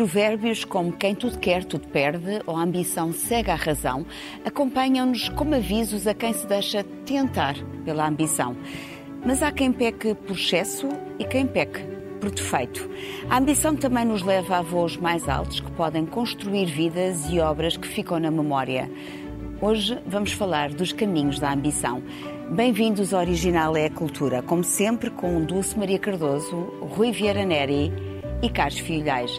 Provérbios 0.00 0.64
como 0.64 0.92
quem 0.92 1.14
tudo 1.14 1.38
quer, 1.38 1.62
tudo 1.62 1.86
perde 1.88 2.40
ou 2.46 2.56
a 2.56 2.62
ambição 2.62 3.12
cega 3.12 3.52
a 3.52 3.54
razão 3.54 4.06
acompanham-nos 4.46 5.28
como 5.28 5.54
avisos 5.54 6.06
a 6.06 6.14
quem 6.14 6.32
se 6.32 6.46
deixa 6.46 6.82
tentar 7.04 7.54
pela 7.84 8.08
ambição. 8.08 8.56
Mas 9.26 9.42
há 9.42 9.52
quem 9.52 9.70
peque 9.70 10.14
por 10.14 10.36
excesso 10.36 10.88
e 11.18 11.24
quem 11.26 11.46
peque 11.46 11.80
por 12.18 12.30
defeito. 12.30 12.88
A 13.28 13.36
ambição 13.36 13.76
também 13.76 14.06
nos 14.06 14.22
leva 14.22 14.56
a 14.56 14.62
voos 14.62 14.96
mais 14.96 15.28
altos 15.28 15.60
que 15.60 15.70
podem 15.72 16.06
construir 16.06 16.64
vidas 16.64 17.28
e 17.28 17.38
obras 17.38 17.76
que 17.76 17.86
ficam 17.86 18.18
na 18.18 18.30
memória. 18.30 18.90
Hoje 19.60 19.98
vamos 20.06 20.32
falar 20.32 20.70
dos 20.70 20.94
caminhos 20.94 21.38
da 21.38 21.52
ambição. 21.52 22.02
Bem-vindos 22.50 23.12
ao 23.12 23.20
Original 23.20 23.76
é 23.76 23.84
a 23.84 23.90
Cultura, 23.90 24.40
como 24.40 24.64
sempre 24.64 25.10
com 25.10 25.44
Dulce 25.44 25.78
Maria 25.78 25.98
Cardoso, 25.98 26.56
Rui 26.80 27.12
Vieira 27.12 27.44
Neri 27.44 27.92
e 28.42 28.48
Carlos 28.48 28.78
Filhais. 28.78 29.38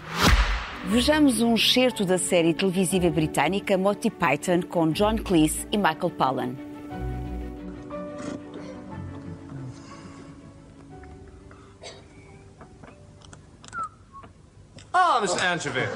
Vejamos 0.83 1.41
um 1.41 1.53
excerto 1.53 2.03
da 2.03 2.17
série 2.17 2.53
televisiva 2.55 3.09
britânica 3.09 3.77
Monty 3.77 4.09
Python 4.09 4.61
com 4.67 4.91
John 4.91 5.15
Cleese 5.17 5.67
e 5.71 5.77
Michael 5.77 6.09
Palin. 6.11 6.57
Ah, 14.91 15.19
Mr. 15.21 15.39
Anchovy. 15.43 15.87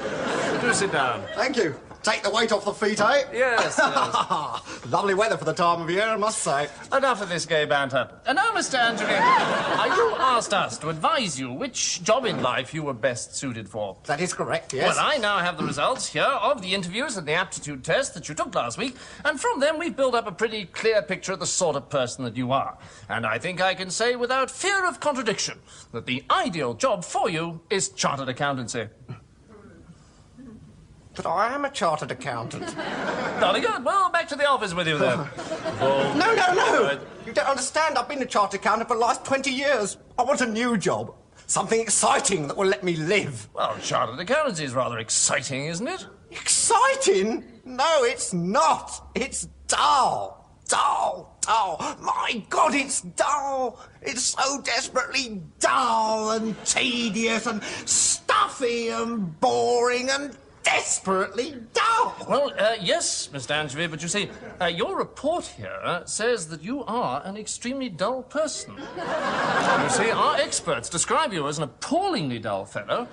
Do 0.60 0.72
sit 0.72 0.92
down. 0.92 1.20
Thank 1.34 1.58
you. 1.58 1.85
Take 2.06 2.22
the 2.22 2.30
weight 2.30 2.52
off 2.52 2.64
the 2.64 2.72
feet, 2.72 3.00
eh? 3.00 3.24
Yes, 3.32 3.76
yes. 3.82 4.86
Lovely 4.92 5.12
weather 5.12 5.36
for 5.36 5.44
the 5.44 5.52
time 5.52 5.82
of 5.82 5.90
year, 5.90 6.04
I 6.04 6.16
must 6.16 6.38
say. 6.38 6.68
Enough 6.96 7.20
of 7.20 7.28
this 7.28 7.44
gay 7.46 7.64
banter. 7.64 8.08
And 8.24 8.36
now, 8.36 8.52
Mr. 8.52 8.78
Anchovy, 8.78 9.10
you 9.96 10.14
asked 10.16 10.54
us 10.54 10.78
to 10.78 10.88
advise 10.88 11.36
you 11.40 11.50
which 11.50 12.04
job 12.04 12.24
in 12.24 12.40
life 12.42 12.72
you 12.72 12.84
were 12.84 12.94
best 12.94 13.34
suited 13.34 13.68
for. 13.68 13.96
That 14.04 14.20
is 14.20 14.32
correct, 14.32 14.72
yes. 14.72 14.94
Well, 14.94 15.04
I 15.04 15.16
now 15.16 15.38
have 15.38 15.58
the 15.58 15.64
results 15.64 16.06
here 16.06 16.22
of 16.22 16.62
the 16.62 16.74
interviews 16.74 17.16
and 17.16 17.26
the 17.26 17.32
aptitude 17.32 17.82
test 17.82 18.14
that 18.14 18.28
you 18.28 18.36
took 18.36 18.54
last 18.54 18.78
week, 18.78 18.94
and 19.24 19.40
from 19.40 19.58
them 19.58 19.76
we've 19.76 19.96
built 19.96 20.14
up 20.14 20.28
a 20.28 20.32
pretty 20.32 20.66
clear 20.66 21.02
picture 21.02 21.32
of 21.32 21.40
the 21.40 21.46
sort 21.46 21.74
of 21.74 21.90
person 21.90 22.24
that 22.24 22.36
you 22.36 22.52
are. 22.52 22.78
And 23.08 23.26
I 23.26 23.40
think 23.40 23.60
I 23.60 23.74
can 23.74 23.90
say 23.90 24.14
without 24.14 24.48
fear 24.48 24.86
of 24.86 25.00
contradiction 25.00 25.58
that 25.90 26.06
the 26.06 26.22
ideal 26.30 26.74
job 26.74 27.04
for 27.04 27.28
you 27.28 27.62
is 27.68 27.88
chartered 27.88 28.28
accountancy. 28.28 28.90
But 31.16 31.26
I 31.26 31.54
am 31.54 31.64
a 31.64 31.70
chartered 31.70 32.10
accountant. 32.10 32.76
Jolly 33.40 33.60
good. 33.60 33.82
Well, 33.82 34.10
back 34.10 34.28
to 34.28 34.36
the 34.36 34.46
office 34.46 34.74
with 34.74 34.86
you 34.86 34.98
then. 34.98 35.18
no, 35.80 36.34
no, 36.34 36.54
no! 36.54 37.00
You 37.24 37.32
don't 37.32 37.48
understand. 37.48 37.96
I've 37.96 38.08
been 38.08 38.22
a 38.22 38.26
chartered 38.26 38.60
accountant 38.60 38.88
for 38.88 38.94
the 38.94 39.00
last 39.00 39.24
20 39.24 39.50
years. 39.50 39.96
I 40.18 40.22
want 40.22 40.42
a 40.42 40.46
new 40.46 40.76
job. 40.76 41.14
Something 41.46 41.80
exciting 41.80 42.48
that 42.48 42.56
will 42.56 42.66
let 42.66 42.84
me 42.84 42.96
live. 42.96 43.48
Well, 43.54 43.76
chartered 43.78 44.20
accountancy 44.20 44.64
is 44.64 44.74
rather 44.74 44.98
exciting, 44.98 45.66
isn't 45.66 45.88
it? 45.88 46.06
Exciting? 46.30 47.44
No, 47.64 48.04
it's 48.04 48.34
not. 48.34 49.08
It's 49.14 49.48
dull. 49.68 50.50
Dull. 50.68 51.38
Dull. 51.40 51.76
My 52.00 52.42
God, 52.50 52.74
it's 52.74 53.00
dull. 53.00 53.80
It's 54.02 54.22
so 54.22 54.60
desperately 54.62 55.40
dull 55.60 56.32
and 56.32 56.54
tedious 56.64 57.46
and 57.46 57.62
stuffy 57.62 58.88
and 58.88 59.40
boring 59.40 60.10
and 60.10 60.36
desperately 60.66 61.54
dull. 61.72 62.16
Well, 62.28 62.52
uh, 62.58 62.74
yes, 62.80 63.30
Mr. 63.32 63.52
Anchovy, 63.52 63.86
but 63.86 64.02
you 64.02 64.08
see, 64.08 64.28
uh, 64.60 64.66
your 64.66 64.98
report 64.98 65.46
here 65.46 66.02
says 66.06 66.48
that 66.48 66.60
you 66.60 66.84
are 66.86 67.22
an 67.24 67.36
extremely 67.36 67.88
dull 67.88 68.24
person. 68.24 68.74
you 68.76 69.88
see, 69.90 70.10
our 70.10 70.36
experts 70.36 70.88
describe 70.88 71.32
you 71.32 71.46
as 71.46 71.58
an 71.58 71.64
appallingly 71.64 72.40
dull 72.40 72.64
fellow, 72.64 73.06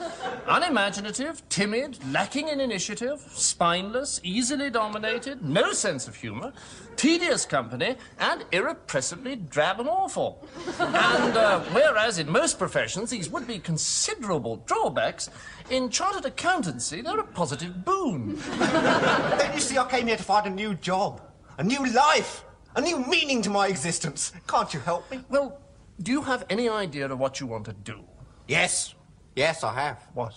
unimaginative, 0.48 1.48
timid, 1.50 2.00
lacking 2.12 2.48
in 2.48 2.60
initiative, 2.60 3.22
spineless, 3.30 4.20
easily 4.24 4.72
dominated, 4.72 5.44
no 5.44 5.74
sense 5.74 6.08
of 6.08 6.16
humour, 6.16 6.54
tedious 6.96 7.46
company, 7.46 7.96
and 8.20 8.46
irrepressibly 8.52 9.36
drab 9.36 9.80
and 9.80 9.90
awful. 9.90 10.48
and 10.80 11.38
uh, 11.38 11.60
whereas 11.72 12.20
in 12.20 12.30
most 12.30 12.58
professions 12.58 13.10
these 13.10 13.30
would 13.30 13.48
be 13.48 13.60
considerable 13.60 14.58
drawbacks, 14.66 15.30
in 15.70 15.90
chartered 15.90 16.26
accountancy 16.26 17.02
they're 17.02 17.20
a 17.20 17.24
positive 17.24 17.84
boon. 17.86 18.36
then 18.58 19.54
you 19.54 19.60
see, 19.60 19.78
I 19.78 19.88
came 19.90 20.08
here 20.08 20.18
to 20.18 20.24
find 20.24 20.48
a 20.48 20.50
new 20.50 20.76
job, 20.76 21.22
a 21.58 21.64
new 21.64 21.86
life, 21.94 22.46
a 22.76 22.82
new 22.82 23.06
meaning 23.06 23.42
to 23.44 23.50
my 23.50 23.68
existence. 23.68 24.32
Can't 24.48 24.74
you 24.74 24.80
help 24.80 25.10
me? 25.12 25.20
Well, 25.30 25.60
do 26.02 26.12
you 26.12 26.22
have 26.22 26.46
any 26.50 26.70
idea 26.70 27.10
of 27.10 27.20
what 27.20 27.40
you 27.40 27.48
want 27.48 27.66
to 27.66 27.74
do? 27.74 28.04
Yes. 28.48 28.96
Yes, 29.36 29.64
I 29.64 29.74
have. 29.74 30.08
What? 30.14 30.34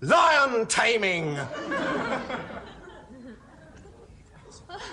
Lion 0.00 0.66
taming! 0.66 1.36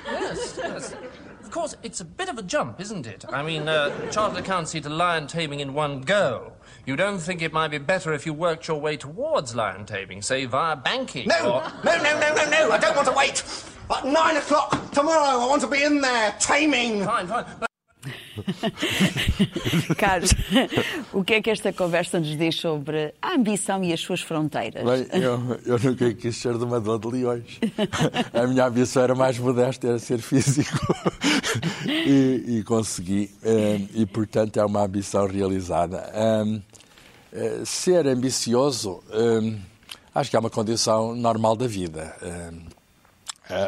Yes, 0.05 0.55
yes. 0.57 0.95
Of 1.43 1.51
course, 1.51 1.75
it's 1.83 2.01
a 2.01 2.05
bit 2.05 2.27
of 2.27 2.37
a 2.37 2.41
jump, 2.41 2.81
isn't 2.81 3.05
it? 3.05 3.23
I 3.29 3.43
mean, 3.43 3.69
uh, 3.69 4.09
chartered 4.11 4.39
accountancy 4.39 4.81
to 4.81 4.89
lion 4.89 5.27
taming 5.27 5.59
in 5.59 5.73
one 5.73 6.01
go. 6.01 6.53
You 6.85 6.95
don't 6.95 7.19
think 7.19 7.41
it 7.41 7.53
might 7.53 7.69
be 7.69 7.77
better 7.77 8.13
if 8.13 8.25
you 8.25 8.33
worked 8.33 8.67
your 8.67 8.79
way 8.79 8.97
towards 8.97 9.55
lion 9.55 9.85
taming, 9.85 10.21
say 10.21 10.45
via 10.45 10.75
banking? 10.75 11.27
No, 11.27 11.55
or... 11.55 11.71
no, 11.83 11.97
no, 12.01 12.19
no, 12.19 12.35
no, 12.35 12.49
no! 12.49 12.71
I 12.71 12.77
don't 12.77 12.95
want 12.95 13.07
to 13.07 13.13
wait. 13.13 13.43
At 13.95 14.05
nine 14.05 14.37
o'clock 14.37 14.91
tomorrow, 14.91 15.39
I 15.39 15.47
want 15.47 15.61
to 15.61 15.67
be 15.67 15.83
in 15.83 16.01
there 16.01 16.35
taming. 16.39 17.03
Fine, 17.03 17.27
fine. 17.27 17.45
But... 17.59 17.69
Carlos, 19.97 20.31
o 21.13 21.23
que 21.23 21.35
é 21.35 21.41
que 21.41 21.49
esta 21.49 21.71
conversa 21.73 22.19
nos 22.19 22.37
diz 22.37 22.55
sobre 22.55 23.13
a 23.21 23.33
ambição 23.33 23.83
e 23.83 23.93
as 23.93 23.99
suas 23.99 24.21
fronteiras? 24.21 24.83
Bem, 24.83 25.21
eu, 25.21 25.59
eu 25.65 25.79
nunca 25.79 26.13
quis 26.13 26.35
ser 26.37 26.57
domador 26.57 26.99
de 26.99 27.07
leões. 27.07 27.59
A 28.33 28.47
minha 28.47 28.65
ambição 28.65 29.03
era 29.03 29.15
mais 29.15 29.37
modesta, 29.37 29.87
era 29.87 29.99
ser 29.99 30.19
físico. 30.19 30.77
E, 31.87 32.57
e 32.57 32.63
consegui. 32.63 33.31
Eh, 33.41 33.79
e, 33.93 34.05
portanto, 34.05 34.57
é 34.59 34.65
uma 34.65 34.83
ambição 34.83 35.25
realizada. 35.25 36.11
Eh, 37.31 37.61
ser 37.65 38.05
ambicioso, 38.07 39.01
acho 40.13 40.29
que 40.29 40.35
é 40.35 40.39
uma 40.39 40.49
condição 40.49 41.15
normal 41.15 41.55
da 41.55 41.65
vida. 41.65 42.13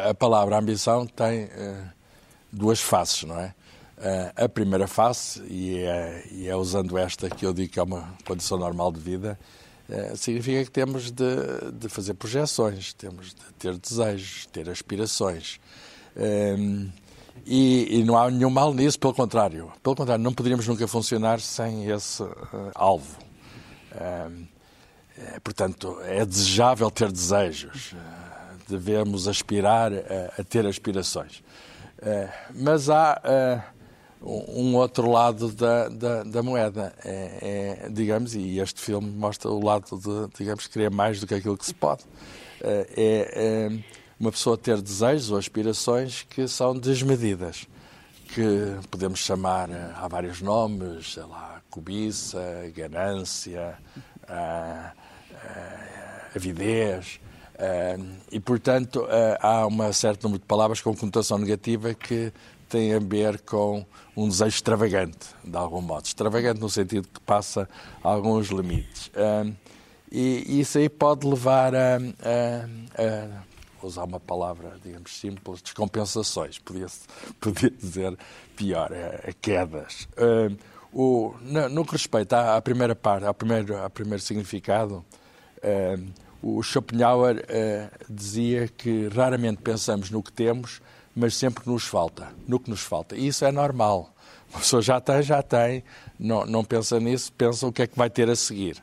A 0.08 0.12
palavra 0.12 0.58
ambição 0.58 1.06
tem 1.06 1.48
eh, 1.52 1.84
duas 2.52 2.80
faces, 2.80 3.22
não 3.22 3.38
é? 3.38 3.54
A 4.36 4.48
primeira 4.48 4.86
face, 4.86 5.42
e 5.48 5.78
é, 5.78 6.24
e 6.30 6.46
é, 6.46 6.54
usando 6.54 6.96
esta 6.96 7.28
que 7.28 7.44
eu 7.44 7.52
digo 7.52 7.72
que 7.72 7.80
é 7.80 7.82
uma 7.82 8.14
condição 8.24 8.56
normal 8.56 8.92
de 8.92 9.00
vida, 9.00 9.36
uh, 9.88 10.16
significa 10.16 10.64
que 10.64 10.70
temos 10.70 11.10
de, 11.10 11.24
de, 11.72 11.88
fazer 11.88 12.14
projeções, 12.14 12.92
temos 12.92 13.34
de 13.34 13.42
ter 13.58 13.76
desejos, 13.76 14.46
ter 14.46 14.70
aspirações. 14.70 15.58
Uh, 16.14 16.88
e, 17.44 17.98
e, 17.98 18.04
não 18.04 18.16
há 18.16 18.30
nenhum 18.30 18.50
mal 18.50 18.72
nisso, 18.72 19.00
pelo 19.00 19.14
contrário. 19.14 19.72
Pelo 19.82 19.96
contrário, 19.96 20.22
não 20.22 20.32
poderíamos 20.32 20.66
nunca 20.68 20.86
funcionar 20.86 21.40
sem 21.40 21.88
esse 21.90 22.22
alvo. 22.74 23.16
portanto, 25.42 25.98
é 26.02 26.26
desejável 26.26 26.90
ter 26.90 27.10
desejos, 27.12 27.94
devemos 28.68 29.28
aspirar 29.28 29.92
a, 29.92 30.40
a 30.40 30.44
ter 30.44 30.66
aspirações. 30.66 31.42
mas 32.54 32.90
há 32.90 33.72
um 34.22 34.74
outro 34.76 35.10
lado 35.10 35.52
da, 35.52 35.88
da, 35.88 36.22
da 36.24 36.42
moeda. 36.42 36.92
É, 37.04 37.84
é, 37.84 37.88
digamos, 37.88 38.34
e 38.34 38.58
este 38.58 38.80
filme 38.80 39.10
mostra 39.10 39.50
o 39.50 39.64
lado 39.64 39.98
de, 39.98 40.36
digamos, 40.36 40.66
querer 40.66 40.90
mais 40.90 41.20
do 41.20 41.26
que 41.26 41.34
aquilo 41.34 41.56
que 41.56 41.66
se 41.66 41.74
pode. 41.74 42.04
É, 42.60 42.86
é, 42.96 43.30
é 43.34 43.78
uma 44.18 44.32
pessoa 44.32 44.58
ter 44.58 44.80
desejos 44.82 45.30
ou 45.30 45.38
aspirações 45.38 46.26
que 46.28 46.48
são 46.48 46.76
desmedidas, 46.76 47.66
que 48.34 48.76
podemos 48.90 49.20
chamar, 49.20 49.70
eh, 49.70 49.92
há 49.94 50.08
vários 50.08 50.42
nomes, 50.42 51.14
sei 51.14 51.22
lá, 51.22 51.62
cobiça, 51.70 52.40
ganância, 52.74 53.78
a, 54.28 54.92
a 55.32 56.36
avidez. 56.36 57.20
e, 58.32 58.40
portanto, 58.40 59.06
há 59.40 59.66
um 59.68 59.92
certo 59.92 60.24
número 60.24 60.40
de 60.40 60.46
palavras 60.46 60.80
com 60.80 60.96
conotação 60.96 61.38
negativa 61.38 61.94
que 61.94 62.32
tem 62.68 62.94
a 62.94 62.98
ver 62.98 63.40
com 63.40 63.84
um 64.16 64.28
desejo 64.28 64.56
extravagante, 64.56 65.28
de 65.44 65.56
algum 65.56 65.80
modo. 65.80 66.04
Extravagante 66.04 66.60
no 66.60 66.68
sentido 66.68 67.08
que 67.08 67.20
passa 67.20 67.68
alguns 68.02 68.48
limites. 68.48 69.10
e 70.10 70.60
isso 70.60 70.78
aí 70.78 70.88
pode 70.88 71.26
levar 71.26 71.74
a, 71.74 71.96
a, 71.96 73.02
a 73.02 73.86
usar 73.86 74.04
uma 74.04 74.20
palavra, 74.20 74.76
digamos, 74.82 75.18
simples, 75.18 75.62
descompensações, 75.62 76.58
podia, 76.58 76.86
podia 77.40 77.70
dizer 77.70 78.18
pior, 78.56 78.92
é, 78.92 79.20
é 79.24 79.32
quedas. 79.40 80.08
Uh, 80.16 80.56
o, 80.92 81.34
no, 81.42 81.68
no, 81.68 81.84
que 81.84 81.92
respeita 81.92 82.56
à, 82.56 82.62
primeira 82.62 82.94
parte, 82.94 83.26
ao 83.26 83.34
primeiro, 83.34 83.76
ao 83.76 83.90
primeiro 83.90 84.22
significado, 84.22 85.04
uh, 85.58 86.12
o 86.42 86.62
Schopenhauer 86.62 87.44
uh, 87.44 88.04
dizia 88.08 88.68
que 88.68 89.08
raramente 89.08 89.60
pensamos 89.62 90.10
no 90.10 90.22
que 90.22 90.32
temos, 90.32 90.80
mas 91.18 91.34
sempre 91.34 91.64
nos 91.66 91.84
falta, 91.84 92.28
no 92.46 92.60
que 92.60 92.70
nos 92.70 92.80
falta. 92.80 93.16
E 93.16 93.26
isso 93.26 93.44
é 93.44 93.50
normal. 93.50 94.14
A 94.54 94.58
pessoa 94.58 94.80
já 94.80 95.00
tem, 95.00 95.22
já 95.22 95.42
tem, 95.42 95.82
não, 96.18 96.46
não 96.46 96.64
pensa 96.64 96.98
nisso, 97.00 97.32
pensa 97.32 97.66
o 97.66 97.72
que 97.72 97.82
é 97.82 97.86
que 97.86 97.98
vai 97.98 98.08
ter 98.08 98.30
a 98.30 98.36
seguir. 98.36 98.82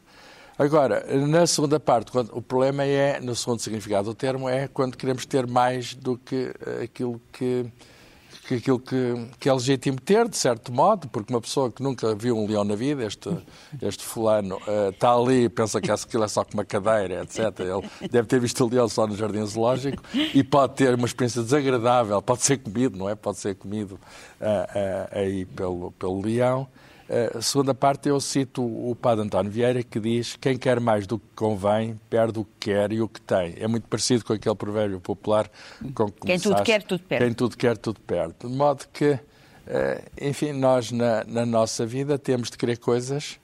Agora, 0.58 1.06
na 1.28 1.48
segunda 1.48 1.80
parte, 1.80 2.12
quando, 2.12 2.36
o 2.36 2.42
problema 2.42 2.84
é, 2.84 3.20
no 3.20 3.36
segundo 3.36 3.60
significado 3.60 4.10
do 4.10 4.14
termo, 4.14 4.48
é 4.50 4.68
quando 4.68 4.98
queremos 4.98 5.26
ter 5.26 5.48
mais 5.48 5.96
do 5.96 6.18
que 6.18 6.54
aquilo 6.84 7.22
que, 7.32 7.66
que 8.48 8.56
aquilo 8.56 8.80
que, 8.80 9.28
que, 9.40 9.50
é 9.50 9.54
legítimo 9.54 10.00
ter, 10.00 10.28
de 10.28 10.38
certo 10.38 10.72
modo, 10.72 11.08
porque 11.08 11.34
uma 11.34 11.42
pessoa 11.42 11.72
que 11.72 11.82
nunca 11.82 12.14
viu 12.16 12.38
um 12.38 12.48
leão 12.48 12.64
na 12.64 12.76
vida, 12.76 13.04
este, 13.06 13.30
este 13.82 14.04
fulano, 14.04 14.58
uh, 14.58 14.90
está 14.90 15.14
ali 15.14 15.46
e 15.46 15.50
pensa 15.50 15.82
que 15.82 15.92
aquilo 15.92 16.24
é 16.24 16.28
só 16.28 16.44
com 16.44 16.54
uma 16.54 16.66
cadeira, 16.66 17.24
etc. 17.24 17.60
Ele 17.60 18.10
deve 18.10 18.28
ter 18.28 18.40
visto 18.40 18.64
o 18.64 18.70
leão 18.70 18.88
só 18.88 19.08
no 19.08 19.16
jardim 19.16 19.46
zoológico 19.46 20.04
e 20.14 20.44
pode 20.44 20.76
ter 20.76 20.96
uma 20.96 21.06
experiência 21.06 21.42
desagradável, 21.42 22.22
pode 22.22 22.44
ser 22.44 22.58
comido, 22.58 22.98
não 22.98 23.10
é? 23.10 23.16
Pode 23.16 23.40
ser 23.40 23.56
comido 23.56 23.94
uh, 23.94 24.46
uh, 24.46 25.20
aí 25.20 25.46
pelo, 25.46 25.92
pelo 25.94 26.22
leão. 26.22 26.68
A 27.08 27.42
segunda 27.42 27.74
parte 27.74 28.10
eu 28.10 28.20
cito 28.20 28.64
o 28.64 28.96
padre 28.96 29.24
António 29.24 29.52
Vieira 29.52 29.84
que 29.84 30.00
diz 30.00 30.36
quem 30.42 30.58
quer 30.58 30.80
mais 30.80 31.06
do 31.06 31.20
que 31.20 31.26
convém 31.36 32.00
perde 32.10 32.40
o 32.40 32.46
que 32.46 32.72
quer 32.72 32.92
e 32.92 33.00
o 33.00 33.08
que 33.08 33.22
tem. 33.22 33.54
É 33.60 33.68
muito 33.68 33.88
parecido 33.88 34.26
com 34.26 34.34
aquele 34.34 34.56
provérbio 34.56 35.00
popular 35.00 35.50
com 35.94 36.10
que 36.10 36.22
Quem 36.22 36.40
tudo 36.40 36.64
quer, 36.64 36.82
tudo 36.82 37.04
perde. 37.04 37.26
Quem 37.26 37.34
tudo 37.34 37.58
quer, 37.58 37.78
tudo 37.78 38.00
perde. 38.00 38.34
De 38.44 38.48
modo 38.48 38.86
que, 38.92 39.20
eh, 39.68 40.02
enfim, 40.20 40.52
nós 40.52 40.92
na, 40.92 41.24
na 41.26 41.46
nossa 41.46 41.86
vida 41.86 42.18
temos 42.18 42.50
de 42.50 42.58
querer 42.58 42.80
coisas 42.80 43.40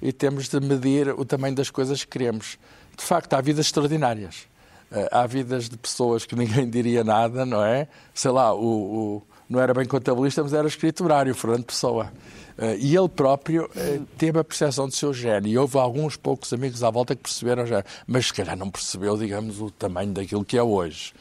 e 0.00 0.10
temos 0.10 0.48
de 0.48 0.58
medir 0.58 1.10
o 1.10 1.24
tamanho 1.24 1.54
das 1.54 1.68
coisas 1.68 2.04
que 2.04 2.18
queremos. 2.18 2.58
De 2.96 3.04
facto, 3.04 3.34
há 3.34 3.42
vidas 3.42 3.66
extraordinárias. 3.66 4.48
Eh, 4.90 5.08
há 5.12 5.26
vidas 5.26 5.68
de 5.68 5.76
pessoas 5.76 6.24
que 6.24 6.34
ninguém 6.34 6.68
diria 6.70 7.04
nada, 7.04 7.44
não 7.44 7.62
é? 7.62 7.88
Sei 8.14 8.30
lá, 8.30 8.54
o, 8.54 9.18
o 9.18 9.22
não 9.52 9.60
era 9.60 9.74
bem 9.74 9.84
contabilista, 9.84 10.42
mas 10.42 10.54
era 10.54 10.66
escriturário, 10.66 11.34
Fernando 11.34 11.64
Pessoa. 11.64 12.10
Uh, 12.58 12.74
e 12.78 12.96
ele 12.96 13.08
próprio 13.08 13.64
uh, 13.64 14.06
teve 14.16 14.38
a 14.38 14.44
percepção 14.44 14.88
do 14.88 14.94
seu 14.94 15.12
gênio. 15.12 15.50
E 15.50 15.58
houve 15.58 15.76
alguns 15.76 16.16
poucos 16.16 16.52
amigos 16.54 16.82
à 16.82 16.90
volta 16.90 17.14
que 17.14 17.22
perceberam 17.22 17.66
já, 17.66 17.84
mas 18.06 18.26
se 18.26 18.32
calhar 18.32 18.56
não 18.56 18.70
percebeu, 18.70 19.16
digamos, 19.16 19.60
o 19.60 19.70
tamanho 19.70 20.12
daquilo 20.12 20.44
que 20.44 20.56
é 20.56 20.62
hoje. 20.62 21.12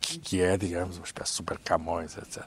Que, 0.00 0.18
que, 0.18 0.40
é, 0.40 0.56
digamos, 0.56 0.98
uma 0.98 1.06
espécie 1.06 1.32
de 1.32 1.36
super 1.36 1.58
Camões, 1.58 2.16
etc. 2.16 2.44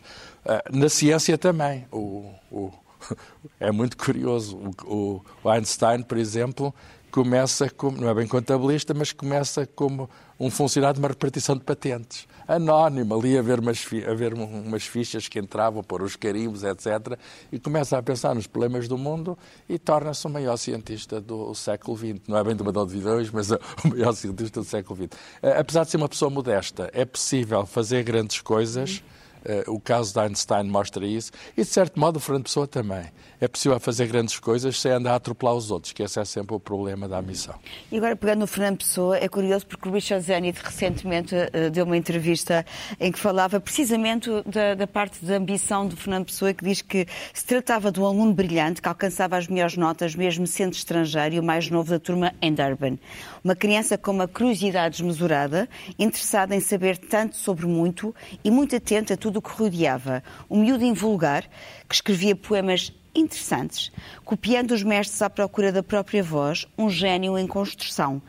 na 0.71 0.87
ciência 0.87 1.37
também. 1.37 1.85
O, 1.91 2.31
o, 2.49 2.71
é 3.59 3.69
muito 3.69 3.97
curioso. 3.97 4.55
O, 4.85 5.21
o 5.43 5.49
Einstein, 5.49 6.03
por 6.03 6.17
exemplo, 6.17 6.73
começa 7.11 7.69
como, 7.69 7.99
não 7.99 8.07
é 8.07 8.13
bem 8.13 8.27
contabilista, 8.27 8.93
mas 8.93 9.11
começa 9.11 9.65
como 9.65 10.09
um 10.39 10.49
funcionário 10.49 10.95
de 10.95 10.99
uma 10.99 11.09
repartição 11.09 11.55
de 11.55 11.63
patentes. 11.63 12.27
Anónimo, 12.47 13.13
ali 13.13 13.37
a 13.37 13.41
ver 13.41 13.59
umas, 13.59 13.85
a 14.09 14.13
ver 14.13 14.33
umas 14.33 14.83
fichas 14.83 15.27
que 15.27 15.37
entravam, 15.37 15.83
pôr 15.83 16.01
os 16.01 16.15
carimbos, 16.15 16.63
etc. 16.63 17.19
E 17.51 17.59
começa 17.59 17.97
a 17.97 18.03
pensar 18.03 18.33
nos 18.33 18.47
problemas 18.47 18.87
do 18.87 18.97
mundo 18.97 19.37
e 19.67 19.77
torna-se 19.77 20.25
o 20.25 20.29
maior 20.29 20.55
cientista 20.55 21.19
do 21.19 21.53
século 21.53 21.97
XX. 21.97 22.21
Não 22.27 22.37
é 22.37 22.43
bem 22.43 22.55
do 22.55 22.63
Madal 22.63 22.85
de 22.85 23.05
hoje, 23.05 23.31
mas 23.33 23.51
o 23.51 23.59
maior 23.89 24.13
cientista 24.13 24.61
do 24.61 24.65
século 24.65 25.07
XX. 25.07 25.19
Eh, 25.41 25.59
apesar 25.59 25.83
de 25.83 25.91
ser 25.91 25.97
uma 25.97 26.07
pessoa 26.07 26.31
modesta, 26.31 26.89
é 26.93 27.03
possível 27.03 27.65
fazer 27.65 28.03
grandes 28.03 28.39
coisas. 28.39 29.03
Uh, 29.47 29.71
o 29.71 29.79
caso 29.79 30.11
de 30.13 30.19
Einstein 30.19 30.65
mostra 30.65 31.05
isso, 31.05 31.31
e 31.55 31.61
de 31.61 31.69
certo 31.69 31.97
modo 31.97 32.17
o 32.17 32.19
Fernando 32.19 32.43
Pessoa 32.43 32.67
também. 32.67 33.05
É 33.39 33.47
possível 33.47 33.79
fazer 33.79 34.07
grandes 34.07 34.37
coisas 34.39 34.77
sem 34.77 34.91
andar 34.91 35.13
a 35.13 35.15
atropelar 35.15 35.55
os 35.55 35.71
outros, 35.71 35.93
que 35.93 36.03
esse 36.03 36.19
é 36.19 36.25
sempre 36.25 36.55
o 36.55 36.59
problema 36.59 37.07
da 37.07 37.21
missão. 37.21 37.55
E 37.89 37.97
agora, 37.97 38.15
pegando 38.15 38.39
no 38.39 38.47
Fernando 38.47 38.79
Pessoa, 38.79 39.17
é 39.17 39.29
curioso 39.29 39.65
porque 39.65 39.87
o 39.87 39.91
Richard 39.91 40.25
Zenit 40.25 40.59
recentemente 40.61 41.33
uh, 41.33 41.69
deu 41.71 41.85
uma 41.85 41.95
entrevista 41.95 42.65
em 42.99 43.09
que 43.09 43.19
falava 43.19 43.59
precisamente 43.59 44.29
da, 44.45 44.75
da, 44.75 44.87
parte 44.87 45.23
da 45.23 45.35
ambição 45.35 45.87
do 45.87 45.95
Fernando 45.95 46.25
Pessoa, 46.25 46.53
que 46.53 46.65
diz 46.65 46.81
que 46.81 47.07
se 47.33 47.45
tratava 47.45 47.89
de 47.89 48.01
um 48.01 48.05
aluno 48.05 48.33
brilhante 48.33 48.81
que 48.81 48.89
alcançava 48.89 49.37
as 49.37 49.47
melhores 49.47 49.77
notas, 49.77 50.13
mesmo 50.13 50.45
sendo 50.45 50.73
estrangeiro 50.73 51.35
e 51.35 51.39
o 51.39 51.43
mais 51.43 51.69
novo 51.69 51.89
da 51.89 51.99
turma 51.99 52.33
em 52.41 52.53
Durban. 52.53 52.97
Uma 53.43 53.55
criança 53.55 53.97
com 53.97 54.11
uma 54.11 54.27
curiosidade 54.27 54.97
desmesurada, 54.97 55.69
interessada 55.97 56.55
em 56.55 56.59
saber 56.59 56.97
tanto 56.97 57.37
sobre 57.37 57.65
muito 57.65 58.13
e 58.43 58.51
muito 58.51 58.75
atenta 58.75 59.13
a 59.13 59.17
tudo 59.17 59.36
tudo 59.37 59.39
o 59.39 59.41
que 59.41 59.51
rodeava. 59.51 60.23
Um 60.49 60.61
miúdo 60.61 60.83
invulgar 60.83 61.43
que 61.87 61.95
escrevia 61.95 62.35
poemas 62.35 62.91
interessantes, 63.15 63.91
copiando 64.25 64.71
os 64.71 64.83
mestres 64.83 65.21
à 65.21 65.29
procura 65.29 65.71
da 65.71 65.81
própria 65.81 66.23
voz, 66.23 66.67
um 66.77 66.89
gênio 66.89 67.37
em 67.37 67.47
construção. 67.47 68.21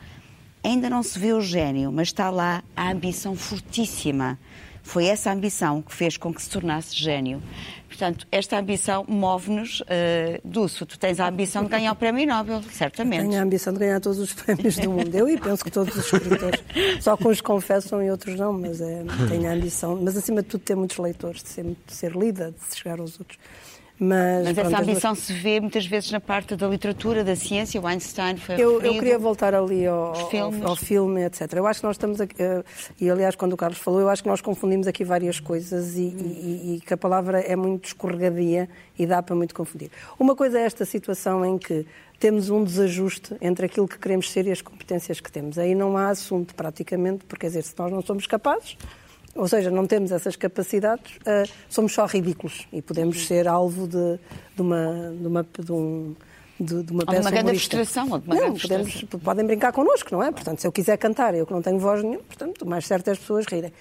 Ainda 0.63 0.89
não 0.89 1.03
se 1.03 1.17
vê 1.17 1.33
o 1.33 1.41
gênio, 1.41 1.91
mas 1.91 2.09
está 2.09 2.29
lá 2.29 2.63
a 2.75 2.91
ambição 2.91 3.35
fortíssima. 3.35 4.37
Foi 4.89 5.05
essa 5.05 5.31
ambição 5.31 5.83
que 5.83 5.93
fez 5.93 6.17
com 6.17 6.33
que 6.33 6.41
se 6.41 6.49
tornasse 6.49 6.95
gênio. 6.95 7.43
Portanto, 7.87 8.25
esta 8.31 8.57
ambição 8.57 9.05
move-nos. 9.07 9.81
Uh, 9.81 10.41
Dulce, 10.43 10.83
tu 10.83 10.97
tens 10.97 11.19
a 11.19 11.27
ambição 11.27 11.63
de 11.63 11.69
ganhar 11.69 11.91
o 11.91 11.95
Prémio 11.95 12.25
Nobel, 12.25 12.63
certamente. 12.71 13.21
Tenho 13.21 13.39
a 13.39 13.43
ambição 13.43 13.71
de 13.71 13.77
ganhar 13.77 13.99
todos 13.99 14.17
os 14.17 14.33
prémios 14.33 14.77
do 14.77 14.89
mundo. 14.89 15.13
Eu 15.13 15.29
e 15.29 15.39
penso 15.39 15.63
que 15.63 15.69
todos 15.69 15.95
os 15.95 16.11
escritores. 16.11 16.59
Só 17.01 17.15
que 17.15 17.27
uns 17.27 17.39
confessam 17.39 18.01
e 18.01 18.09
outros 18.09 18.35
não, 18.35 18.51
mas 18.51 18.81
é, 18.81 19.03
tenho 19.29 19.47
a 19.47 19.53
ambição. 19.53 19.95
Mas, 20.01 20.17
acima 20.17 20.41
de 20.41 20.47
tudo, 20.47 20.61
ter 20.61 20.75
muitos 20.75 20.97
leitores, 20.97 21.43
de 21.43 21.49
ser, 21.49 21.65
de 21.65 21.93
ser 21.93 22.15
lida, 22.15 22.51
de 22.51 22.75
chegar 22.75 22.99
aos 22.99 23.19
outros. 23.19 23.37
Mas, 23.99 24.45
Mas 24.45 24.57
essa 24.57 24.81
ambição 24.81 25.13
se 25.13 25.33
vê 25.33 25.59
muitas 25.59 25.85
vezes 25.85 26.09
na 26.09 26.21
parte 26.21 26.55
da 26.55 26.67
literatura, 26.67 27.21
da 27.21 27.35
ciência. 27.35 27.81
O 27.81 27.85
Einstein 27.85 28.37
foi 28.37 28.55
eu, 28.55 28.81
eu 28.81 28.93
queria 28.93 29.19
voltar 29.19 29.53
ali 29.53 29.85
ao, 29.85 30.13
ao, 30.13 30.67
ao, 30.69 30.75
filme, 30.77 31.25
etc. 31.25 31.51
Eu 31.53 31.67
acho 31.67 31.81
que 31.81 31.85
nós 31.85 31.95
estamos 31.97 32.21
aqui, 32.21 32.41
eh, 32.41 32.63
e 33.01 33.09
aliás, 33.09 33.35
quando 33.35 33.51
o 33.51 33.57
Carlos 33.57 33.77
falou, 33.77 33.99
eu 33.99 34.07
acho 34.07 34.23
que 34.23 34.29
nós 34.29 34.39
confundimos 34.39 34.87
aqui 34.87 35.03
várias 35.03 35.41
coisas 35.41 35.97
e, 35.97 36.01
e, 36.01 36.75
e 36.77 36.81
que 36.85 36.93
a 36.93 36.97
palavra 36.97 37.41
é 37.41 37.57
muito 37.57 37.87
escorregadia 37.87 38.69
e 38.97 39.05
dá 39.05 39.21
para 39.21 39.35
muito 39.35 39.53
confundir. 39.53 39.91
Uma 40.17 40.33
coisa 40.33 40.57
é 40.59 40.63
esta 40.63 40.85
situação 40.85 41.45
em 41.45 41.57
que 41.57 41.85
temos 42.19 42.49
um 42.49 42.63
desajuste 42.63 43.35
entre 43.41 43.65
aquilo 43.65 43.87
que 43.87 43.97
queremos 43.97 44.31
ser 44.31 44.47
e 44.47 44.51
as 44.51 44.61
competências 44.61 45.19
que 45.19 45.29
temos. 45.29 45.57
Aí 45.57 45.75
não 45.75 45.97
há 45.97 46.07
assunto, 46.07 46.55
praticamente, 46.55 47.25
porque, 47.25 47.41
quer 47.41 47.47
dizer, 47.47 47.63
se 47.63 47.73
nós 47.77 47.91
não 47.91 48.01
somos 48.01 48.25
capazes, 48.25 48.77
ou 49.39 49.47
seja, 49.47 49.71
não 49.71 49.87
temos 49.87 50.11
essas 50.11 50.35
capacidades, 50.35 51.15
uh, 51.17 51.49
somos 51.69 51.93
só 51.93 52.05
ridículos 52.05 52.67
e 52.73 52.81
podemos 52.81 53.25
ser 53.25 53.47
alvo 53.47 53.87
de, 53.87 54.19
de 54.55 54.61
uma, 54.61 55.13
de 55.17 55.27
uma, 55.27 55.47
de 55.57 55.71
um, 55.71 56.15
de, 56.59 56.83
de 56.83 56.91
uma 56.91 57.05
peça 57.05 57.21
uma 57.21 57.31
grande 57.31 57.51
frustração. 57.51 58.09
Ou 58.11 58.19
de 58.19 58.25
uma 58.25 58.35
não, 58.35 58.53
podemos, 58.53 59.03
podem 59.23 59.45
brincar 59.45 59.71
connosco, 59.71 60.09
não 60.11 60.21
é? 60.21 60.31
Portanto, 60.31 60.59
se 60.59 60.67
eu 60.67 60.71
quiser 60.71 60.97
cantar, 60.97 61.33
eu 61.33 61.45
que 61.45 61.53
não 61.53 61.61
tenho 61.61 61.79
voz 61.79 62.03
nenhuma, 62.03 62.23
portanto, 62.23 62.63
o 62.63 62.67
mais 62.67 62.85
certo 62.85 63.07
é 63.07 63.11
as 63.11 63.19
pessoas 63.19 63.45
rirem. 63.45 63.71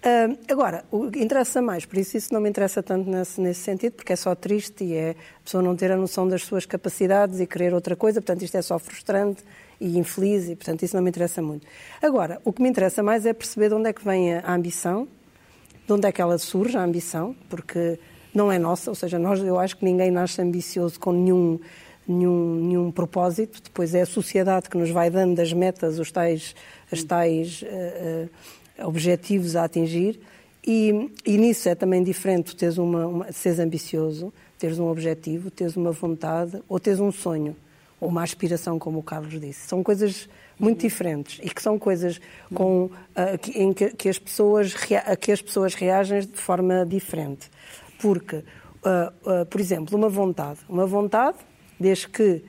Uh, 0.00 0.38
agora, 0.48 0.84
o 0.90 1.10
que 1.10 1.22
interessa 1.22 1.60
mais, 1.60 1.84
por 1.84 1.98
isso 1.98 2.16
isso 2.16 2.32
não 2.32 2.40
me 2.40 2.48
interessa 2.48 2.82
tanto 2.82 3.10
nesse, 3.10 3.38
nesse, 3.38 3.60
sentido, 3.60 3.94
porque 3.94 4.12
é 4.14 4.16
só 4.16 4.34
triste 4.34 4.84
e 4.84 4.94
é 4.94 5.10
a 5.10 5.44
pessoa 5.44 5.62
não 5.62 5.76
ter 5.76 5.90
a 5.92 5.96
noção 5.96 6.26
das 6.26 6.42
suas 6.42 6.64
capacidades 6.64 7.38
e 7.38 7.46
querer 7.46 7.74
outra 7.74 7.94
coisa, 7.94 8.20
portanto 8.20 8.42
isto 8.42 8.56
é 8.56 8.62
só 8.62 8.78
frustrante 8.78 9.42
e 9.80 9.98
infeliz 9.98 10.48
e, 10.48 10.54
portanto, 10.54 10.82
isso 10.82 10.94
não 10.94 11.02
me 11.02 11.08
interessa 11.08 11.40
muito. 11.40 11.66
Agora, 12.02 12.40
o 12.44 12.52
que 12.52 12.60
me 12.62 12.68
interessa 12.68 13.02
mais 13.02 13.24
é 13.24 13.32
perceber 13.32 13.68
de 13.70 13.74
onde 13.74 13.88
é 13.88 13.92
que 13.92 14.04
vem 14.04 14.34
a 14.34 14.52
ambição, 14.52 15.08
de 15.86 15.92
onde 15.92 16.06
é 16.06 16.12
que 16.12 16.20
ela 16.20 16.36
surge, 16.38 16.76
a 16.76 16.84
ambição, 16.84 17.34
porque 17.48 17.98
não 18.34 18.52
é 18.52 18.58
nossa, 18.58 18.90
ou 18.90 18.94
seja, 18.94 19.18
nós, 19.18 19.40
eu 19.40 19.58
acho 19.58 19.76
que 19.76 19.84
ninguém 19.84 20.10
nasce 20.10 20.40
ambicioso 20.42 21.00
com 21.00 21.12
nenhum, 21.12 21.58
nenhum, 22.06 22.54
nenhum 22.56 22.90
propósito, 22.90 23.62
depois 23.62 23.94
é 23.94 24.02
a 24.02 24.06
sociedade 24.06 24.68
que 24.68 24.76
nos 24.76 24.90
vai 24.90 25.10
dando 25.10 25.40
as 25.40 25.52
metas, 25.52 25.98
os 25.98 26.12
tais, 26.12 26.54
as 26.92 27.02
tais 27.02 27.62
uh, 27.62 28.28
uh, 28.84 28.86
objetivos 28.86 29.56
a 29.56 29.64
atingir, 29.64 30.20
e, 30.64 31.10
e, 31.24 31.38
nisso 31.38 31.70
é 31.70 31.74
também 31.74 32.02
diferente 32.02 32.54
teres, 32.54 32.76
uma, 32.76 33.06
uma, 33.06 33.32
seres 33.32 33.58
ambicioso, 33.58 34.30
teres 34.58 34.78
um 34.78 34.88
objetivo, 34.88 35.50
teres 35.50 35.74
uma 35.74 35.90
vontade 35.90 36.62
ou 36.68 36.78
teres 36.78 37.00
um 37.00 37.10
sonho 37.10 37.56
uma 38.00 38.22
aspiração, 38.22 38.78
como 38.78 38.98
o 38.98 39.02
Carlos 39.02 39.38
disse. 39.40 39.68
São 39.68 39.82
coisas 39.82 40.28
muito 40.58 40.80
diferentes 40.80 41.38
e 41.42 41.50
que 41.50 41.62
são 41.62 41.78
coisas 41.78 42.20
com, 42.54 42.84
uh, 42.84 43.38
que, 43.40 43.50
em 43.58 43.72
que, 43.72 43.90
que, 43.90 44.08
as 44.08 44.18
pessoas 44.18 44.74
que 44.74 45.32
as 45.32 45.42
pessoas 45.42 45.74
reagem 45.74 46.20
de 46.20 46.38
forma 46.38 46.86
diferente. 46.86 47.50
Porque, 48.00 48.36
uh, 48.36 49.42
uh, 49.42 49.46
por 49.46 49.60
exemplo, 49.60 49.96
uma 49.96 50.08
vontade. 50.08 50.60
Uma 50.68 50.86
vontade, 50.86 51.38
desde 51.78 52.08
que 52.08 52.42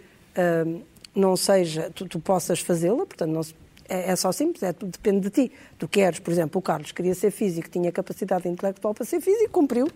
não 1.13 1.35
seja, 1.35 1.91
tu, 1.93 2.07
tu 2.07 2.17
possas 2.17 2.61
fazê-la, 2.61 3.05
portanto, 3.05 3.31
não 3.31 3.43
se, 3.43 3.53
é, 3.91 4.11
é, 4.11 4.15
só 4.15 4.31
simples, 4.31 4.63
é, 4.63 4.71
depende 4.71 5.19
de 5.19 5.29
ti. 5.29 5.51
Tu 5.77 5.85
queres, 5.85 6.19
por 6.19 6.31
exemplo, 6.31 6.57
o 6.59 6.61
Carlos 6.61 6.93
queria 6.93 7.13
ser 7.13 7.29
físico, 7.29 7.69
tinha 7.69 7.91
capacidade 7.91 8.47
intelectual 8.47 8.93
para 8.93 9.05
ser 9.05 9.19
físico, 9.19 9.51
cumpriu. 9.51 9.89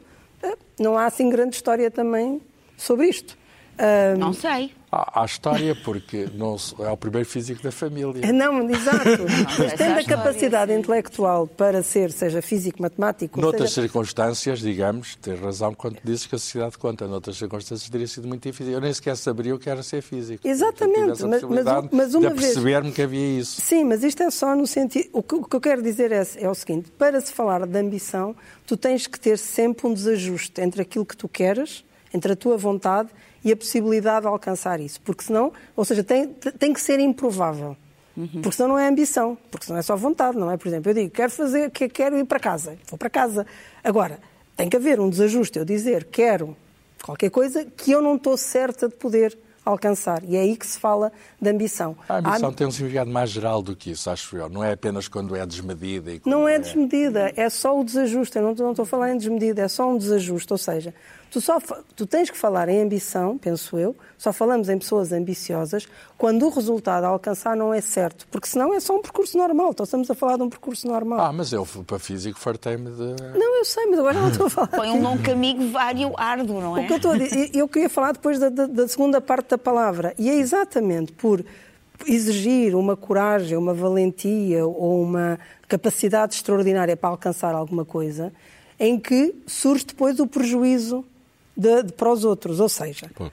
Não 0.77 0.97
há 0.97 1.05
assim 1.05 1.29
grande 1.29 1.55
história 1.55 1.89
também 1.89 2.41
sobre 2.77 3.07
isto. 3.07 3.37
Ah, 3.77 4.15
Não 4.17 4.33
sei. 4.33 4.71
Há, 4.91 5.23
há 5.23 5.25
história, 5.25 5.75
porque 5.83 6.29
não 6.35 6.55
é 6.79 6.89
o 6.89 6.95
primeiro 6.95 7.27
físico 7.27 7.61
da 7.61 7.69
família. 7.71 8.31
Não, 8.31 8.69
exato. 8.69 9.25
Mas 9.59 9.73
tendo 9.73 9.99
a 9.99 10.03
capacidade 10.05 10.71
sim. 10.71 10.79
intelectual 10.79 11.45
para 11.47 11.83
ser, 11.83 12.13
seja 12.13 12.41
físico, 12.41 12.81
matemático, 12.81 13.41
Noutras 13.41 13.71
seja... 13.71 13.81
circunstâncias, 13.81 14.59
digamos, 14.59 15.17
tens 15.17 15.37
razão 15.37 15.73
quando 15.73 15.97
dizes 16.01 16.25
que 16.25 16.35
a 16.35 16.37
sociedade 16.37 16.77
conta. 16.77 17.07
Noutras 17.07 17.35
circunstâncias 17.35 17.89
teria 17.89 18.07
sido 18.07 18.25
muito 18.25 18.43
difícil. 18.49 18.71
Eu 18.71 18.79
nem 18.79 18.93
sequer 18.93 19.17
saberia 19.17 19.53
o 19.53 19.59
que 19.59 19.69
era 19.69 19.83
ser 19.83 20.01
físico. 20.01 20.47
Exatamente, 20.47 21.21
mas- 21.25 21.43
mas 21.43 21.67
um- 21.67 21.89
mas 21.91 22.13
uma 22.15 22.29
de 22.29 22.35
vez- 22.39 22.53
perceber-me 22.53 22.91
que 22.93 23.01
havia 23.01 23.39
isso. 23.39 23.59
Sim, 23.59 23.83
mas 23.83 24.01
isto 24.01 24.23
é 24.23 24.31
só 24.31 24.55
no 24.55 24.65
sentido. 24.65 25.09
O 25.11 25.21
que, 25.21 25.35
o 25.35 25.43
que 25.43 25.55
eu 25.57 25.59
quero 25.61 25.81
dizer 25.81 26.13
é, 26.13 26.25
é 26.37 26.49
o 26.49 26.55
seguinte: 26.55 26.89
para 26.91 27.19
se 27.19 27.33
falar 27.33 27.65
de 27.67 27.77
ambição, 27.77 28.33
tu 28.65 28.77
tens 28.77 29.07
que 29.07 29.19
ter 29.19 29.37
sempre 29.37 29.87
um 29.87 29.93
desajuste 29.93 30.61
entre 30.61 30.81
aquilo 30.81 31.05
que 31.05 31.17
tu 31.17 31.27
queres, 31.27 31.83
entre 32.13 32.31
a 32.31 32.35
tua 32.35 32.55
vontade 32.55 33.09
e 33.45 33.51
a 33.51 33.55
possibilidade 33.55 34.21
de 34.21 34.27
alcançar 34.27 34.79
isso. 34.81 34.99
Porque 35.01 35.23
senão, 35.23 35.53
ou 35.75 35.85
seja, 35.85 36.03
tem, 36.03 36.27
tem 36.27 36.73
que 36.73 36.81
ser 36.81 36.99
improvável. 36.99 37.77
Porque 38.41 38.53
senão 38.53 38.69
não 38.69 38.79
é 38.79 38.87
ambição, 38.87 39.37
porque 39.51 39.65
senão 39.65 39.77
é 39.77 39.81
só 39.81 39.95
vontade, 39.95 40.37
não 40.37 40.49
é? 40.49 40.55
Por 40.57 40.67
exemplo, 40.69 40.89
eu 40.89 40.93
digo, 40.95 41.11
quero 41.11 41.29
fazer, 41.31 41.69
que- 41.69 41.89
quero 41.89 42.17
ir 42.17 42.23
para 42.25 42.39
casa, 42.39 42.77
vou 42.89 42.97
para 42.97 43.09
casa. 43.09 43.45
Agora, 43.83 44.19
tem 44.55 44.69
que 44.69 44.77
haver 44.77 44.99
um 45.01 45.09
desajuste, 45.09 45.59
eu 45.59 45.65
dizer, 45.65 46.05
quero 46.05 46.55
qualquer 47.03 47.29
coisa 47.29 47.65
que 47.65 47.91
eu 47.91 48.01
não 48.01 48.15
estou 48.15 48.37
certa 48.37 48.87
de 48.87 48.95
poder 48.95 49.37
alcançar. 49.65 50.23
E 50.23 50.37
é 50.37 50.39
aí 50.41 50.55
que 50.55 50.65
se 50.65 50.79
fala 50.79 51.11
de 51.41 51.49
ambição. 51.49 51.97
A 52.07 52.19
ambição 52.19 52.49
Há- 52.49 52.53
tem 52.53 52.65
um 52.67 52.71
significado 52.71 53.09
mais 53.11 53.29
geral 53.31 53.61
do 53.61 53.75
que 53.75 53.91
isso, 53.91 54.09
acho 54.09 54.37
eu. 54.37 54.47
Não 54.47 54.63
é 54.63 54.71
apenas 54.71 55.07
quando 55.09 55.35
é 55.35 55.45
desmedida. 55.45 56.11
E 56.11 56.19
quando 56.19 56.31
Não 56.33 56.47
é 56.47 56.57
desmedida, 56.57 57.33
é 57.35 57.49
só 57.49 57.77
o 57.77 57.83
desajuste. 57.83 58.37
Eu 58.37 58.43
não 58.43 58.51
estou, 58.51 58.63
não 58.65 58.71
estou 58.73 58.83
a 58.83 58.85
falar 58.85 59.11
em 59.11 59.17
desmedida, 59.17 59.61
é 59.63 59.67
só 59.67 59.89
um 59.89 59.97
desajuste. 59.97 60.53
Ou 60.53 60.57
seja, 60.57 60.93
tu, 61.35 61.41
só, 61.41 61.59
tu 61.97 62.05
tens 62.05 62.29
que 62.29 62.37
falar 62.37 62.69
em 62.69 62.81
ambição, 62.81 63.37
penso 63.37 63.77
eu, 63.77 63.93
só 64.17 64.31
falamos 64.31 64.69
em 64.69 64.77
pessoas 64.79 65.11
ambiciosas 65.11 65.85
quando 66.17 66.45
o 66.45 66.49
resultado 66.49 67.03
a 67.03 67.07
alcançar 67.09 67.57
não 67.57 67.73
é 67.73 67.81
certo. 67.81 68.25
Porque 68.31 68.47
senão 68.47 68.73
é 68.73 68.79
só 68.79 68.95
um 68.95 69.01
percurso 69.01 69.37
normal. 69.37 69.71
Então 69.71 69.83
estamos 69.83 70.09
a 70.09 70.15
falar 70.15 70.37
de 70.37 70.43
um 70.43 70.49
percurso 70.49 70.87
normal. 70.87 71.19
Ah, 71.19 71.33
mas 71.33 71.51
eu, 71.51 71.67
para 71.85 71.99
físico, 71.99 72.39
fartei-me 72.39 72.89
de... 72.89 73.37
Não, 73.37 73.57
eu 73.57 73.65
sei, 73.65 73.85
mas 73.87 73.99
agora 73.99 74.21
não 74.21 74.29
estou 74.29 74.47
a 74.47 74.49
falar. 74.49 74.67
Foi 74.69 74.87
um 74.87 75.01
longo 75.01 75.21
caminho 75.23 75.69
vário 75.71 76.13
árduo, 76.15 76.61
não 76.61 76.77
é? 76.77 76.81
O 76.83 76.87
que 76.87 76.93
eu 76.93 76.97
estou 76.97 77.11
a 77.11 77.17
dizer, 77.17 77.51
eu 77.53 77.67
queria 77.67 77.89
falar 77.89 78.13
depois 78.13 78.39
da, 78.39 78.47
da- 78.47 78.67
da 78.67 78.87
segunda 78.87 79.19
parte 79.19 79.49
da 79.49 79.57
palavra. 79.57 80.13
E 80.17 80.29
é 80.29 80.35
exatamente 80.35 81.11
por 81.11 81.43
exigir 82.07 82.75
uma 82.75 82.95
coragem, 82.95 83.57
uma 83.57 83.73
valentia 83.73 84.65
ou 84.65 85.01
uma 85.01 85.37
capacidade 85.67 86.35
extraordinária 86.35 86.95
para 86.95 87.09
alcançar 87.09 87.53
alguma 87.53 87.83
coisa, 87.83 88.31
em 88.79 88.97
que 88.99 89.35
surge 89.47 89.85
depois 89.85 90.19
o 90.19 90.27
prejuízo 90.27 91.03
de- 91.55 91.83
de- 91.83 91.93
para 91.93 92.11
os 92.11 92.23
outros. 92.25 92.59
Ou 92.59 92.69
seja, 92.69 93.09
ah, 93.19 93.29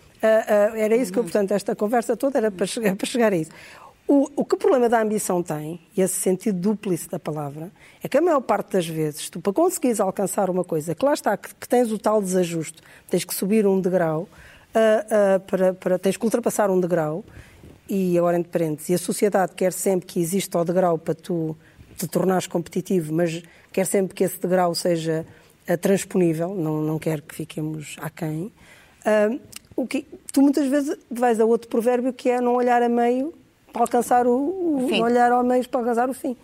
ah, 0.72 0.78
era 0.78 0.96
isso 0.96 1.12
que 1.12 1.18
eu, 1.18 1.22
portanto, 1.24 1.52
esta 1.52 1.74
conversa 1.74 2.16
toda 2.16 2.38
era 2.38 2.50
para 2.50 2.66
chegar, 2.66 2.94
para 2.96 3.06
chegar 3.06 3.32
a 3.32 3.36
isso. 3.36 3.50
O, 4.06 4.28
o 4.36 4.44
que 4.44 4.54
o 4.56 4.58
problema 4.58 4.88
da 4.88 5.00
ambição 5.00 5.42
tem, 5.42 5.80
e 5.96 6.02
esse 6.02 6.14
sentido 6.20 6.58
dúplice 6.58 7.08
da 7.08 7.18
palavra, 7.18 7.70
é 8.02 8.08
que 8.08 8.18
a 8.18 8.20
maior 8.20 8.40
parte 8.40 8.72
das 8.72 8.86
vezes, 8.86 9.30
tu 9.30 9.40
para 9.40 9.52
conseguires 9.52 10.00
alcançar 10.00 10.50
uma 10.50 10.64
coisa, 10.64 10.94
que 10.94 11.04
lá 11.04 11.14
está, 11.14 11.36
que, 11.36 11.54
que 11.54 11.68
tens 11.68 11.90
o 11.90 11.98
tal 11.98 12.20
desajuste, 12.20 12.80
tens 13.08 13.24
que 13.24 13.34
subir 13.34 13.66
um 13.66 13.80
degrau, 13.80 14.28
ah, 14.74 15.40
para, 15.46 15.72
para, 15.72 15.98
tens 15.98 16.16
que 16.16 16.24
ultrapassar 16.24 16.68
um 16.70 16.80
degrau, 16.80 17.24
e 17.88 18.18
agora 18.18 18.36
entre 18.38 18.50
parênteses, 18.50 18.88
e 18.90 18.94
a 18.94 18.98
sociedade 18.98 19.52
quer 19.54 19.72
sempre 19.72 20.06
que 20.06 20.20
exista 20.20 20.58
o 20.58 20.64
degrau 20.64 20.98
para 20.98 21.14
tu 21.14 21.56
te 21.96 22.06
tornares 22.08 22.46
competitivo, 22.46 23.12
mas 23.14 23.42
quer 23.72 23.86
sempre 23.86 24.14
que 24.14 24.24
esse 24.24 24.38
degrau 24.40 24.74
seja 24.74 25.24
transponível, 25.76 26.54
não, 26.54 26.81
não 26.81 26.99
quer 26.99 27.21
que 27.21 27.35
fiquemos 27.35 27.97
aquém. 28.00 28.52
Ah, 29.04 29.31
o 29.76 29.87
que, 29.87 30.07
tu 30.33 30.42
muitas 30.42 30.66
vezes 30.69 30.97
vais 31.11 31.40
a 31.40 31.45
outro 31.45 31.69
provérbio 31.69 32.12
que 32.12 32.28
é 32.28 32.40
não 32.40 32.54
olhar 32.54 32.83
a 32.83 32.88
meio 32.88 33.33
para 33.73 33.83
alcançar 33.83 34.26
o, 34.26 34.85
o 34.85 34.87
fim. 34.88 34.99
não 34.99 35.07
olhar 35.07 35.33
ao 35.33 35.42
meio 35.42 35.66
para 35.69 35.81
alcançar 35.81 36.11
o 36.11 36.14
fim. 36.14 36.37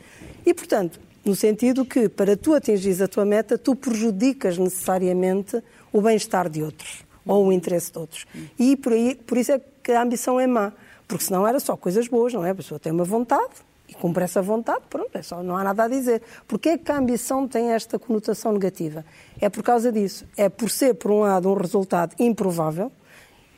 E 0.47 0.55
portanto, 0.55 1.01
no 1.25 1.35
sentido 1.35 1.85
que 1.85 2.09
para 2.09 2.37
tu 2.37 2.55
atingires 2.55 3.03
a 3.03 3.09
tua 3.09 3.25
meta, 3.25 3.59
tu 3.59 3.75
prejudicas 3.75 4.57
necessariamente 4.57 5.63
o 5.93 6.01
bem-estar 6.01 6.49
de 6.49 6.63
outros 6.63 7.05
ou 7.27 7.47
o 7.47 7.53
interesse 7.53 7.93
de 7.93 7.99
outros. 7.99 8.27
E 8.59 8.77
por, 8.77 8.93
aí, 8.93 9.15
por 9.15 9.37
isso 9.37 9.53
é 9.53 9.61
que 9.83 9.93
a 9.93 10.03
ambição 10.03 10.41
é 10.41 10.47
má, 10.47 10.73
porque 11.07 11.25
senão 11.25 11.47
era 11.47 11.61
só 11.61 11.77
coisas 11.77 12.09
boas, 12.09 12.33
não 12.33 12.45
é? 12.45 12.51
A 12.51 12.55
pessoa 12.55 12.79
tem 12.79 12.91
uma 12.91 13.05
vontade 13.05 13.53
cumpre 13.99 14.25
essa 14.25 14.41
vontade, 14.41 14.83
pronto, 14.89 15.11
é 15.15 15.23
só, 15.23 15.43
não 15.43 15.57
há 15.57 15.65
nada 15.65 15.85
a 15.85 15.89
dizer. 15.89 16.23
Porquê 16.47 16.71
é 16.71 16.79
que 16.79 16.91
a 16.91 16.99
ambição 16.99 17.47
tem 17.47 17.73
esta 17.73 17.99
conotação 17.99 18.53
negativa? 18.53 19.05
É 19.41 19.49
por 19.49 19.63
causa 19.63 19.93
disso. 19.93 20.25
É 20.37 20.49
por 20.49 20.71
ser, 20.71 20.95
por 20.95 21.11
um 21.11 21.21
lado, 21.21 21.51
um 21.51 21.55
resultado 21.55 22.15
improvável 22.19 22.91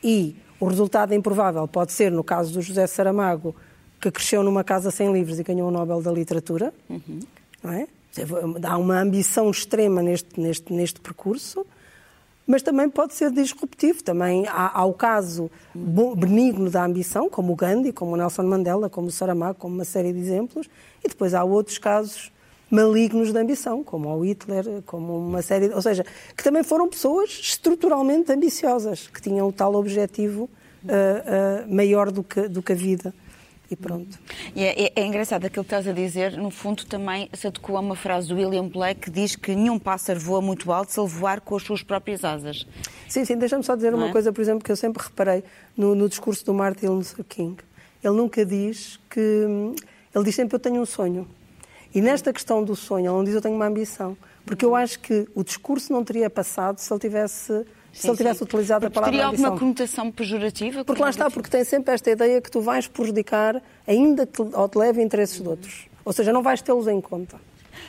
e 0.03 0.35
o 0.59 0.67
resultado 0.67 1.13
improvável 1.13 1.67
pode 1.67 1.91
ser, 1.91 2.11
no 2.11 2.23
caso 2.23 2.53
do 2.53 2.61
José 2.61 2.85
Saramago, 2.87 3.55
que 3.99 4.11
cresceu 4.11 4.43
numa 4.43 4.63
casa 4.63 4.91
sem 4.91 5.11
livros 5.11 5.39
e 5.39 5.43
ganhou 5.43 5.67
o 5.67 5.71
Nobel 5.71 6.01
da 6.01 6.11
Literatura, 6.11 6.73
não 7.63 7.71
é? 7.71 7.87
Há 8.63 8.77
uma 8.77 8.99
ambição 8.99 9.49
extrema 9.49 10.01
neste, 10.01 10.39
neste, 10.39 10.73
neste 10.73 10.99
percurso, 10.99 11.65
mas 12.45 12.61
também 12.61 12.89
pode 12.89 13.13
ser 13.13 13.31
disruptivo. 13.31 14.03
Também 14.03 14.47
há, 14.47 14.79
há 14.79 14.85
o 14.85 14.93
caso 14.93 15.49
benigno 16.17 16.69
da 16.69 16.85
ambição, 16.85 17.29
como 17.29 17.53
o 17.53 17.55
Gandhi, 17.55 17.91
como 17.91 18.13
o 18.13 18.17
Nelson 18.17 18.43
Mandela, 18.43 18.89
como 18.89 19.07
o 19.07 19.11
Saramago, 19.11 19.57
como 19.57 19.75
uma 19.75 19.85
série 19.85 20.11
de 20.11 20.19
exemplos, 20.19 20.69
e 21.03 21.07
depois 21.07 21.33
há 21.33 21.43
outros 21.43 21.77
casos 21.77 22.31
malignos 22.69 23.33
da 23.33 23.41
ambição, 23.41 23.83
como 23.83 24.09
o 24.09 24.25
Hitler, 24.25 24.81
como 24.85 25.17
uma 25.17 25.41
série, 25.41 25.67
de, 25.67 25.75
ou 25.75 25.81
seja, 25.81 26.05
que 26.35 26.43
também 26.43 26.63
foram 26.63 26.87
pessoas 26.87 27.29
estruturalmente 27.29 28.31
ambiciosas, 28.31 29.07
que 29.07 29.21
tinham 29.21 29.47
o 29.47 29.51
tal 29.51 29.75
objetivo 29.75 30.49
ah, 30.87 31.63
ah, 31.63 31.65
maior 31.67 32.11
do 32.11 32.23
que, 32.23 32.47
do 32.47 32.61
que 32.63 32.71
a 32.71 32.75
vida. 32.75 33.13
E 33.71 33.75
pronto. 33.77 34.19
E 34.53 34.63
é, 34.65 34.83
é- 34.87 34.91
é 34.97 35.05
engraçado 35.05 35.45
aquilo 35.45 35.63
que 35.63 35.67
estás 35.73 35.87
a 35.87 35.93
dizer, 35.93 36.33
no 36.37 36.51
fundo 36.51 36.85
também 36.85 37.29
se 37.33 37.47
adequa 37.47 37.77
a 37.77 37.79
uma 37.79 37.95
frase 37.95 38.27
do 38.27 38.35
William 38.35 38.67
Blake 38.67 38.99
que 39.01 39.09
diz 39.09 39.33
que 39.37 39.55
nenhum 39.55 39.79
pássaro 39.79 40.19
voa 40.19 40.41
muito 40.41 40.69
alto 40.73 40.91
se 40.91 40.99
ele 40.99 41.07
voar 41.07 41.39
com 41.39 41.55
as 41.55 41.63
suas 41.63 41.81
próprias 41.81 42.25
asas. 42.25 42.67
Sim, 43.07 43.23
sim, 43.23 43.37
deixa-me 43.37 43.63
só 43.63 43.73
dizer 43.75 43.91
Não 43.91 43.99
uma 43.99 44.09
é? 44.09 44.11
coisa, 44.11 44.33
por 44.33 44.41
exemplo, 44.41 44.61
que 44.61 44.69
eu 44.71 44.75
sempre 44.75 45.01
reparei 45.01 45.41
no, 45.77 45.95
no 45.95 46.09
discurso 46.09 46.45
do 46.45 46.53
Martin 46.53 46.87
Luther 46.87 47.23
King. 47.23 47.55
Ele 48.03 48.13
nunca 48.15 48.45
diz 48.45 48.99
que. 49.09 49.19
Ele 50.13 50.23
diz 50.25 50.35
sempre 50.35 50.55
eu 50.55 50.59
tenho 50.59 50.81
um 50.81 50.85
sonho. 50.85 51.25
E 51.95 52.01
nesta 52.01 52.33
questão 52.33 52.61
do 52.63 52.75
sonho, 52.75 53.05
ele 53.05 53.13
não 53.13 53.23
diz 53.23 53.33
eu 53.33 53.41
tenho 53.41 53.55
uma 53.55 53.67
ambição. 53.67 54.17
Porque 54.45 54.65
eu 54.65 54.75
acho 54.75 54.99
que 54.99 55.27
o 55.33 55.43
discurso 55.45 55.93
não 55.93 56.03
teria 56.03 56.29
passado 56.29 56.79
se 56.79 56.91
ele 56.91 56.99
tivesse, 56.99 57.65
se 57.93 58.07
ele 58.07 58.17
tivesse 58.17 58.39
sim. 58.39 58.45
utilizado 58.45 58.85
a 58.85 58.89
Porque 58.89 58.95
palavra 58.95 59.11
Teria 59.11 59.25
alguma 59.27 59.47
ambição. 59.49 59.59
conotação 59.59 60.11
pejorativa? 60.11 60.85
Porque 60.85 61.01
lá 61.01 61.09
está, 61.09 61.29
porque 61.29 61.49
tem 61.49 61.63
sempre 61.63 61.93
esta 61.93 62.09
ideia 62.09 62.41
que 62.41 62.49
tu 62.49 62.61
vais 62.61 62.87
prejudicar, 62.87 63.61
ainda 63.87 64.25
que 64.25 64.41
ou 64.41 64.69
te 64.69 64.77
leve 64.77 65.01
interesses 65.01 65.41
de 65.41 65.47
outros. 65.47 65.85
Ou 66.05 66.11
seja, 66.13 66.31
não 66.33 66.41
vais 66.41 66.61
tê-los 66.61 66.87
em 66.87 66.99
conta. 67.01 67.37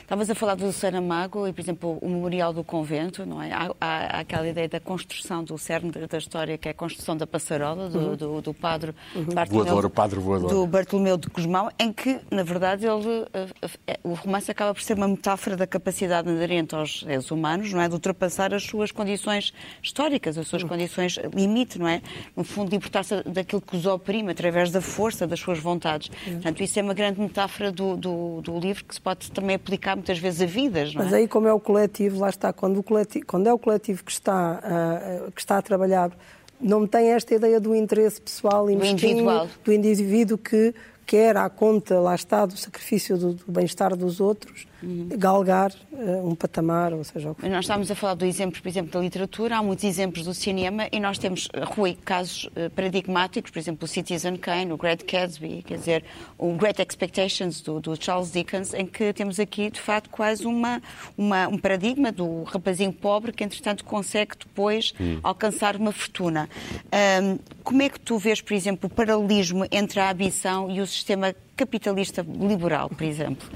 Estavas 0.01 0.29
a 0.29 0.35
falar 0.35 0.55
do 0.55 0.71
Saramago 0.71 1.47
e, 1.47 1.53
por 1.53 1.61
exemplo, 1.61 1.97
o 2.01 2.09
Memorial 2.09 2.53
do 2.53 2.63
Convento, 2.63 3.25
não 3.25 3.41
é? 3.41 3.51
Há, 3.51 3.71
há- 3.79 4.17
há 4.17 4.19
aquela 4.19 4.47
ideia 4.47 4.67
da 4.69 4.79
construção 4.79 5.43
do 5.43 5.57
cerne 5.57 5.91
da 5.91 6.17
história, 6.17 6.57
que 6.57 6.67
é 6.67 6.71
a 6.71 6.73
construção 6.73 7.15
da 7.17 7.25
passarola, 7.27 7.89
do, 7.89 8.15
do, 8.17 8.41
do 8.41 8.53
padre 8.53 8.93
Bartolomeu, 9.33 9.65
Voador, 9.73 9.85
o 9.85 9.89
padre 9.89 10.19
voador. 10.19 10.49
do 10.49 10.67
Bartolomeu 10.67 11.17
de 11.17 11.27
Gusmão, 11.29 11.69
em 11.79 11.91
que, 11.91 12.19
na 12.31 12.43
verdade, 12.43 12.85
ele, 12.85 13.25
eh, 13.33 13.47
eh, 13.87 13.99
o 14.03 14.13
romance 14.13 14.49
acaba 14.49 14.73
por 14.73 14.81
ser 14.81 14.95
uma 14.97 15.07
metáfora 15.07 15.55
da 15.57 15.65
capacidade 15.67 16.29
inerente 16.29 16.75
aos 16.75 17.01
seres 17.01 17.29
humanos, 17.31 17.71
não 17.71 17.81
é? 17.81 17.87
De 17.87 17.93
ultrapassar 17.93 18.53
as 18.53 18.63
suas 18.63 18.91
condições 18.91 19.53
históricas, 19.81 20.37
as 20.37 20.47
suas 20.47 20.63
condições 20.63 21.17
limite, 21.33 21.77
não 21.79 21.87
é? 21.87 22.01
No 22.35 22.43
fundo, 22.43 22.71
libertar-se 22.71 23.23
daquilo 23.23 23.61
que 23.61 23.75
os 23.75 23.85
oprime 23.85 24.31
através 24.31 24.71
da 24.71 24.81
força 24.81 25.25
das 25.27 25.39
suas 25.39 25.59
vontades. 25.59 26.09
Portanto, 26.25 26.61
isso 26.63 26.79
é 26.79 26.81
uma 26.83 26.93
grande 26.93 27.19
metáfora 27.19 27.71
do, 27.71 27.95
do, 27.97 28.41
do 28.41 28.59
livro 28.59 28.83
que 28.85 28.93
se 28.95 29.01
pode 29.01 29.31
também 29.31 29.55
aplicar 29.55 29.72
muitas 29.95 30.17
vezes 30.17 30.41
a 30.41 30.45
vidas, 30.45 30.93
não 30.93 31.01
é? 31.01 31.05
Mas 31.05 31.13
aí, 31.13 31.27
como 31.27 31.47
é 31.47 31.53
o 31.53 31.59
coletivo, 31.59 32.19
lá 32.19 32.29
está, 32.29 32.51
quando, 32.53 32.77
o 32.77 32.83
coletivo, 32.83 33.25
quando 33.25 33.47
é 33.47 33.53
o 33.53 33.57
coletivo 33.57 34.03
que 34.03 34.11
está, 34.11 34.59
ah, 34.63 35.29
que 35.33 35.41
está 35.41 35.57
a 35.57 35.61
trabalhar, 35.61 36.11
não 36.59 36.87
tem 36.87 37.09
esta 37.11 37.35
ideia 37.35 37.59
do 37.59 37.75
interesse 37.75 38.21
pessoal 38.21 38.69
e 38.69 38.75
Do 38.75 38.85
individual. 38.85 39.47
do 39.63 39.73
indivíduo 39.73 40.37
que 40.37 40.73
quer, 41.05 41.35
à 41.35 41.49
conta, 41.49 41.99
lá 41.99 42.15
está, 42.15 42.45
do 42.45 42.55
sacrifício 42.55 43.17
do, 43.17 43.33
do 43.33 43.51
bem-estar 43.51 43.95
dos 43.95 44.19
outros, 44.21 44.65
Uhum. 44.83 45.07
galgar 45.17 45.71
ah, 45.93 45.97
um 46.23 46.35
patamar, 46.35 46.93
ou 46.93 47.03
seja, 47.03 47.31
o 47.31 47.35
que 47.35 47.41
for. 47.41 47.49
Nós 47.49 47.63
estávamos 47.65 47.89
a 47.89 47.95
falar 47.95 48.15
do 48.15 48.25
exemplo, 48.25 48.61
por 48.61 48.67
exemplo, 48.67 48.91
da 48.91 48.99
literatura, 48.99 49.57
há 49.57 49.63
muitos 49.63 49.85
exemplos 49.85 50.25
do 50.25 50.33
cinema 50.33 50.87
e 50.91 50.99
nós 50.99 51.17
temos, 51.17 51.47
eh, 51.53 51.61
Rui, 51.63 51.97
casos 52.03 52.49
eh, 52.55 52.67
paradigmáticos, 52.69 53.49
por 53.51 53.59
exemplo, 53.59 53.85
o 53.85 53.87
Citizen 53.87 54.35
Kane, 54.35 54.73
o 54.73 54.77
Great 54.77 55.05
Gatsby, 55.05 55.63
quer 55.63 55.77
dizer, 55.77 56.03
o 56.37 56.53
Great 56.55 56.81
Expectations 56.81 57.61
do, 57.61 57.79
do 57.79 57.95
Charles 58.03 58.31
Dickens, 58.31 58.73
em 58.73 58.85
que 58.85 59.13
temos 59.13 59.39
aqui, 59.39 59.71
de 59.71 59.79
facto, 59.79 60.09
quase 60.09 60.45
uma, 60.45 60.81
uma- 61.17 61.47
um 61.47 61.57
paradigma 61.57 62.11
do 62.11 62.43
rapazinho 62.43 62.91
pobre 62.91 63.31
que, 63.31 63.43
entretanto, 63.43 63.85
consegue 63.85 64.33
depois 64.37 64.93
alcançar 65.23 65.75
uma 65.77 65.91
fortuna. 65.91 66.49
Ahm, 66.91 67.37
como 67.63 67.81
é 67.81 67.89
que 67.89 67.99
tu 67.99 68.17
vês, 68.17 68.41
por 68.41 68.53
exemplo, 68.53 68.87
o 68.91 68.93
paralelismo 68.93 69.65
entre 69.71 69.99
a 69.99 70.11
ambição 70.11 70.69
e 70.69 70.81
o 70.81 70.87
sistema 70.87 71.33
capitalista 71.55 72.25
liberal, 72.27 72.89
por 72.89 73.03
exemplo? 73.03 73.47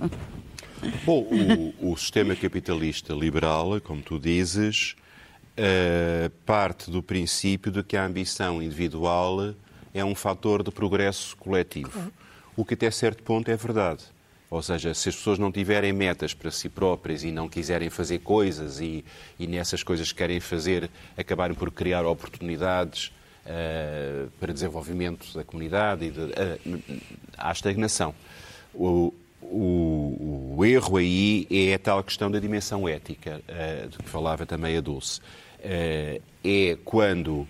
Bom, 1.03 1.27
o, 1.81 1.91
o 1.91 1.97
sistema 1.97 2.35
capitalista 2.35 3.13
liberal, 3.13 3.81
como 3.81 4.01
tu 4.01 4.19
dizes, 4.19 4.95
uh, 5.57 6.29
parte 6.45 6.91
do 6.91 7.01
princípio 7.01 7.71
de 7.71 7.83
que 7.83 7.97
a 7.97 8.05
ambição 8.05 8.61
individual 8.61 9.53
é 9.93 10.05
um 10.05 10.13
fator 10.13 10.61
de 10.61 10.71
progresso 10.71 11.35
coletivo. 11.37 12.11
O 12.55 12.63
que 12.63 12.75
até 12.75 12.91
certo 12.91 13.23
ponto 13.23 13.49
é 13.49 13.55
verdade. 13.55 14.03
Ou 14.49 14.61
seja, 14.61 14.93
se 14.93 15.09
as 15.09 15.15
pessoas 15.15 15.37
não 15.37 15.51
tiverem 15.51 15.91
metas 15.91 16.33
para 16.33 16.49
si 16.51 16.69
próprias 16.69 17.23
e 17.23 17.31
não 17.31 17.49
quiserem 17.49 17.89
fazer 17.89 18.19
coisas 18.19 18.79
e, 18.79 19.03
e 19.37 19.45
nessas 19.45 19.83
coisas 19.83 20.11
que 20.11 20.17
querem 20.17 20.39
fazer 20.39 20.89
acabarem 21.17 21.55
por 21.55 21.69
criar 21.69 22.05
oportunidades 22.05 23.11
uh, 23.45 24.29
para 24.39 24.53
desenvolvimento 24.53 25.33
da 25.33 25.43
comunidade 25.43 26.05
e 26.05 26.11
de, 26.11 26.19
uh, 26.21 27.01
há 27.37 27.51
estagnação. 27.51 28.15
O, 28.73 29.13
o, 29.49 30.55
o, 30.57 30.65
erro 30.65 30.97
aí 30.97 31.47
é 31.49 31.73
a 31.73 31.79
tal 31.79 32.03
questão 32.03 32.29
da 32.29 32.39
dimensão 32.39 32.87
ética, 32.87 33.41
uh, 33.47 33.87
de 33.87 33.97
que 33.97 34.09
falava 34.09 34.45
também 34.45 34.77
a 34.77 34.81
Dulce. 34.81 35.19
Uh, 35.59 36.21
é 36.43 36.77
quando 36.83 37.47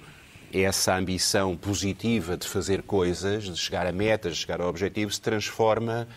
essa 0.53 0.95
ambição 0.95 1.57
positiva 1.57 2.37
de 2.37 2.47
fazer 2.47 2.81
coisas, 2.81 3.43
de 3.43 3.57
chegar 3.57 3.85
a 3.85 3.91
metas, 3.91 4.35
de 4.35 4.41
chegar 4.41 4.61
a 4.61 4.67
objetivos, 4.67 5.15
se 5.15 5.21
transforma 5.21 6.07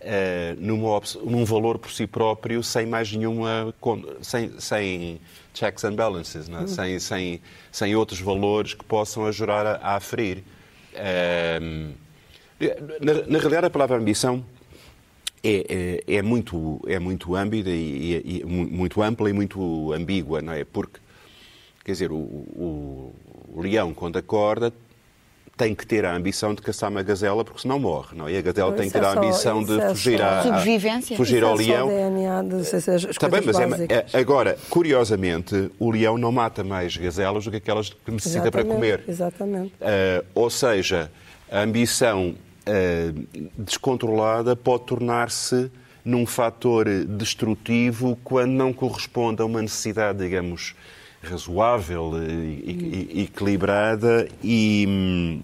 uh, 0.00 0.60
numa, 0.60 1.00
num 1.24 1.44
valor 1.44 1.78
por 1.78 1.90
si 1.90 2.06
próprio, 2.06 2.62
sem 2.62 2.86
mais 2.86 3.12
nenhuma. 3.12 3.74
sem, 4.22 4.58
sem 4.58 5.20
checks 5.52 5.84
and 5.84 5.94
balances, 5.94 6.48
é? 6.48 6.52
uhum. 6.52 6.66
sem, 6.66 6.98
sem, 6.98 7.40
sem 7.70 7.94
outros 7.96 8.20
valores 8.20 8.74
que 8.74 8.84
possam 8.84 9.26
ajudar 9.26 9.66
a, 9.66 9.74
a 9.76 9.96
aferir. 9.96 10.42
Uh, 10.94 11.92
na, 13.00 13.14
na 13.26 13.38
realidade, 13.38 13.66
a 13.66 13.70
palavra 13.70 13.96
ambição 13.96 14.44
é, 15.44 16.02
é, 16.08 16.16
é, 16.16 16.22
muito, 16.22 16.80
é 16.86 16.98
muito 16.98 17.36
âmbita 17.36 17.68
e, 17.68 18.42
e, 18.42 18.44
muito 18.44 19.02
ampla 19.02 19.28
e 19.28 19.32
muito 19.34 19.92
ambígua, 19.92 20.40
não 20.40 20.54
é? 20.54 20.64
Porque, 20.64 20.98
quer 21.84 21.92
dizer, 21.92 22.10
o, 22.10 22.16
o, 22.16 23.14
o 23.54 23.60
leão, 23.60 23.92
quando 23.92 24.16
acorda, 24.16 24.72
tem 25.56 25.74
que 25.74 25.86
ter 25.86 26.04
a 26.04 26.16
ambição 26.16 26.54
de 26.54 26.62
caçar 26.62 26.90
uma 26.90 27.02
gazela, 27.02 27.44
porque 27.44 27.60
senão 27.60 27.78
morre, 27.78 28.16
não? 28.16 28.28
E 28.28 28.36
a 28.36 28.40
gazela 28.40 28.72
tem 28.72 28.86
que 28.86 28.92
ter 28.92 29.04
a 29.04 29.10
é 29.10 29.18
ambição 29.18 29.62
de 29.62 29.78
é 29.78 29.88
fugir, 29.90 30.22
a, 30.22 30.42
Sobrevivência. 30.42 31.16
fugir 31.16 31.44
ao 31.44 31.54
é 31.54 31.56
leão. 31.58 31.88
DNA 31.88 32.42
de, 32.42 32.60
Está 33.10 33.28
bem, 33.28 33.42
mas 33.44 33.56
é, 33.58 34.18
agora, 34.18 34.56
curiosamente, 34.70 35.70
o 35.78 35.90
leão 35.90 36.16
não 36.16 36.32
mata 36.32 36.64
mais 36.64 36.96
gazelas 36.96 37.44
do 37.44 37.50
que 37.50 37.58
aquelas 37.58 37.90
que 37.90 38.10
necessita 38.10 38.44
exatamente, 38.44 38.66
para 38.66 38.74
comer. 38.74 39.04
Exatamente. 39.06 39.74
Uh, 39.74 40.24
ou 40.34 40.50
seja, 40.50 41.10
a 41.50 41.60
ambição 41.60 42.34
descontrolada 43.58 44.56
pode 44.56 44.84
tornar-se 44.84 45.70
num 46.04 46.26
fator 46.26 46.86
destrutivo 47.06 48.18
quando 48.22 48.52
não 48.52 48.72
corresponde 48.72 49.40
a 49.40 49.44
uma 49.44 49.62
necessidade, 49.62 50.18
digamos, 50.18 50.74
razoável 51.24 52.12
e, 52.22 53.10
e 53.12 53.22
equilibrada 53.22 54.28
e, 54.42 55.40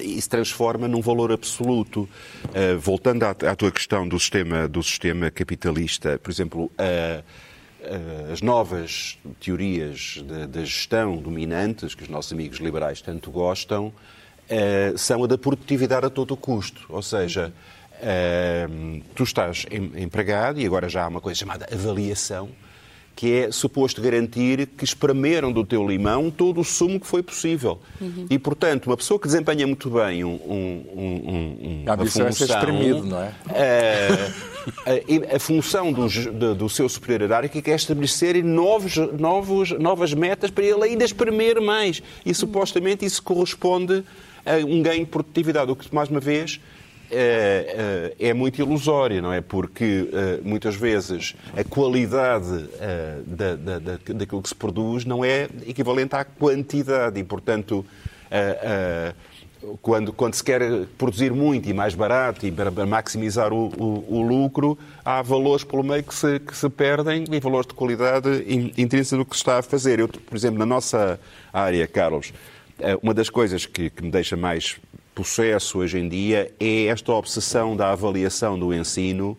e, 0.00 0.20
se 0.20 0.28
transforma 0.28 0.88
num 0.88 1.00
valor 1.00 1.30
absoluto. 1.30 2.08
Uh, 2.46 2.78
voltando 2.78 3.22
à, 3.22 3.30
à, 3.30 3.54
tua 3.54 3.70
questão 3.70 4.06
do 4.06 4.18
sistema, 4.18 4.66
do 4.66 4.82
sistema 4.82 5.30
capitalista, 5.30 6.18
por 6.18 6.30
exemplo, 6.30 6.64
uh, 6.64 7.22
uh, 7.80 8.32
as 8.32 8.42
novas 8.42 9.16
teorias 9.40 10.24
da 10.50 10.64
gestão 10.64 11.16
dominantes, 11.16 11.94
que 11.94 12.02
os 12.02 12.08
nossos 12.08 12.32
amigos 12.32 12.58
liberais 12.58 13.00
tanto 13.00 13.30
gostam, 13.30 13.92
são 14.96 15.24
a 15.24 15.26
da 15.26 15.38
produtividade 15.38 16.06
a 16.06 16.10
todo 16.10 16.32
o 16.32 16.36
custo. 16.36 16.84
Ou 16.88 17.02
seja, 17.02 17.52
tu 19.14 19.22
estás 19.22 19.66
empregado 19.70 20.60
e 20.60 20.66
agora 20.66 20.88
já 20.88 21.04
há 21.04 21.08
uma 21.08 21.20
coisa 21.20 21.38
chamada 21.38 21.68
avaliação 21.72 22.48
que 23.18 23.32
é 23.32 23.50
suposto 23.50 24.00
garantir 24.00 24.64
que 24.64 24.84
espremeram 24.84 25.50
do 25.50 25.64
teu 25.64 25.84
limão 25.84 26.30
todo 26.30 26.60
o 26.60 26.64
sumo 26.64 27.00
que 27.00 27.06
foi 27.08 27.20
possível. 27.20 27.80
Uhum. 28.00 28.26
E, 28.30 28.38
portanto, 28.38 28.86
uma 28.86 28.96
pessoa 28.96 29.18
que 29.18 29.26
desempenha 29.26 29.66
muito 29.66 29.90
bem 29.90 30.22
um, 30.22 30.34
um, 30.34 31.82
um, 31.84 31.92
a 31.92 31.96
função... 31.96 32.28
É 32.28 32.30
ser 32.30 32.44
espremido, 32.44 33.02
não 33.02 33.20
é? 33.20 33.34
A, 34.86 35.32
a, 35.32 35.36
a 35.36 35.38
função 35.40 35.92
do, 35.92 36.08
do, 36.08 36.54
do, 36.54 36.68
seu 36.68 36.88
superior 36.88 37.22
hierárquico 37.22 37.68
é 37.68 37.74
estabelecer 37.74 38.40
novos, 38.44 38.96
novos, 39.18 39.72
novas 39.72 40.14
metas 40.14 40.52
para 40.52 40.62
ele 40.62 40.84
ainda 40.84 41.04
espremer 41.04 41.60
mais. 41.60 42.00
E, 42.24 42.32
supostamente, 42.32 43.04
isso 43.04 43.20
corresponde 43.20 44.04
um 44.66 44.82
ganho 44.82 45.04
de 45.04 45.10
produtividade, 45.10 45.70
o 45.70 45.76
que, 45.76 45.94
mais 45.94 46.08
uma 46.08 46.20
vez, 46.20 46.60
é, 47.10 48.14
é, 48.20 48.28
é, 48.28 48.34
muito 48.34 48.60
ilusória, 48.60 49.22
não 49.22 49.32
é? 49.32 49.40
Porque 49.40 50.08
eh, 50.12 50.40
muitas 50.42 50.76
vezes 50.76 51.34
a 51.56 51.64
qualidade 51.64 52.68
eh, 52.78 53.20
da, 53.26 53.56
da, 53.56 53.78
da, 53.78 53.98
daquilo 54.14 54.42
que 54.42 54.48
se 54.50 54.54
produz 54.54 55.06
não 55.06 55.24
é 55.24 55.48
equivalente 55.66 56.14
à 56.14 56.22
quantidade 56.22 57.18
e, 57.18 57.24
portanto, 57.24 57.84
eh, 58.30 59.14
quando, 59.80 60.12
quando 60.12 60.34
se 60.34 60.44
quer 60.44 60.60
produzir 60.98 61.32
muito 61.32 61.68
e 61.68 61.72
mais 61.72 61.94
barato 61.94 62.46
e 62.46 62.52
para 62.52 62.70
maximizar 62.86 63.52
o, 63.54 63.68
o, 63.78 64.18
o 64.18 64.22
lucro, 64.22 64.78
há 65.02 65.22
valores 65.22 65.64
pelo 65.64 65.82
meio 65.82 66.02
que 66.02 66.14
se, 66.14 66.38
que 66.38 66.54
se 66.54 66.68
perdem 66.68 67.24
e 67.30 67.40
valores 67.40 67.66
de 67.66 67.74
qualidade 67.74 68.44
intrínsecos 68.76 69.18
do 69.18 69.24
que 69.24 69.34
se 69.34 69.40
está 69.40 69.58
a 69.58 69.62
fazer. 69.62 69.98
Eu, 69.98 70.08
por 70.08 70.36
exemplo, 70.36 70.58
na 70.58 70.66
nossa 70.66 71.18
área, 71.52 71.86
Carlos, 71.86 72.32
uma 73.02 73.14
das 73.14 73.28
coisas 73.28 73.66
que, 73.66 73.90
que 73.90 74.02
me 74.02 74.10
deixa 74.10 74.36
mais 74.36 74.78
processo 75.18 75.78
hoje 75.78 75.98
em 75.98 76.08
dia 76.08 76.52
é 76.60 76.84
esta 76.84 77.12
obsessão 77.12 77.76
da 77.76 77.90
avaliação 77.90 78.56
do 78.56 78.72
ensino 78.72 79.36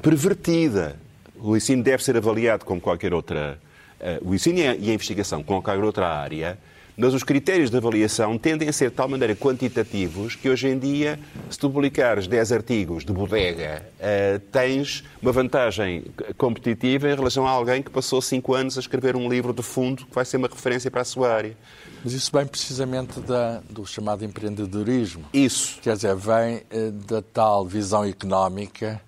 pervertida. 0.00 0.96
O 1.38 1.54
ensino 1.54 1.82
deve 1.82 2.02
ser 2.02 2.16
avaliado 2.16 2.64
como 2.64 2.80
qualquer 2.80 3.12
outra. 3.12 3.58
Uh, 4.00 4.30
o 4.30 4.34
ensino 4.34 4.58
e 4.58 4.66
a, 4.66 4.94
investigação, 4.94 5.42
como 5.42 5.60
qualquer 5.60 5.84
outra 5.84 6.08
área, 6.08 6.58
mas 6.96 7.12
os 7.12 7.22
critérios 7.22 7.70
de 7.70 7.76
avaliação 7.76 8.38
tendem 8.38 8.70
a 8.70 8.72
ser 8.72 8.88
de 8.88 8.96
tal 8.96 9.06
maneira 9.06 9.36
quantitativos 9.36 10.34
que 10.34 10.48
hoje 10.48 10.68
em 10.68 10.78
dia, 10.78 11.18
se 11.50 11.58
tu 11.58 11.68
publicares 11.68 12.26
10 12.26 12.52
artigos 12.52 13.04
de 13.04 13.12
bodega, 13.12 13.84
uh, 13.98 14.38
tens 14.50 15.04
uma 15.20 15.30
vantagem 15.30 16.04
competitiva 16.38 17.10
em 17.10 17.14
relação 17.14 17.46
a 17.46 17.50
alguém 17.50 17.82
que 17.82 17.90
passou 17.90 18.22
5 18.22 18.54
anos 18.54 18.78
a 18.78 18.80
escrever 18.80 19.14
um 19.14 19.28
livro 19.28 19.52
de 19.52 19.62
fundo 19.62 20.06
que 20.06 20.14
vai 20.14 20.24
ser 20.24 20.38
uma 20.38 20.48
referência 20.48 20.90
para 20.90 21.02
a 21.02 21.04
sua 21.04 21.30
área. 21.30 21.54
Mas 22.02 22.12
isso 22.14 22.30
vem 22.32 22.46
precisamente 22.46 23.20
da, 23.20 23.60
do 23.68 23.86
chamado 23.86 24.24
empreendedorismo. 24.24 25.24
Isso. 25.32 25.78
Quer 25.80 25.96
dizer, 25.96 26.16
vem 26.16 26.62
eh, 26.70 26.90
da 27.06 27.20
tal 27.20 27.66
visão 27.66 28.04
económica 28.04 29.00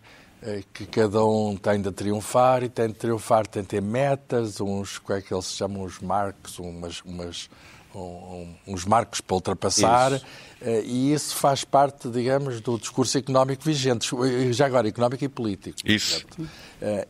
eh, 0.42 0.62
que 0.72 0.84
cada 0.84 1.24
um 1.24 1.56
tem 1.56 1.80
de 1.80 1.90
triunfar 1.90 2.62
e 2.62 2.68
tem 2.68 2.88
de 2.88 2.94
triunfar, 2.94 3.46
tem 3.46 3.62
de 3.62 3.68
ter 3.68 3.82
metas, 3.82 4.60
uns, 4.60 4.98
como 4.98 5.18
é 5.18 5.22
que 5.22 5.32
eles 5.32 5.46
chamam, 5.46 5.82
os 5.84 6.00
marcos, 6.00 6.58
umas, 6.58 7.00
umas, 7.02 7.48
um, 7.94 8.54
uns 8.66 8.84
marcos 8.84 9.22
para 9.22 9.36
ultrapassar. 9.36 10.12
Isso. 10.12 10.26
Eh, 10.60 10.82
e 10.84 11.14
isso 11.14 11.34
faz 11.36 11.64
parte, 11.64 12.10
digamos, 12.10 12.60
do 12.60 12.78
discurso 12.78 13.16
económico 13.16 13.64
vigente, 13.64 14.10
já 14.52 14.66
agora 14.66 14.86
económico 14.86 15.24
e 15.24 15.28
político. 15.30 15.78
Isso. 15.82 16.26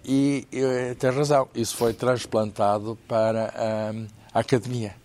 E 0.04 0.46
tem 0.98 1.10
razão, 1.10 1.48
isso 1.54 1.74
foi 1.76 1.92
transplantado 1.92 2.96
para 3.08 3.52
a 4.32 4.40
academia. 4.40 5.01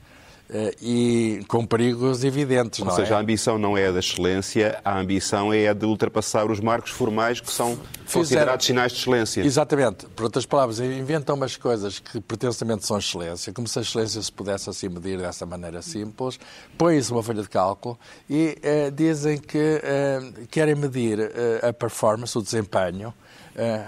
Eh, 0.49 0.75
e 0.81 1.45
com 1.47 1.65
perigos 1.65 2.23
evidentes. 2.23 2.79
Ou 2.79 2.89
seja, 2.91 3.15
é? 3.15 3.17
a 3.17 3.19
ambição 3.19 3.57
não 3.57 3.77
é 3.77 3.87
a 3.87 3.91
da 3.91 3.99
excelência, 3.99 4.79
a 4.83 4.97
ambição 4.97 5.51
é 5.51 5.67
a 5.67 5.73
de 5.73 5.85
ultrapassar 5.85 6.49
os 6.49 6.61
marcos 6.61 6.91
formais 6.91 7.41
que 7.41 7.51
são 7.51 7.77
considerados 8.11 8.65
sinais 8.65 8.93
de 8.93 8.99
excelência. 8.99 9.41
Exatamente. 9.41 10.05
Por 10.15 10.23
outras 10.23 10.45
palavras, 10.45 10.79
inventam 10.79 11.35
umas 11.35 11.57
coisas 11.57 11.99
que 11.99 12.21
pretensamente 12.21 12.85
são 12.85 12.97
excelência, 12.97 13.51
como 13.51 13.67
se 13.67 13.77
a 13.77 13.81
excelência 13.81 14.21
se 14.21 14.31
pudesse 14.31 14.69
assim 14.69 14.87
medir 14.87 15.17
dessa 15.17 15.45
maneira 15.45 15.81
simples, 15.81 16.39
põem-se 16.77 17.11
uma 17.11 17.21
folha 17.21 17.41
de 17.41 17.49
cálculo 17.49 17.99
e 18.29 18.57
eh, 18.63 18.89
dizem 18.89 19.37
que 19.37 19.81
eh, 19.83 20.21
querem 20.49 20.75
medir 20.75 21.19
a 21.61 21.73
performance, 21.73 22.37
o 22.37 22.41
desempenho, 22.41 23.13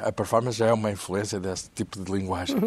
a 0.04 0.12
performance 0.12 0.58
já 0.58 0.68
é 0.68 0.74
uma 0.74 0.92
influência 0.92 1.40
desse 1.40 1.70
tipo 1.70 2.04
de 2.04 2.12
linguagem. 2.12 2.58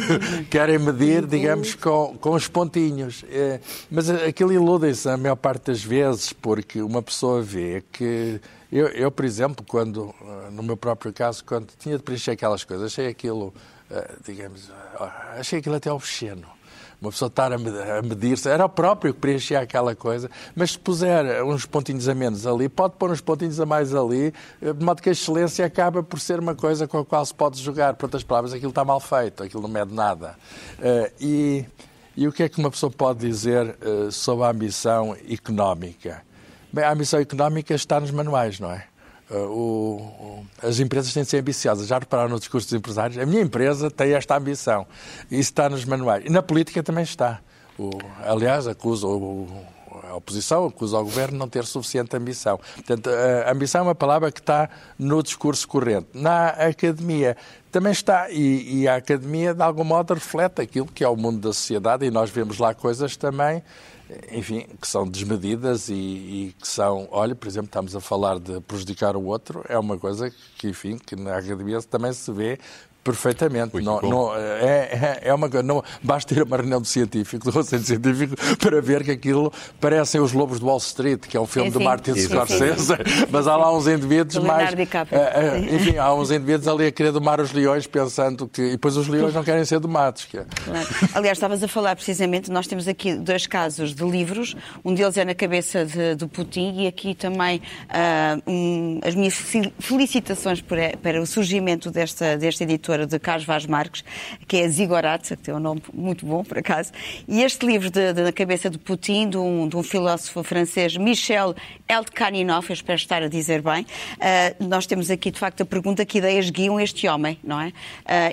Querem 0.50 0.78
medir, 0.78 1.26
digamos, 1.26 1.74
com, 1.74 2.16
com 2.20 2.32
os 2.32 2.48
pontinhos. 2.48 3.24
É, 3.30 3.60
mas 3.90 4.10
aquilo 4.10 4.52
iludem-se 4.52 5.08
a 5.08 5.16
maior 5.16 5.36
parte 5.36 5.66
das 5.66 5.82
vezes, 5.82 6.32
porque 6.32 6.82
uma 6.82 7.02
pessoa 7.02 7.42
vê 7.42 7.82
que. 7.90 8.40
Eu, 8.70 8.86
eu, 8.88 9.10
por 9.10 9.24
exemplo, 9.24 9.64
quando, 9.66 10.14
no 10.52 10.62
meu 10.62 10.76
próprio 10.76 11.12
caso, 11.12 11.44
quando 11.44 11.68
tinha 11.78 11.96
de 11.96 12.04
preencher 12.04 12.32
aquelas 12.32 12.62
coisas, 12.62 12.86
achei 12.92 13.08
aquilo, 13.08 13.52
eh, 13.90 14.10
digamos, 14.24 14.70
achei 15.36 15.58
aquilo 15.58 15.74
até 15.74 15.90
obsceno 15.90 16.46
uma 17.00 17.10
pessoa 17.10 17.28
estar 17.28 17.52
a 17.52 17.58
medir-se, 18.02 18.48
era 18.48 18.64
o 18.64 18.68
próprio 18.68 19.14
que 19.14 19.20
preenchia 19.20 19.60
aquela 19.60 19.94
coisa, 19.94 20.30
mas 20.54 20.72
se 20.72 20.78
puser 20.78 21.42
uns 21.44 21.64
pontinhos 21.64 22.08
a 22.08 22.14
menos 22.14 22.46
ali, 22.46 22.68
pode 22.68 22.94
pôr 22.96 23.10
uns 23.10 23.20
pontinhos 23.20 23.58
a 23.58 23.64
mais 23.64 23.94
ali, 23.94 24.34
de 24.60 24.84
modo 24.84 25.00
que 25.00 25.08
a 25.08 25.12
excelência 25.12 25.64
acaba 25.64 26.02
por 26.02 26.20
ser 26.20 26.38
uma 26.38 26.54
coisa 26.54 26.86
com 26.86 26.98
a 26.98 27.04
qual 27.04 27.24
se 27.24 27.34
pode 27.34 27.60
jogar. 27.60 27.94
Por 27.94 28.06
outras 28.06 28.22
palavras, 28.22 28.52
aquilo 28.52 28.70
está 28.70 28.84
mal 28.84 29.00
feito, 29.00 29.42
aquilo 29.42 29.62
não 29.62 29.70
mede 29.70 29.94
nada. 29.94 30.36
Uh, 30.78 31.12
e, 31.20 31.64
e 32.16 32.28
o 32.28 32.32
que 32.32 32.42
é 32.42 32.48
que 32.48 32.58
uma 32.58 32.70
pessoa 32.70 32.90
pode 32.90 33.20
dizer 33.20 33.76
uh, 33.80 34.12
sobre 34.12 34.44
a 34.44 34.50
ambição 34.50 35.16
económica? 35.28 36.22
Bem, 36.72 36.84
a 36.84 36.92
ambição 36.92 37.18
económica 37.18 37.74
está 37.74 37.98
nos 37.98 38.10
manuais, 38.10 38.60
não 38.60 38.70
é? 38.70 38.84
O, 39.30 39.34
o, 39.34 40.46
as 40.62 40.80
empresas 40.80 41.12
têm 41.12 41.22
de 41.22 41.28
ser 41.28 41.38
ambiciosas. 41.38 41.86
Já 41.86 41.98
repararam 41.98 42.30
no 42.30 42.38
discurso 42.38 42.68
dos 42.68 42.78
empresários? 42.78 43.16
A 43.18 43.26
minha 43.26 43.42
empresa 43.42 43.90
tem 43.90 44.12
esta 44.14 44.36
ambição. 44.36 44.86
Isso 45.30 45.50
está 45.50 45.68
nos 45.68 45.84
manuais. 45.84 46.24
E 46.26 46.30
na 46.30 46.42
política 46.42 46.82
também 46.82 47.04
está. 47.04 47.40
O, 47.78 47.90
aliás, 48.24 48.66
acusa 48.66 49.06
o, 49.06 49.48
a 50.10 50.16
oposição, 50.16 50.66
acusa 50.66 50.98
o 50.98 51.04
governo 51.04 51.32
de 51.34 51.38
não 51.38 51.48
ter 51.48 51.64
suficiente 51.64 52.16
ambição. 52.16 52.58
Portanto, 52.74 53.08
a 53.46 53.52
ambição 53.52 53.82
é 53.82 53.84
uma 53.84 53.94
palavra 53.94 54.32
que 54.32 54.40
está 54.40 54.68
no 54.98 55.22
discurso 55.22 55.66
corrente. 55.68 56.08
Na 56.12 56.48
academia 56.48 57.36
também 57.70 57.92
está, 57.92 58.28
e, 58.30 58.80
e 58.80 58.88
a 58.88 58.96
academia, 58.96 59.54
de 59.54 59.62
algum 59.62 59.84
modo, 59.84 60.12
reflete 60.12 60.60
aquilo 60.60 60.86
que 60.86 61.04
é 61.04 61.08
o 61.08 61.16
mundo 61.16 61.38
da 61.38 61.52
sociedade, 61.52 62.04
e 62.04 62.10
nós 62.10 62.28
vemos 62.30 62.58
lá 62.58 62.74
coisas 62.74 63.16
também 63.16 63.62
enfim, 64.32 64.66
que 64.80 64.86
são 64.86 65.06
desmedidas 65.06 65.88
e, 65.88 65.94
e, 65.94 66.54
que 66.60 66.66
são, 66.66 67.08
olha, 67.10 67.34
por 67.34 67.48
exemplo, 67.48 67.66
estamos 67.66 67.94
a 67.94 68.00
falar 68.00 68.38
de 68.38 68.60
prejudicar 68.60 69.16
o 69.16 69.24
outro, 69.24 69.64
é 69.68 69.78
uma 69.78 69.98
coisa 69.98 70.30
que, 70.58 70.68
enfim, 70.68 70.98
que 70.98 71.16
na 71.16 71.36
academia 71.36 71.80
também 71.82 72.12
se 72.12 72.30
vê 72.32 72.58
Perfeitamente. 73.02 73.80
Não, 73.80 74.00
não, 74.02 74.36
é, 74.36 75.18
é, 75.22 75.28
é 75.28 75.34
uma, 75.34 75.48
não, 75.62 75.82
basta 76.02 76.34
ir 76.34 76.40
a 76.40 76.44
uma 76.44 76.56
reunião 76.58 76.82
de 76.82 76.88
científico, 76.88 77.44
do 77.44 77.52
Conselho 77.52 77.82
Científico, 77.82 78.34
para 78.58 78.80
ver 78.82 79.02
que 79.02 79.10
aquilo 79.10 79.50
parecem 79.80 80.20
os 80.20 80.32
Lobos 80.32 80.60
do 80.60 80.66
Wall 80.66 80.76
Street, 80.78 81.20
que 81.20 81.34
é 81.36 81.40
um 81.40 81.46
filme 81.46 81.70
sim, 81.70 81.78
de 81.78 81.84
Martin 81.84 82.14
Scorsese, 82.14 82.92
mas 83.30 83.46
há 83.46 83.56
lá 83.56 83.74
uns 83.74 83.86
indivíduos 83.86 84.44
mais. 84.44 84.70
Uh, 84.74 85.74
enfim, 85.74 85.96
há 85.96 86.12
uns 86.12 86.30
indivíduos 86.30 86.68
ali 86.68 86.86
a 86.86 86.92
querer 86.92 87.10
domar 87.10 87.40
os 87.40 87.52
leões, 87.52 87.86
pensando 87.86 88.46
que. 88.46 88.60
E 88.60 88.70
depois 88.72 88.96
os 88.96 89.08
leões 89.08 89.32
não 89.32 89.42
querem 89.42 89.64
ser 89.64 89.80
domados. 89.80 90.26
Que 90.26 90.38
é. 90.38 90.44
claro. 90.64 90.88
Aliás, 91.14 91.38
estavas 91.38 91.62
a 91.62 91.68
falar 91.68 91.96
precisamente, 91.96 92.50
nós 92.50 92.66
temos 92.66 92.86
aqui 92.86 93.14
dois 93.14 93.46
casos 93.46 93.94
de 93.94 94.04
livros, 94.04 94.54
um 94.84 94.92
deles 94.92 95.16
é 95.16 95.24
na 95.24 95.34
cabeça 95.34 95.86
de, 95.86 96.14
do 96.16 96.28
Putin 96.28 96.82
e 96.82 96.86
aqui 96.86 97.14
também 97.14 97.62
uh, 97.88 98.50
um, 98.50 99.00
as 99.02 99.14
minhas 99.14 99.34
felicitações 99.78 100.60
para, 100.60 100.96
para 100.98 101.20
o 101.20 101.26
surgimento 101.26 101.90
desta, 101.90 102.36
desta 102.36 102.64
editora 102.64 102.89
editora 102.90 103.06
de 103.06 103.18
Carlos 103.18 103.44
Vaz 103.44 103.66
Marques, 103.66 104.04
que 104.46 104.56
é 104.58 104.68
Zigorat, 104.68 105.28
que 105.28 105.36
tem 105.36 105.54
um 105.54 105.60
nome 105.60 105.82
muito 105.92 106.26
bom, 106.26 106.42
por 106.42 106.58
acaso. 106.58 106.92
E 107.28 107.42
este 107.42 107.66
livro 107.66 107.90
de, 107.90 108.12
de, 108.12 108.22
na 108.22 108.32
cabeça 108.32 108.68
de 108.68 108.78
Putin, 108.78 109.30
de 109.30 109.36
um, 109.36 109.68
de 109.68 109.76
um 109.76 109.82
filósofo 109.82 110.42
francês, 110.42 110.96
Michel 110.96 111.54
Eldkaninov, 111.88 112.66
eu 112.68 112.74
espero 112.74 112.96
estar 112.96 113.22
a 113.22 113.28
dizer 113.28 113.62
bem, 113.62 113.82
uh, 113.82 114.64
nós 114.64 114.86
temos 114.86 115.10
aqui, 115.10 115.30
de 115.30 115.38
facto, 115.38 115.62
a 115.62 115.66
pergunta 115.66 116.04
que 116.04 116.18
ideias 116.18 116.50
guiam 116.50 116.80
este 116.80 117.06
homem, 117.06 117.38
não 117.42 117.60
é? 117.60 117.68
Uh, 117.68 117.72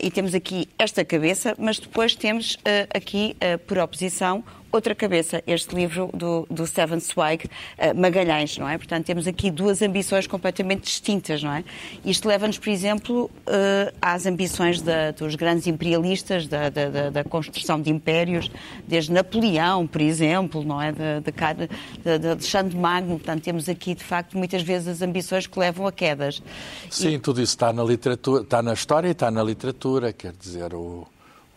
e 0.04 0.12
temos 0.12 0.34
aqui 0.34 0.68
esta 0.78 1.04
cabeça, 1.06 1.56
mas 1.58 1.80
depois 1.80 2.16
temos 2.16 2.56
uh, 2.56 2.88
aqui, 2.96 3.36
por 3.68 3.78
oposição, 3.78 4.44
outra 4.72 4.94
cabeça, 4.94 5.44
este 5.48 5.76
livro 5.76 6.10
do, 6.14 6.48
do 6.50 6.66
Zweig, 6.66 7.46
uh, 7.46 8.00
Magalhães, 8.00 8.58
não 8.58 8.68
é? 8.68 8.78
Portanto, 8.78 9.06
temos 9.06 9.28
aqui 9.28 9.50
duas 9.50 9.82
ambições 9.82 10.28
completamente 10.28 10.84
distintas, 10.84 11.42
não 11.44 11.54
é? 11.54 11.64
Isto 12.06 12.28
leva-nos, 12.28 12.58
por 12.58 12.70
exemplo, 12.70 13.26
uh, 13.26 13.94
às 14.02 14.26
ambições 14.26 14.82
da, 14.82 15.12
dos 15.12 15.36
grandes 15.36 15.68
imperialistas, 15.68 16.48
da, 16.48 16.70
da, 16.70 17.10
da, 17.10 17.24
construção 17.24 17.82
de 17.82 17.90
impérios, 17.90 18.50
desde 18.88 19.12
Napoleão, 19.12 19.88
por 19.88 20.02
exemplo, 20.02 20.64
não 20.64 20.82
é? 20.82 20.92
De, 20.92 21.22
de, 21.22 22.20
de 22.20 22.28
Alexandre 22.28 22.78
Magno. 22.78 23.18
Portanto, 23.18 23.44
temos 23.44 23.70
aqui, 23.70 23.96
de 23.96 24.04
facto, 24.04 24.38
muitas 24.38 24.62
vezes 24.62 24.88
as 24.88 25.02
ambições 25.02 25.48
que 25.48 25.58
levam 25.60 25.88
a 25.88 25.92
quedas. 25.92 26.42
Sim, 26.90 27.16
e... 27.16 27.20
tudo 27.20 27.42
isso 27.42 27.54
está 27.54 27.72
na 27.72 27.84
literatura, 27.84 28.44
está 28.44 28.62
na 28.62 28.74
história 28.74 29.08
e 29.08 29.12
está 29.12 29.32
na 29.32 29.44
literatura, 29.44 30.14
quer 30.14 30.34
dizer, 30.34 30.74
o 30.74 31.08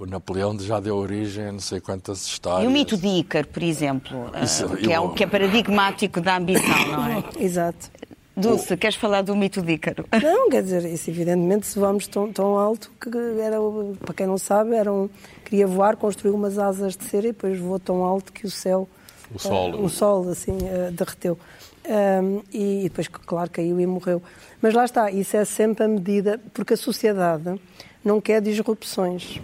o 0.01 0.07
Napoleão 0.07 0.59
já 0.59 0.81
deu 0.81 0.97
origem 0.97 1.49
a 1.49 1.53
não 1.53 1.61
sei 1.61 1.79
quantas 1.79 2.27
histórias. 2.27 2.65
E 2.65 2.67
o 2.67 2.71
mito 2.71 2.97
de 2.97 3.07
Ícaro, 3.07 3.47
por 3.49 3.63
exemplo, 3.63 4.31
Isso, 4.43 4.65
uh, 4.65 4.77
que, 4.77 4.91
é 4.91 4.99
um, 4.99 5.13
que 5.13 5.23
é 5.23 5.27
paradigmático 5.27 6.23
da 6.23 6.39
ambição, 6.39 6.87
não 6.87 7.07
é? 7.07 7.25
Exato. 7.39 7.91
Dulce, 8.35 8.75
queres 8.79 8.97
falar 8.97 9.21
do 9.21 9.37
mito 9.37 9.61
de 9.61 9.73
Ícaro? 9.73 10.07
Não, 10.23 10.49
quer 10.49 10.63
dizer, 10.63 10.87
isso 10.87 11.11
evidentemente 11.11 11.67
se 11.67 11.79
vamos 11.79 12.07
tão, 12.07 12.33
tão 12.33 12.59
alto 12.59 12.91
que 12.99 13.11
era, 13.39 13.59
para 13.99 14.15
quem 14.15 14.27
não 14.27 14.39
sabe, 14.39 14.75
era 14.75 14.91
um, 14.91 15.11
queria 15.45 15.67
voar, 15.67 15.95
construiu 15.97 16.35
umas 16.35 16.59
asas 16.59 16.97
de 16.97 17.05
cera 17.05 17.27
e 17.27 17.33
depois 17.33 17.59
voou 17.59 17.79
tão 17.79 18.03
alto 18.03 18.33
que 18.33 18.47
o 18.47 18.51
céu, 18.51 18.89
o 19.35 19.39
sol, 19.39 19.73
uh, 19.73 19.85
o 19.85 19.89
sol 19.91 20.31
assim, 20.31 20.53
uh, 20.53 20.91
derreteu. 20.91 21.39
Um, 21.87 22.41
e, 22.51 22.81
e 22.81 22.83
depois, 22.85 23.09
claro, 23.09 23.51
caiu 23.51 23.79
e 23.79 23.87
morreu. 23.87 24.23
Mas 24.63 24.73
lá 24.73 24.87
está, 24.87 25.11
isso 25.11 25.37
é 25.37 25.45
sempre 25.45 25.85
a 25.85 25.89
medida, 25.89 26.41
porque 26.55 26.73
a 26.73 26.79
sociedade 26.79 27.61
não 28.03 28.23
quer 28.23 28.41
disrupções. 28.41 29.39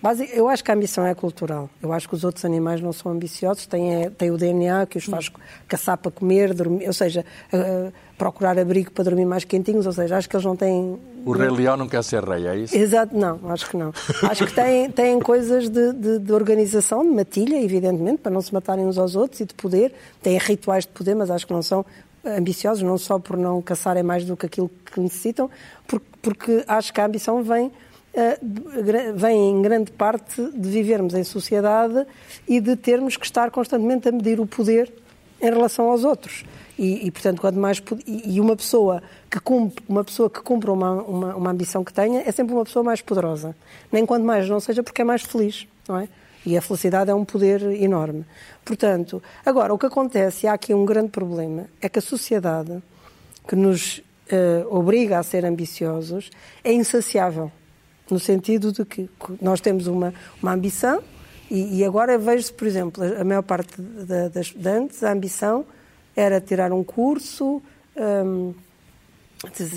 Mas 0.00 0.20
eu 0.32 0.48
acho 0.48 0.62
que 0.62 0.70
a 0.70 0.74
ambição 0.74 1.04
é 1.04 1.14
cultural. 1.14 1.68
Eu 1.82 1.92
acho 1.92 2.08
que 2.08 2.14
os 2.14 2.22
outros 2.22 2.44
animais 2.44 2.80
não 2.80 2.92
são 2.92 3.10
ambiciosos, 3.10 3.66
têm, 3.66 4.04
é, 4.04 4.10
têm 4.10 4.30
o 4.30 4.36
DNA 4.36 4.86
que 4.86 4.96
os 4.96 5.04
faz 5.04 5.30
caçar 5.66 5.98
para 5.98 6.10
comer, 6.10 6.54
dormir, 6.54 6.86
ou 6.86 6.92
seja, 6.92 7.24
uh, 7.52 7.92
procurar 8.16 8.56
abrigo 8.58 8.92
para 8.92 9.04
dormir 9.04 9.24
mais 9.24 9.44
quentinhos, 9.44 9.86
ou 9.86 9.92
seja, 9.92 10.16
acho 10.16 10.28
que 10.28 10.36
eles 10.36 10.46
não 10.46 10.56
têm... 10.56 10.98
O 11.24 11.32
Rei 11.32 11.50
Leão 11.50 11.76
não 11.76 11.88
quer 11.88 12.04
ser 12.04 12.22
rei, 12.22 12.46
é 12.46 12.56
isso? 12.56 12.76
Exato, 12.76 13.16
não, 13.16 13.40
acho 13.50 13.68
que 13.68 13.76
não. 13.76 13.92
acho 14.22 14.46
que 14.46 14.54
têm, 14.54 14.90
têm 14.90 15.18
coisas 15.18 15.68
de, 15.68 15.92
de, 15.92 16.18
de, 16.20 16.32
organização, 16.32 17.02
de 17.02 17.10
matilha, 17.10 17.60
evidentemente, 17.60 18.18
para 18.18 18.30
não 18.30 18.40
se 18.40 18.54
matarem 18.54 18.86
uns 18.86 18.98
aos 18.98 19.16
outros 19.16 19.40
e 19.40 19.44
de 19.44 19.54
poder. 19.54 19.92
Têm 20.22 20.38
rituais 20.38 20.84
de 20.84 20.90
poder, 20.92 21.16
mas 21.16 21.28
acho 21.28 21.46
que 21.46 21.52
não 21.52 21.62
são 21.62 21.84
ambiciosos, 22.24 22.82
não 22.82 22.98
só 22.98 23.18
por 23.18 23.36
não 23.36 23.60
caçarem 23.60 24.02
mais 24.02 24.24
do 24.24 24.36
que 24.36 24.46
aquilo 24.46 24.70
que 24.92 25.00
necessitam, 25.00 25.50
porque, 25.86 26.06
porque 26.22 26.64
acho 26.66 26.92
que 26.92 27.00
a 27.00 27.06
ambição 27.06 27.42
vem 27.42 27.66
eh, 27.66 27.70
vem 29.14 29.50
em 29.50 29.62
grande 29.62 29.90
parte 29.92 30.42
de 30.50 30.68
vivermos 30.68 31.14
em 31.14 31.24
sociedade 31.24 32.06
e 32.46 32.60
de 32.60 32.76
termos 32.76 33.16
que 33.16 33.24
estar 33.24 33.50
constantemente 33.50 34.08
a 34.08 34.12
medir 34.12 34.40
o 34.40 34.46
poder 34.46 34.92
em 35.40 35.50
relação 35.50 35.90
aos 35.90 36.04
outros. 36.04 36.44
E, 36.78 37.06
e 37.06 37.10
portanto, 37.10 37.40
quanto 37.40 37.58
mais 37.58 37.82
e 38.06 38.40
uma 38.40 38.56
pessoa 38.56 39.02
que 39.30 39.40
cumpre, 39.40 39.84
uma 39.88 40.04
pessoa 40.04 40.30
que 40.30 40.40
cumpre 40.40 40.70
uma, 40.70 41.02
uma, 41.02 41.36
uma, 41.36 41.50
ambição 41.50 41.82
que 41.82 41.92
tenha 41.92 42.22
é 42.24 42.30
sempre 42.30 42.54
uma 42.54 42.64
pessoa 42.64 42.84
mais 42.84 43.00
poderosa. 43.00 43.56
Nem 43.90 44.06
quanto 44.06 44.24
mais 44.24 44.48
não 44.48 44.60
seja 44.60 44.82
porque 44.82 45.02
é 45.02 45.04
mais 45.04 45.22
feliz, 45.22 45.66
não 45.88 45.98
é? 45.98 46.08
E 46.46 46.56
a 46.56 46.62
felicidade 46.62 47.10
é 47.10 47.14
um 47.14 47.24
poder 47.24 47.62
enorme. 47.82 48.24
Portanto, 48.64 49.20
agora 49.44 49.74
o 49.74 49.78
que 49.78 49.86
acontece, 49.86 50.46
e 50.46 50.48
há 50.48 50.52
aqui 50.52 50.72
um 50.72 50.84
grande 50.84 51.08
problema, 51.08 51.66
é 51.80 51.88
que 51.88 51.98
a 51.98 52.02
sociedade 52.02 52.80
que 53.46 53.56
nos 53.56 53.98
uh, 53.98 54.74
obriga 54.76 55.18
a 55.18 55.22
ser 55.22 55.44
ambiciosos 55.44 56.30
é 56.62 56.72
insaciável 56.72 57.50
no 58.10 58.18
sentido 58.18 58.72
de 58.72 58.84
que 58.84 59.08
nós 59.40 59.60
temos 59.60 59.86
uma, 59.86 60.12
uma 60.42 60.52
ambição 60.52 61.02
e, 61.50 61.78
e 61.78 61.84
agora 61.84 62.18
vejo-se, 62.18 62.52
por 62.52 62.66
exemplo, 62.66 63.02
a 63.04 63.24
maior 63.24 63.42
parte 63.42 63.80
da, 63.80 64.28
das 64.28 64.46
estudantes, 64.46 65.02
a 65.02 65.12
ambição 65.12 65.64
era 66.14 66.40
tirar 66.40 66.72
um 66.72 66.84
curso, 66.84 67.62
um, 67.96 68.52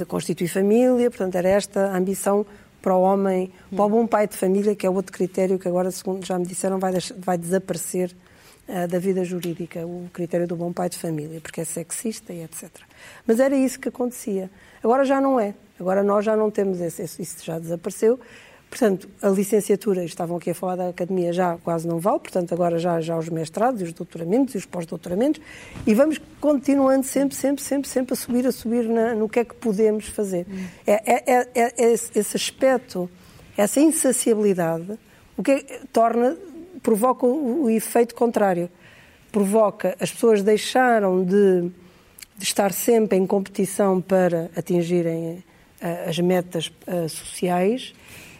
constituir 0.07 0.47
família, 0.47 1.09
portanto 1.09 1.35
era 1.35 1.49
esta 1.49 1.91
a 1.91 1.97
ambição 1.97 2.45
para 2.81 2.95
o 2.95 3.01
homem, 3.01 3.51
para 3.69 3.85
o 3.85 3.89
bom 3.89 4.07
pai 4.07 4.27
de 4.27 4.35
família, 4.35 4.75
que 4.75 4.85
é 4.85 4.89
outro 4.89 5.11
critério 5.11 5.59
que 5.59 5.67
agora, 5.67 5.91
segundo 5.91 6.25
já 6.25 6.37
me 6.37 6.45
disseram, 6.45 6.79
vai, 6.79 6.93
vai 7.19 7.37
desaparecer 7.37 8.13
uh, 8.67 8.87
da 8.87 8.97
vida 8.97 9.23
jurídica, 9.23 9.85
o 9.85 10.09
critério 10.11 10.47
do 10.47 10.55
bom 10.55 10.73
pai 10.73 10.89
de 10.89 10.97
família, 10.97 11.39
porque 11.39 11.61
é 11.61 11.63
sexista 11.63 12.33
e 12.33 12.43
etc. 12.43 12.69
Mas 13.25 13.39
era 13.39 13.55
isso 13.55 13.79
que 13.79 13.87
acontecia. 13.87 14.49
Agora 14.83 15.05
já 15.05 15.21
não 15.21 15.39
é. 15.39 15.53
Agora 15.81 16.03
nós 16.03 16.23
já 16.23 16.37
não 16.37 16.51
temos 16.51 16.79
esse, 16.79 17.01
isso 17.03 17.43
já 17.43 17.57
desapareceu. 17.57 18.19
Portanto, 18.69 19.09
a 19.21 19.27
licenciatura, 19.27 20.05
estavam 20.05 20.37
aqui 20.37 20.51
a 20.51 20.55
falar 20.55 20.77
da 20.77 20.89
academia, 20.89 21.33
já 21.33 21.57
quase 21.57 21.85
não 21.85 21.99
vale, 21.99 22.19
portanto, 22.19 22.53
agora 22.53 22.77
já, 22.77 23.01
já 23.01 23.17
os 23.17 23.27
mestrados, 23.27 23.81
os 23.81 23.91
doutoramentos 23.91 24.53
e 24.55 24.59
os 24.59 24.65
pós-doutoramentos, 24.65 25.41
e 25.85 25.93
vamos 25.93 26.21
continuando 26.39 27.05
sempre, 27.05 27.35
sempre, 27.35 27.61
sempre, 27.61 27.89
sempre 27.89 28.13
a 28.13 28.15
subir, 28.15 28.47
a 28.47 28.51
subir 28.51 28.87
na, 28.87 29.13
no 29.13 29.27
que 29.27 29.39
é 29.39 29.43
que 29.43 29.55
podemos 29.55 30.07
fazer. 30.07 30.45
Hum. 30.49 30.65
É, 30.87 31.13
é, 31.13 31.47
é, 31.53 31.73
é, 31.77 31.91
esse 31.91 32.37
aspecto, 32.37 33.09
essa 33.57 33.81
insaciabilidade, 33.81 34.97
o 35.35 35.43
que 35.43 35.51
é, 35.51 35.81
torna, 35.91 36.37
provoca 36.81 37.25
o, 37.25 37.63
o 37.63 37.69
efeito 37.69 38.15
contrário. 38.15 38.69
Provoca, 39.33 39.97
as 39.99 40.11
pessoas 40.11 40.43
deixaram 40.43 41.25
de, 41.25 41.69
de 42.37 42.43
estar 42.43 42.71
sempre 42.71 43.17
em 43.17 43.25
competição 43.25 43.99
para 43.99 44.49
atingirem 44.55 45.43
as 46.07 46.19
metas 46.19 46.71
sociais, 47.09 47.93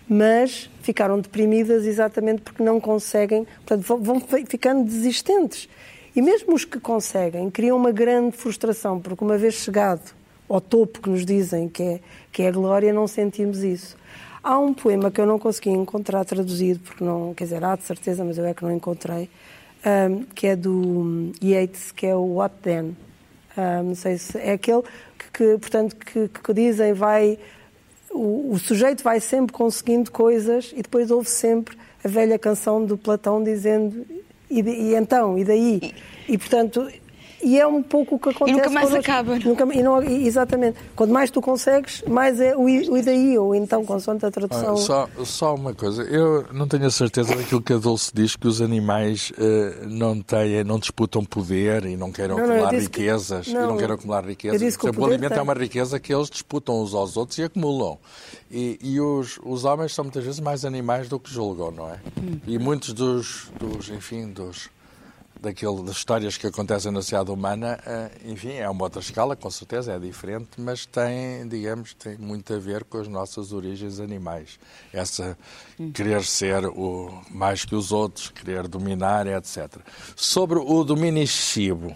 mas 0.08 0.70
ficaram 0.82 1.20
deprimidas 1.20 1.86
exatamente 1.86 2.42
porque 2.42 2.62
não 2.62 2.80
conseguem, 2.80 3.46
portanto, 3.66 4.04
vão 4.04 4.22
ficando 4.48 4.84
desistentes. 4.84 5.70
E 6.16 6.22
mesmo 6.22 6.54
os 6.54 6.66
que 6.66 6.80
conseguem 6.80 7.50
criam 7.50 7.78
uma 7.78 7.92
grande 7.92 8.36
frustração, 8.36 9.00
porque 9.00 9.24
uma 9.24 9.38
vez 9.38 9.56
chegado 9.56 10.14
ao 10.50 10.60
topo 10.60 11.02
que 11.02 11.10
nos 11.10 11.26
dizem 11.26 11.70
que 11.70 11.82
é, 11.82 12.00
que 12.32 12.44
é 12.44 12.50
a 12.50 12.52
glória, 12.52 12.92
não 12.92 13.08
sentimos 13.08 13.64
isso. 13.64 13.96
Há 14.44 14.60
um 14.60 14.74
poema 14.74 15.10
que 15.10 15.22
eu 15.22 15.26
não 15.26 15.40
consegui 15.40 15.70
encontrar 15.70 16.26
traduzido, 16.26 16.80
porque 16.80 17.04
não, 17.04 17.34
quer 17.34 17.46
dizer, 17.46 17.64
há 17.64 17.76
de 17.76 17.84
certeza, 17.84 18.26
mas 18.26 18.38
eu 18.38 18.46
é 18.46 18.54
que 18.54 18.64
não 18.64 18.72
encontrei, 18.72 19.30
um, 19.86 20.24
que 20.36 20.48
é 20.48 20.56
do 20.56 21.32
Yeats, 21.42 21.92
que 21.92 22.06
é 22.06 22.16
o 22.16 22.36
What 22.36 22.56
Then. 22.62 22.96
Um, 23.58 23.84
não 23.90 23.96
sei 23.96 24.18
se 24.18 24.38
é 24.38 24.54
aquele 24.54 24.84
que, 25.34 25.58
portanto, 25.58 25.96
que, 25.96 26.28
que 26.28 26.54
dizem 26.54 26.94
vai 26.94 27.38
o, 28.10 28.54
o, 28.54 28.60
sujeito 28.60 29.04
vai 29.04 29.20
sempre 29.20 29.54
conseguindo 29.54 30.12
coisas 30.12 30.72
e 30.74 30.82
depois 30.82 31.12
ouve 31.12 31.30
sempre 31.30 31.78
a 32.04 32.08
velha 32.08 32.38
canção 32.38 32.86
do 32.86 32.98
Platão 32.98 33.44
dizendo 33.44 34.06
e, 34.52 34.60
e 34.60 34.96
então, 34.96 35.38
e 35.38 35.46
daí? 35.46 35.94
E, 36.28 36.38
portanto, 36.38 36.92
E 37.44 37.60
é 37.60 37.66
um 37.66 37.82
pouco 37.82 38.16
o 38.16 38.20
que 38.20 38.30
acontece. 38.30 38.58
nunca 38.58 38.70
mais 38.70 38.90
connosco. 38.90 39.12
acaba. 39.12 39.40
Nunca, 39.40 39.64
e 39.74 39.82
não, 39.84 40.04
e- 40.04 40.28
exatamente. 40.28 40.78
Quanto 40.96 41.12
mais 41.14 41.32
tu 41.32 41.42
consegues, 41.42 42.04
mais 42.08 42.40
é 42.40 42.56
o, 42.56 42.62
o 42.64 42.98
e 42.98 43.02
daí, 43.02 43.38
ou 43.38 43.56
então, 43.56 43.84
consoante 43.86 44.26
a 44.26 44.32
tradução. 44.32 44.74
Ah, 44.74 44.78
Só, 44.78 45.10
só 45.26 45.56
uma 45.56 45.74
coisa, 45.74 46.04
eu 46.04 46.46
não 46.54 46.68
tenho 46.68 46.86
a 46.86 46.92
certeza 46.92 47.36
daquilo 47.36 47.62
que 47.62 47.74
a 47.74 47.78
Dulce 47.78 48.12
diz, 48.14 48.36
que 48.36 48.48
os 48.48 48.62
animais 48.62 49.32
eh, 49.38 49.86
não, 49.88 50.22
têm, 50.22 50.64
não 50.64 50.78
disputam 50.80 51.24
poder 51.26 51.86
e 51.86 51.98
não 51.98 52.12
queiram 52.12 52.38
Não, 52.38 52.46
não, 52.46 52.54
acumular 52.54 52.72
disse 52.76 52.90
que- 52.90 53.00
riquezas. 53.02 53.48
e 53.48 53.54
não, 53.54 53.68
não 53.70 53.78
queiram 53.78 53.96
acumular 53.96 54.26
riquezas. 54.26 54.60
Por 54.78 54.86
o 54.86 54.90
exemplo, 54.90 55.02
o 55.04 55.06
alimento 55.08 55.32
é 55.32 55.36
tem. 55.36 55.44
uma 55.44 55.54
riqueza 55.54 56.00
que 56.00 56.14
eles 56.14 56.30
disputam 56.30 56.82
uns 56.82 56.94
aos 56.94 57.18
outros 57.18 57.38
e 57.40 57.44
acumulam. 57.44 57.98
E, 58.52 58.78
e 58.82 59.00
os, 59.00 59.40
os 59.44 59.64
homens 59.66 59.94
são 59.96 60.04
muitas 60.04 60.24
vezes 60.24 60.40
mais 60.40 60.64
animais 60.66 61.08
do 61.10 61.20
que 61.20 61.32
julgam, 61.34 61.72
não 61.72 61.90
é? 61.90 62.00
E 62.46 62.60
muitos 62.60 62.94
dos, 62.94 63.50
dos 63.60 63.90
enfim, 63.90 64.28
dos 64.28 64.70
daquilo, 65.42 65.84
das 65.84 65.98
histórias 65.98 66.38
que 66.38 66.46
acontecem 66.46 66.92
na 66.92 67.02
sociedade 67.02 67.32
humana, 67.32 67.80
eh, 67.84 68.12
enfim, 68.26 68.54
é 68.54 68.70
uma 68.70 68.84
outra 68.84 69.02
escala, 69.02 69.36
com 69.36 69.50
certeza, 69.50 69.92
é 69.92 69.98
diferente, 69.98 70.50
mas 70.60 70.86
tem, 70.86 71.48
digamos, 71.48 71.96
tem 71.96 72.16
muito 72.16 72.54
a 72.54 72.60
ver 72.60 72.84
com 72.84 73.00
as 73.00 73.08
nossas 73.08 73.52
origens 73.52 74.00
animais. 74.00 74.60
Essa 74.94 75.36
querer 75.96 76.24
ser 76.24 76.66
o 76.68 77.24
mais 77.32 77.66
que 77.66 77.74
os 77.74 77.92
outros, 77.92 78.30
querer 78.30 78.68
dominar, 78.68 79.26
etc. 79.26 79.78
Sobre 80.16 80.60
o 80.60 80.84
domínio 80.84 81.24
excessivo, 81.24 81.96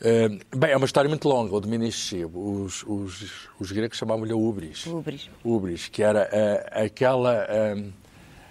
eh, 0.00 0.30
bem, 0.56 0.70
é 0.70 0.76
uma 0.76 0.86
história 0.86 1.10
muito 1.10 1.28
longa, 1.28 1.54
o 1.54 1.60
domínio 1.60 1.86
excessivo. 1.86 2.62
Os, 2.64 2.82
os, 2.84 3.48
os 3.60 3.70
gregos 3.70 3.98
chamavam-lhe 3.98 4.32
ubris. 4.32 4.86
Ubris. 4.86 5.28
Ubris, 5.44 5.88
que 5.88 6.02
era 6.02 6.26
eh, 6.32 6.84
aquela, 6.86 7.46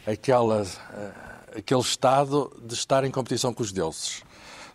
aquela, 0.05 0.63
aquele 1.57 1.81
estado 1.81 2.55
de 2.63 2.75
estar 2.75 3.03
em 3.03 3.09
competição 3.09 3.51
com 3.51 3.63
os 3.63 3.71
deuses. 3.71 4.26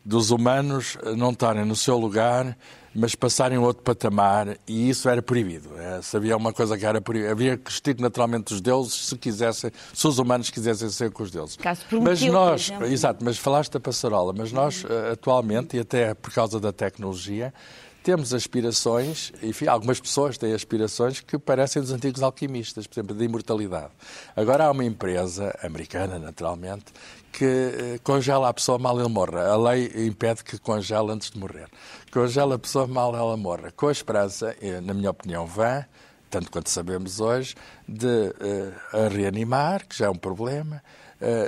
Dos 0.04 0.30
humanos 0.30 0.98
eh, 1.02 1.14
não 1.14 1.30
estarem 1.30 1.64
no 1.64 1.76
seu 1.76 1.96
lugar, 1.96 2.56
mas 2.94 3.14
passarem 3.14 3.56
a 3.56 3.60
outro 3.60 3.82
patamar, 3.82 4.58
e 4.66 4.90
isso 4.90 5.08
era 5.08 5.22
proibido. 5.22 5.70
Eh, 5.78 6.00
se 6.02 6.16
havia 6.16 6.36
uma 6.36 6.52
coisa 6.52 6.76
que 6.76 6.84
era 6.84 7.00
proibido, 7.00 7.30
havia 7.30 7.56
que 7.56 7.70
vestir 7.70 7.98
naturalmente 7.98 8.52
os 8.52 8.60
deuses 8.60 9.06
se 9.06 9.16
quisessem, 9.16 9.70
se 9.94 10.06
os 10.06 10.18
humanos 10.18 10.50
quisessem 10.50 10.90
ser 10.90 11.10
com 11.10 11.22
os 11.22 11.30
deuses. 11.30 11.56
Caso 11.56 11.82
mas 12.02 12.20
nós, 12.22 12.72
exato, 12.90 13.24
mas 13.24 13.38
falaste 13.38 13.72
da 13.72 13.80
passarola, 13.80 14.32
mas 14.36 14.52
nós 14.52 14.84
eh, 14.88 15.12
atualmente, 15.12 15.76
e 15.76 15.80
até 15.80 16.14
por 16.14 16.32
causa 16.32 16.58
da 16.60 16.72
tecnologia, 16.72 17.54
temos 18.02 18.34
aspirações, 18.34 19.32
enfim, 19.40 19.68
algumas 19.68 20.00
pessoas 20.00 20.36
têm 20.36 20.52
aspirações 20.52 21.20
que 21.20 21.38
parecem 21.38 21.80
dos 21.80 21.92
antigos 21.92 22.20
alquimistas, 22.20 22.86
por 22.86 22.94
exemplo, 22.94 23.16
de 23.16 23.24
imortalidade. 23.24 23.92
Agora 24.34 24.66
há 24.66 24.70
uma 24.72 24.84
empresa, 24.84 25.56
americana 25.62 26.18
naturalmente, 26.18 26.86
que 27.32 27.44
eh, 27.44 27.98
congela 28.02 28.48
a 28.48 28.54
pessoa 28.54 28.78
mal 28.78 28.98
ele 29.00 29.08
morra. 29.08 29.48
A 29.48 29.56
lei 29.56 29.90
impede 30.06 30.44
que 30.44 30.58
congele 30.58 31.10
antes 31.10 31.30
de 31.30 31.38
morrer. 31.38 31.68
Congela 32.12 32.56
a 32.56 32.58
pessoa 32.58 32.86
mal 32.86 33.16
ela 33.16 33.36
morra. 33.36 33.72
Com 33.72 33.88
a 33.88 33.92
esperança, 33.92 34.54
na 34.82 34.92
minha 34.92 35.10
opinião, 35.10 35.46
vã, 35.46 35.84
tanto 36.32 36.50
quanto 36.50 36.70
sabemos 36.70 37.20
hoje, 37.20 37.54
de 37.86 38.06
eh, 38.40 38.72
a 38.92 39.08
reanimar, 39.08 39.86
que 39.86 39.96
já 39.96 40.06
é 40.06 40.10
um 40.10 40.16
problema, 40.16 40.82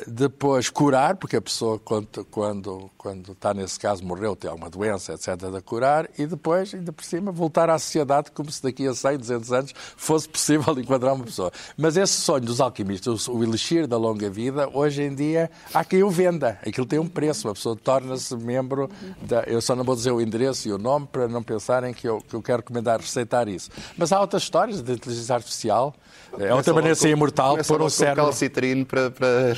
depois 0.07 0.71
curar, 0.71 1.17
porque 1.17 1.37
a 1.37 1.41
pessoa, 1.41 1.79
quando, 1.79 2.25
quando, 2.31 2.91
quando 2.97 3.33
está 3.33 3.53
nesse 3.53 3.79
caso, 3.79 4.05
morreu, 4.05 4.37
tem 4.37 4.51
alguma 4.51 4.71
doença, 4.71 5.15
etc., 5.15 5.37
de 5.53 5.61
curar, 5.61 6.09
e 6.17 6.27
depois, 6.27 6.73
ainda 6.75 6.93
por 6.93 7.05
cima, 7.05 7.33
voltar 7.33 7.69
à 7.69 7.79
sociedade 7.79 8.31
como 8.31 8.51
se 8.51 8.63
daqui 8.63 8.87
a 8.87 8.95
100, 8.95 9.19
200 9.19 9.53
anos 9.53 9.75
fosse 9.97 10.29
possível 10.29 10.73
enquadrar 10.79 11.15
uma 11.15 11.25
pessoa. 11.25 11.51
Mas 11.77 11.97
esse 11.97 12.15
sonho 12.15 12.45
dos 12.45 12.61
alquimistas, 12.61 13.27
o 13.27 13.43
elixir 13.43 13.87
da 13.87 13.97
longa 13.97 14.31
vida, 14.31 14.69
hoje 14.73 15.03
em 15.03 15.15
dia 15.15 15.51
há 15.73 15.85
quem 15.85 16.03
o 16.03 16.11
venda. 16.11 16.59
Aquilo 16.67 16.87
tem 16.87 16.99
um 16.99 17.09
preço, 17.09 17.49
uma 17.49 17.55
pessoa 17.55 17.77
torna-se 17.77 18.37
membro 18.37 18.89
da... 19.23 19.43
Eu 19.43 19.61
só 19.61 19.75
não 19.75 19.85
vou 19.85 19.97
dizer 19.97 20.13
o 20.13 20.21
endereço 20.21 20.69
e 20.69 20.73
o 20.73 20.79
nome 20.79 21.09
para 21.11 21.27
não 21.27 21.43
pensarem 21.43 21.93
que 21.93 22.09
eu, 22.09 22.21
que 22.21 22.35
eu 22.35 22.43
quero 22.43 22.59
recomendar 22.59 23.01
receitar 23.01 23.49
isso. 23.49 23.71
Mas 23.97 24.13
há 24.13 24.21
outras 24.21 24.43
histórias 24.43 24.83
de 24.83 24.93
inteligência 24.93 25.35
artificial. 25.35 25.95
É 26.39 26.55
outra 26.55 26.73
maneira 26.73 26.95
de 26.95 27.01
ser 27.01 27.11
imortal, 27.11 27.57
pôr 27.67 27.83
um 27.83 27.89
cérebro... 27.89 28.25
calcitrine 28.25 28.85
para... 28.85 29.11
para... 29.11 29.55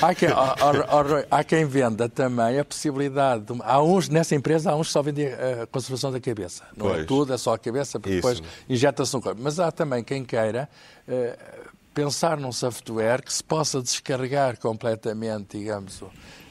Há 0.02 0.14
quem, 0.14 0.28
ó, 0.30 1.02
Rui, 1.02 1.24
há 1.30 1.44
quem 1.44 1.64
venda 1.64 2.08
também 2.08 2.58
a 2.58 2.64
possibilidade. 2.64 3.44
De, 3.44 3.60
há 3.62 3.82
uns, 3.82 4.08
nessa 4.08 4.34
empresa, 4.34 4.70
há 4.70 4.76
uns 4.76 4.88
que 4.88 4.92
só 4.92 5.02
vendem 5.02 5.26
a 5.26 5.66
conservação 5.66 6.10
da 6.10 6.20
cabeça. 6.20 6.64
Não 6.76 6.90
é 6.90 6.94
Pois. 6.94 7.06
tudo, 7.06 7.32
é 7.32 7.38
só 7.38 7.54
a 7.54 7.58
cabeça, 7.58 7.98
porque 7.98 8.18
Isso. 8.18 8.28
depois 8.28 8.42
injeta-se 8.68 9.16
um 9.16 9.20
corpo. 9.20 9.40
Mas 9.42 9.58
há 9.58 9.70
também 9.70 10.02
quem 10.02 10.24
queira 10.24 10.68
eh, 11.06 11.36
pensar 11.94 12.38
num 12.38 12.52
software 12.52 13.22
que 13.22 13.32
se 13.32 13.42
possa 13.42 13.82
descarregar 13.82 14.58
completamente, 14.58 15.58
digamos, 15.58 16.02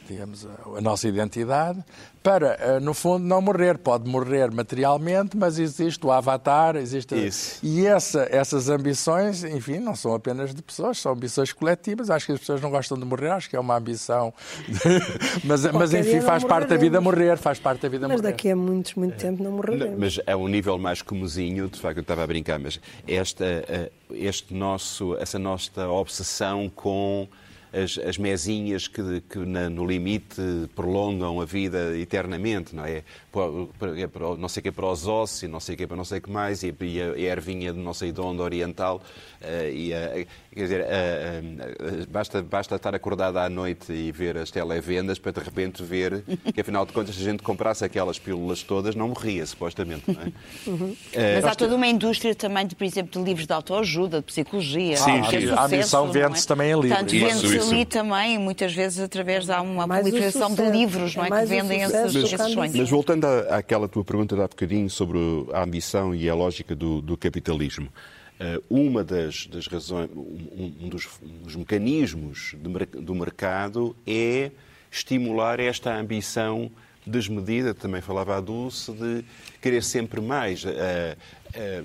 digamos 0.07 0.45
a, 0.45 0.77
a 0.77 0.81
nossa 0.81 1.07
identidade, 1.07 1.83
para, 2.23 2.57
eh, 2.59 2.79
no 2.79 2.93
fundo, 2.93 3.23
não 3.25 3.41
morrer. 3.41 3.77
Pode 3.77 4.09
morrer 4.09 4.51
materialmente, 4.51 5.37
mas 5.37 5.57
existe 5.59 6.05
o 6.05 6.11
avatar, 6.11 6.75
existe... 6.75 7.15
Isso. 7.15 7.59
E 7.63 7.85
essa- 7.85 8.27
essas 8.29 8.67
ambições, 8.69 9.43
enfim, 9.43 9.79
não 9.79 9.95
são 9.95 10.13
apenas 10.13 10.53
de 10.53 10.61
pessoas, 10.61 10.99
são 10.99 11.13
ambições 11.13 11.53
coletivas. 11.53 12.09
Acho 12.09 12.25
que 12.25 12.31
as 12.33 12.39
pessoas 12.39 12.61
não 12.61 12.69
gostam 12.69 12.97
de 12.97 13.05
morrer, 13.05 13.29
acho 13.31 13.49
que 13.49 13.55
é 13.55 13.59
uma 13.59 13.77
ambição. 13.77 14.33
mas, 15.43 15.63
mas, 15.71 15.93
enfim, 15.93 16.19
faz 16.21 16.43
parte 16.43 16.67
da 16.69 16.77
vida 16.77 16.99
morrer, 16.99 17.37
faz 17.37 17.59
parte 17.59 17.81
da 17.81 17.89
vida 17.89 18.07
Mas 18.07 18.19
morrer. 18.21 18.31
daqui 18.31 18.49
a 18.51 18.55
muitos, 18.55 18.93
muito 18.95 19.15
tempo 19.17 19.41
não 19.43 19.51
Não, 19.51 19.57
morreremos. 19.57 19.97
mas 19.97 20.19
é 20.25 20.35
um 20.35 20.47
nível 20.47 20.77
mais 20.77 21.01
comozinho, 21.01 21.67
de 21.69 21.79
facto, 21.79 21.97
eu 21.97 22.01
estava 22.01 22.23
a 22.23 22.27
brincar, 22.27 22.59
mas 22.59 22.79
esta, 23.07 23.45
eh, 23.45 23.91
este 24.11 24.53
nosso, 24.53 25.15
essa 25.17 25.39
nossa 25.39 25.87
obsessão 25.87 26.69
com 26.75 27.27
as, 27.73 27.97
as 27.97 28.17
mesinhas 28.17 28.87
que, 28.87 29.21
que 29.29 29.39
na- 29.39 29.69
no 29.69 29.85
limite 29.85 30.41
prolongam 30.75 31.39
a 31.41 31.45
vida 31.45 31.97
eternamente, 31.97 32.75
não 32.75 32.85
é? 32.85 33.03
É 33.97 34.07
não 34.37 34.47
sei 34.47 34.61
o 34.61 34.63
que 34.63 34.69
é 34.69 34.71
para 34.71 34.85
os 34.91 35.05
ossos, 35.07 35.47
não 35.49 35.59
sei 35.59 35.75
o 35.75 35.77
que 35.77 35.83
é 35.83 35.87
para 35.87 35.97
não 35.97 36.05
sei 36.05 36.17
o 36.19 36.21
que 36.21 36.31
mais, 36.31 36.63
a, 37.01 37.17
e 37.17 37.27
a 37.27 37.31
ervinha 37.31 37.71
de 37.71 37.79
não 37.79 37.93
sei 37.93 38.11
de 38.11 38.19
onde 38.21 38.41
oriental, 38.41 39.01
eh, 39.41 39.71
e 39.73 39.93
a- 39.93 40.25
quer 40.57 40.63
dizer, 40.63 40.81
a- 40.81 40.85
a- 40.85 42.01
a- 42.03 42.05
basta, 42.09 42.41
basta 42.41 42.75
estar 42.75 42.93
acordado 42.95 43.37
à 43.37 43.49
noite 43.49 43.91
e 43.93 44.11
ver 44.11 44.37
as 44.37 44.51
televendas 44.51 45.19
para 45.19 45.31
de 45.31 45.39
repente 45.39 45.83
ver 45.83 46.23
que 46.53 46.61
afinal 46.61 46.85
de 46.85 46.93
contas 46.93 47.15
se 47.15 47.21
a 47.21 47.25
gente 47.31 47.43
comprasse 47.43 47.83
aquelas 47.85 48.19
pílulas 48.19 48.63
todas 48.63 48.95
não 48.95 49.09
morria, 49.09 49.45
supostamente, 49.45 50.03
não 50.07 50.21
é? 50.21 50.31
Eh, 51.13 51.35
Mas 51.41 51.45
há 51.45 51.55
toda 51.55 51.75
uma 51.75 51.87
indústria 51.87 52.33
também, 52.35 52.65
de, 52.67 52.75
por 52.75 52.83
exemplo, 52.83 53.19
de 53.21 53.25
livros 53.27 53.45
de 53.47 53.53
autoajuda, 53.53 54.17
de 54.19 54.23
psicologia. 54.25 54.97
Sim, 54.97 55.21
de 55.21 55.27
sim. 55.29 55.41
sucesso, 55.41 55.59
A 55.59 55.67
missão 55.67 56.05
não 56.05 56.11
vende-se 56.13 56.47
também 56.47 56.71
em 56.71 56.75
livros. 56.75 56.89
Portanto, 56.91 57.15
Isso, 57.15 57.47
vende-se 57.47 57.73
ali 57.73 57.85
também, 57.85 58.37
muitas 58.37 58.73
vezes 58.73 58.99
através 58.99 59.49
há 59.49 59.61
uma 59.61 59.85
Mais 59.87 60.05
o 60.05 60.09
proliferação 60.09 60.53
de 60.53 60.63
livros, 60.69 61.15
não 61.15 61.23
É 61.25 61.27
é? 61.27 61.39
Que 61.41 61.45
vendem 61.45 61.81
esses, 61.83 62.15
esses 62.15 62.51
sonhos. 62.53 62.75
Mas 62.75 62.89
voltando 62.89 63.25
à- 63.25 63.57
àquela 63.57 63.87
tua 63.87 64.03
pergunta 64.03 64.35
de 64.35 64.41
há 64.41 64.47
bocadinho 64.47 64.89
sobre 64.89 65.17
a 65.53 65.63
ambição 65.63 66.13
e 66.15 66.29
a 66.29 66.35
lógica 66.35 66.75
do, 66.75 67.01
do 67.01 67.15
capitalismo, 67.17 67.87
uma 68.69 69.03
das, 69.03 69.47
das 69.47 69.67
razões, 69.67 70.09
um, 70.15 70.89
dos, 70.89 71.07
um 71.23 71.43
dos 71.43 71.55
mecanismos 71.55 72.55
de 72.55 73.01
do 73.01 73.15
mercado 73.15 73.95
é 74.05 74.51
estimular 74.91 75.59
esta 75.59 75.95
ambição 75.95 76.71
desmedida, 77.05 77.73
também 77.73 78.01
falava 78.01 78.37
a 78.37 78.41
Dulce, 78.41 78.91
de 78.91 79.23
querer 79.61 79.83
sempre 79.83 80.19
mais. 80.21 80.65
Eh, 80.65 81.17
eh, 81.53 81.83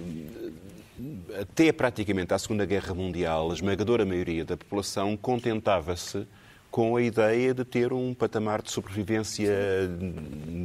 até 1.40 1.72
praticamente 1.72 2.34
à 2.34 2.38
Segunda 2.38 2.66
Guerra 2.66 2.94
Mundial, 2.94 3.50
a 3.50 3.54
esmagadora 3.54 4.04
maioria 4.04 4.44
da 4.44 4.56
população 4.56 5.16
contentava-se 5.16 6.26
com 6.70 6.96
a 6.96 7.02
ideia 7.02 7.52
de 7.52 7.64
ter 7.64 7.92
um 7.92 8.14
patamar 8.14 8.62
de 8.62 8.70
sobrevivência 8.70 9.52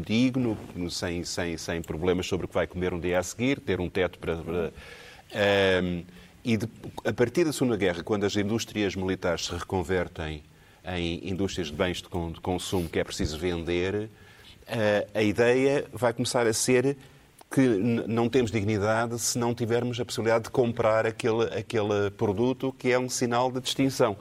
digno, 0.06 0.58
sem, 0.90 1.24
sem, 1.24 1.58
sem 1.58 1.82
problemas 1.82 2.28
sobre 2.28 2.46
o 2.46 2.48
que 2.48 2.56
vai 2.56 2.66
comer 2.66 2.94
um 2.94 3.00
dia 3.00 3.20
a 3.20 3.24
seguir, 3.24 3.60
ter 3.60 3.80
um 3.80 3.90
teto 3.90 4.18
para. 4.18 4.36
para 4.38 4.72
Ahm, 5.34 6.04
e 6.44 6.58
de- 6.58 6.70
a 7.04 7.12
partir 7.14 7.44
da 7.46 7.52
Segunda 7.52 7.76
Guerra, 7.76 8.04
quando 8.04 8.26
as 8.26 8.36
indústrias 8.36 8.96
militares 8.96 9.46
se 9.46 9.52
reconvertem 9.54 10.44
em 10.96 11.30
indústrias 11.30 11.68
de 11.68 11.74
bens 11.74 11.98
de, 12.02 12.04
de 12.04 12.40
consumo 12.40 12.88
que 12.88 13.00
é 13.00 13.04
preciso 13.04 13.38
vender, 13.38 14.10
ah, 14.68 15.06
a 15.14 15.22
ideia 15.22 15.86
vai 15.92 16.14
começar 16.14 16.48
a 16.48 16.54
ser 16.54 16.96
que 17.50 17.62
não 17.62 18.28
temos 18.30 18.52
dignidade 18.52 19.18
se 19.20 19.38
não 19.38 19.54
tivermos 19.54 20.00
a 20.00 20.06
possibilidade 20.06 20.46
de 20.46 20.50
comprar 20.50 21.06
aquele, 21.06 21.44
aquele 21.58 22.10
produto 22.18 22.76
que 22.78 22.92
é 22.92 23.00
um 23.00 23.10
sinal 23.10 23.52
de 23.52 23.62
distinção. 23.62 24.18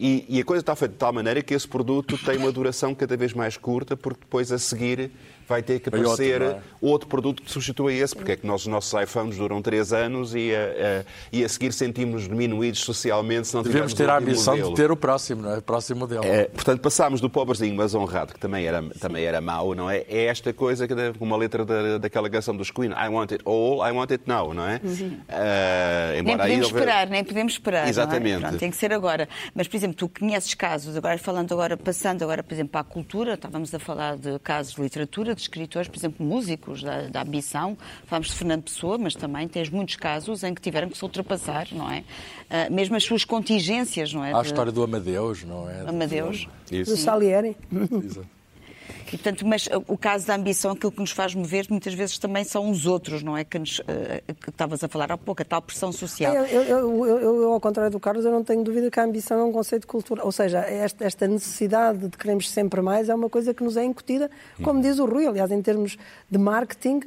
E, 0.00 0.24
e 0.28 0.40
a 0.40 0.44
coisa 0.44 0.60
está 0.60 0.76
feita 0.76 0.92
de 0.92 0.98
tal 0.98 1.12
maneira 1.12 1.42
que 1.42 1.54
esse 1.54 1.66
produto 1.66 2.16
tem 2.18 2.36
uma 2.38 2.52
duração 2.52 2.94
cada 2.94 3.16
vez 3.16 3.32
mais 3.32 3.56
curta, 3.56 3.96
porque 3.96 4.20
depois 4.20 4.52
a 4.52 4.58
seguir 4.58 5.10
vai 5.48 5.62
ter 5.62 5.80
que 5.80 5.88
outro, 5.88 6.00
aparecer 6.02 6.40
não 6.40 6.46
é? 6.50 6.58
outro 6.80 7.08
produto 7.08 7.42
que 7.42 7.50
substitua 7.50 7.92
esse, 7.92 8.14
porque 8.14 8.32
é 8.32 8.36
que 8.36 8.46
nós, 8.46 8.60
os 8.62 8.66
nossos 8.66 8.92
iPhones 9.02 9.36
duram 9.36 9.62
três 9.62 9.92
anos 9.92 10.34
e 10.34 10.52
a, 10.54 11.00
a- 11.00 11.04
e 11.32 11.42
a 11.44 11.48
seguir 11.48 11.72
sentimos 11.72 12.28
diminuídos 12.28 12.80
socialmente 12.80 13.48
se 13.48 13.54
não 13.54 13.62
Devemos 13.62 13.94
ter 13.94 14.08
a 14.10 14.18
ambição 14.18 14.54
modelo. 14.54 14.70
de 14.70 14.76
ter 14.76 14.90
o 14.90 14.96
próximo, 14.96 15.42
não 15.42 15.52
é? 15.54 15.58
O 15.58 15.62
próximo 15.62 16.00
modelo. 16.00 16.24
É, 16.24 16.44
portanto, 16.44 16.80
passámos 16.80 17.20
do 17.20 17.28
pobrezinho 17.30 17.74
mas 17.74 17.94
honrado, 17.94 18.32
que 18.34 18.38
também 18.40 18.66
era, 18.66 18.82
também 19.00 19.24
era 19.24 19.40
mau, 19.40 19.74
não 19.74 19.90
é? 19.90 20.04
É 20.08 20.24
esta 20.26 20.52
coisa, 20.52 20.86
que 20.86 20.94
uma 21.20 21.36
letra 21.36 21.64
da, 21.64 21.98
daquela 21.98 22.28
canção 22.28 22.54
dos 22.56 22.70
Queen, 22.70 22.90
I 22.92 23.08
want 23.08 23.32
it 23.32 23.42
all, 23.46 23.86
I 23.86 23.90
want 23.92 24.10
it 24.10 24.24
now, 24.26 24.52
não 24.52 24.66
é? 24.66 24.80
Ah, 25.28 26.12
Nem 26.22 26.36
podemos 26.36 26.66
houver- 26.66 26.82
esperar, 26.82 27.06
nem 27.08 27.24
podemos 27.24 27.52
esperar. 27.52 27.80
não 27.80 27.86
é? 27.86 27.90
Exatamente. 27.90 28.40
Pronto, 28.40 28.58
tem 28.58 28.70
que 28.70 28.76
ser 28.76 28.92
agora. 28.92 29.28
Mas, 29.54 29.68
por 29.68 29.76
exemplo, 29.76 29.96
tu 29.96 30.08
conheces 30.08 30.54
casos, 30.54 30.96
agora 30.96 31.18
falando 31.18 31.52
agora, 31.52 31.76
passando 31.76 32.22
agora, 32.22 32.42
por 32.42 32.52
exemplo, 32.54 32.72
para 32.72 32.80
a 32.80 32.84
cultura, 32.84 33.34
estávamos 33.34 33.74
a 33.74 33.78
falar 33.78 34.16
de 34.16 34.38
casos 34.40 34.74
de 34.74 34.82
literatura, 34.82 35.34
de 35.38 35.48
escritores, 35.48 35.88
por 35.88 35.96
exemplo, 35.96 36.24
músicos 36.24 36.82
da, 36.82 37.08
da 37.08 37.22
ambição. 37.22 37.76
Falamos 38.04 38.28
de 38.28 38.34
Fernando 38.34 38.62
Pessoa, 38.62 38.98
mas 38.98 39.14
também 39.14 39.48
tens 39.48 39.70
muitos 39.70 39.96
casos 39.96 40.42
em 40.44 40.54
que 40.54 40.60
tiveram 40.60 40.88
que 40.88 40.96
se 40.96 41.04
ultrapassar, 41.04 41.68
não 41.72 41.90
é? 41.90 42.00
Uh, 42.48 42.72
mesmo 42.72 42.96
as 42.96 43.04
suas 43.04 43.24
contingências, 43.24 44.12
não 44.12 44.24
é? 44.24 44.32
Há 44.32 44.40
a 44.40 44.42
história 44.42 44.72
do 44.72 44.82
Amadeus, 44.82 45.44
não 45.44 45.68
é? 45.68 45.88
Amadeus. 45.88 46.48
Do 46.70 46.96
Salieri. 46.96 47.56
Exato. 48.04 48.37
E, 49.08 49.16
portanto, 49.16 49.46
mas 49.46 49.68
o 49.86 49.96
caso 49.96 50.26
da 50.26 50.34
ambição, 50.34 50.72
aquilo 50.72 50.92
que 50.92 51.00
nos 51.00 51.10
faz 51.10 51.34
mover, 51.34 51.66
muitas 51.70 51.94
vezes 51.94 52.18
também 52.18 52.44
são 52.44 52.70
os 52.70 52.86
outros, 52.86 53.22
não 53.22 53.36
é? 53.36 53.44
Que, 53.44 53.58
nos, 53.58 53.78
uh, 53.80 53.84
que 54.40 54.50
estavas 54.50 54.82
a 54.84 54.88
falar 54.88 55.10
há 55.10 55.16
pouco, 55.16 55.42
a 55.42 55.44
tal 55.44 55.62
pressão 55.62 55.92
social. 55.92 56.34
Eu, 56.34 56.62
eu, 56.62 57.06
eu, 57.06 57.42
eu, 57.42 57.52
ao 57.52 57.60
contrário 57.60 57.90
do 57.90 58.00
Carlos, 58.00 58.24
eu 58.24 58.32
não 58.32 58.44
tenho 58.44 58.62
dúvida 58.62 58.90
que 58.90 59.00
a 59.00 59.04
ambição 59.04 59.40
é 59.40 59.44
um 59.44 59.52
conceito 59.52 59.86
cultural. 59.86 60.26
Ou 60.26 60.32
seja, 60.32 60.58
esta, 60.60 61.04
esta 61.04 61.26
necessidade 61.26 62.08
de 62.08 62.16
queremos 62.16 62.50
sempre 62.50 62.80
mais 62.80 63.08
é 63.08 63.14
uma 63.14 63.30
coisa 63.30 63.54
que 63.54 63.62
nos 63.62 63.76
é 63.76 63.84
incutida, 63.84 64.30
como 64.62 64.80
diz 64.80 64.98
o 64.98 65.06
Rui. 65.06 65.26
Aliás, 65.26 65.50
em 65.50 65.62
termos 65.62 65.96
de 66.30 66.38
marketing, 66.38 67.00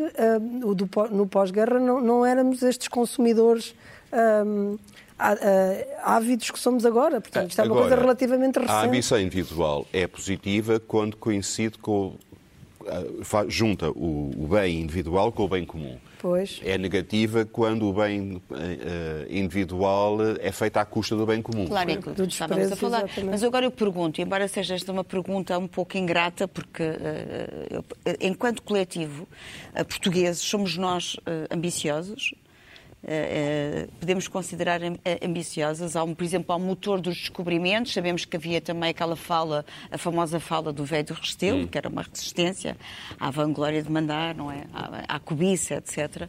do, 0.76 0.90
no 1.12 1.28
pós-guerra 1.28 1.80
não, 1.80 2.02
não 2.02 2.26
éramos 2.26 2.62
estes 2.64 2.88
consumidores. 2.88 3.76
Um, 4.12 4.78
ávidos 6.04 6.52
que 6.52 6.60
somos 6.60 6.86
agora. 6.86 7.22
Portanto, 7.22 7.50
isto 7.50 7.60
é 7.62 7.64
uma 7.64 7.72
Agora, 7.76 7.88
coisa 7.90 8.02
relativamente 8.02 8.56
recente. 8.60 8.72
A 8.72 8.82
ambição 8.84 9.20
individual 9.20 9.86
é 9.94 10.08
positiva 10.08 10.80
quando 10.80 11.16
coincide 11.18 11.78
com. 11.78 12.14
fa- 13.24 13.46
junta 13.48 13.90
o, 13.92 14.48
bem 14.50 14.82
individual 14.82 15.32
com 15.32 15.44
o 15.44 15.48
bem 15.48 15.66
comum. 15.66 15.98
Pois. 16.20 16.60
É 16.64 16.78
negativa 16.78 17.46
quando 17.46 17.88
o 17.88 17.94
bem 17.94 18.40
eh, 18.52 19.26
individual 19.28 20.18
é 20.40 20.52
feito 20.52 20.78
à 20.78 20.86
custa 20.86 21.16
do 21.16 21.26
bem 21.26 21.42
comum. 21.42 21.66
Claro, 21.68 21.90
é 21.90 21.96
que 21.98 22.10
Do 22.12 22.26
estávamos 22.26 22.72
a 22.72 22.76
falar. 22.76 22.98
exatamente. 23.06 23.32
Mas 23.32 23.44
agora 23.44 23.66
eu 23.66 23.72
pergunto, 23.72 24.22
embora 24.22 24.48
seja 24.48 24.76
esta 24.76 24.92
uma 24.92 25.04
pergunta 25.04 25.58
um 25.58 25.68
pouco 25.68 25.98
ingrata, 25.98 26.48
porque 26.48 26.84
eh, 26.84 27.82
eh, 28.06 28.18
enquanto 28.22 28.62
coletivo 28.62 29.28
eh, 29.74 29.84
portugueses 29.84 30.42
somos 30.44 30.78
nós 30.78 31.18
eh, 31.26 31.48
ambiciosos, 31.50 32.36
eh, 32.36 32.38
eh, 32.38 32.41
podemos 34.00 34.28
considerar 34.28 34.82
eh, 34.84 34.98
ambiciosas. 35.24 35.96
Há, 35.96 36.04
um, 36.04 36.14
por 36.14 36.24
exemplo, 36.24 36.54
há 36.54 36.56
um 36.56 36.60
motor 36.66 37.02
dos 37.02 37.16
descobrimentos. 37.18 37.94
Sabemos 37.94 38.26
que 38.26 38.38
havia 38.38 38.62
também 38.62 38.90
aquela 38.92 39.16
fala, 39.16 39.66
a 39.92 39.98
famosa 39.98 40.40
fala 40.40 40.72
do 40.72 40.86
velho 40.86 41.06
do 41.06 41.14
Restelo, 41.14 41.68
que 41.68 41.78
era 41.78 41.90
uma 41.90 42.04
resistência 42.04 42.78
à 43.20 43.32
vanglória 43.32 43.82
de 43.82 43.92
mandar, 43.92 44.36
não 44.36 44.52
é? 44.52 44.66
À, 44.74 45.16
à 45.16 45.20
cobiça, 45.20 45.76
etc. 45.76 46.28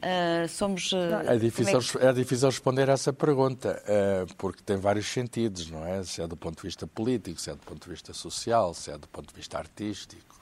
Eh, 0.00 0.46
somos. 0.48 0.92
eh, 0.92 1.34
É 1.34 1.36
difícil, 1.38 1.78
é 1.78 1.82
que- 1.82 2.06
é 2.06 2.12
difícil 2.12 2.48
responder 2.48 2.88
a 2.90 2.94
essa 2.94 3.12
pergunta, 3.12 3.80
eh, 3.86 4.24
porque 4.36 4.62
tem 4.62 4.76
vários 4.76 5.06
sentidos, 5.06 5.70
não 5.70 5.86
é? 5.86 6.02
Se 6.04 6.20
é 6.22 6.26
do 6.26 6.36
ponto 6.36 6.56
de 6.56 6.62
vista 6.62 6.86
político, 6.86 7.40
se 7.40 7.50
é 7.50 7.52
do 7.54 7.60
ponto 7.60 7.84
de 7.84 7.90
vista 7.90 8.12
social, 8.12 8.74
se 8.74 8.90
é 8.90 8.98
do 8.98 9.06
ponto 9.08 9.28
de 9.28 9.34
vista 9.34 9.58
artístico 9.58 10.40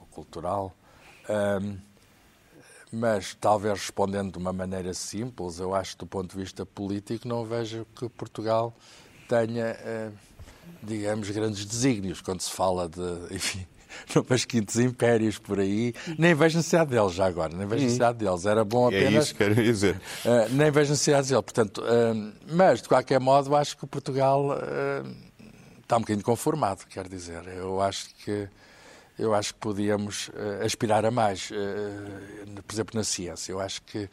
ou 0.00 0.06
cultural. 0.06 0.74
Ahm, 1.28 1.76
Mas, 2.90 3.36
talvez 3.38 3.80
respondendo 3.80 4.32
de 4.32 4.38
uma 4.38 4.52
maneira 4.52 4.94
simples, 4.94 5.58
eu 5.58 5.74
acho 5.74 5.92
que 5.92 5.98
do 5.98 6.06
ponto 6.06 6.34
de 6.34 6.42
vista 6.42 6.64
político 6.64 7.28
não 7.28 7.44
vejo 7.44 7.86
que 7.94 8.08
Portugal 8.08 8.74
tenha, 9.28 9.66
eh, 9.66 10.10
digamos, 10.82 11.30
grandes 11.30 11.66
desígnios 11.66 12.22
quando 12.22 12.40
se 12.40 12.50
fala 12.50 12.88
de, 12.88 13.02
enfim, 13.34 13.66
numas 14.14 14.44
quintos 14.44 14.76
impérios 14.76 15.38
por 15.38 15.60
aí. 15.60 15.94
Nem 16.18 16.34
vejo 16.34 16.56
necessidade 16.56 16.90
deles 16.90 17.12
já 17.12 17.26
agora, 17.26 17.54
nem 17.54 17.66
vejo 17.66 17.82
necessidade 17.82 18.18
deles. 18.18 18.46
Era 18.46 18.64
bom 18.64 18.90
É 18.90 18.98
apenas... 18.98 19.24
isso 19.24 19.34
que 19.34 19.44
quero 19.44 19.54
dizer. 19.54 19.96
Uh, 20.24 20.52
nem 20.52 20.70
vejo 20.70 20.90
necessidade 20.90 21.28
dele. 21.28 21.42
Portanto, 21.42 21.82
uh, 21.82 22.32
mas, 22.50 22.82
de 22.82 22.88
qualquer 22.88 23.20
modo, 23.20 23.54
acho 23.54 23.76
que 23.76 23.86
Portugal 23.86 24.46
uh, 24.46 25.28
está 25.82 25.96
um 25.96 26.00
bocadinho 26.00 26.24
conformado, 26.24 26.86
quer 26.86 27.08
dizer. 27.08 27.46
Eu 27.48 27.80
acho 27.80 28.14
que, 28.24 28.48
eu 29.18 29.34
acho 29.34 29.54
que 29.54 29.60
podíamos 29.60 30.28
uh, 30.28 30.64
aspirar 30.64 31.04
a 31.04 31.10
mais, 31.10 31.50
uh, 31.50 32.62
por 32.62 32.74
exemplo, 32.74 32.96
na 32.96 33.04
ciência. 33.04 33.52
Eu 33.52 33.60
acho 33.60 33.82
que 33.82 34.08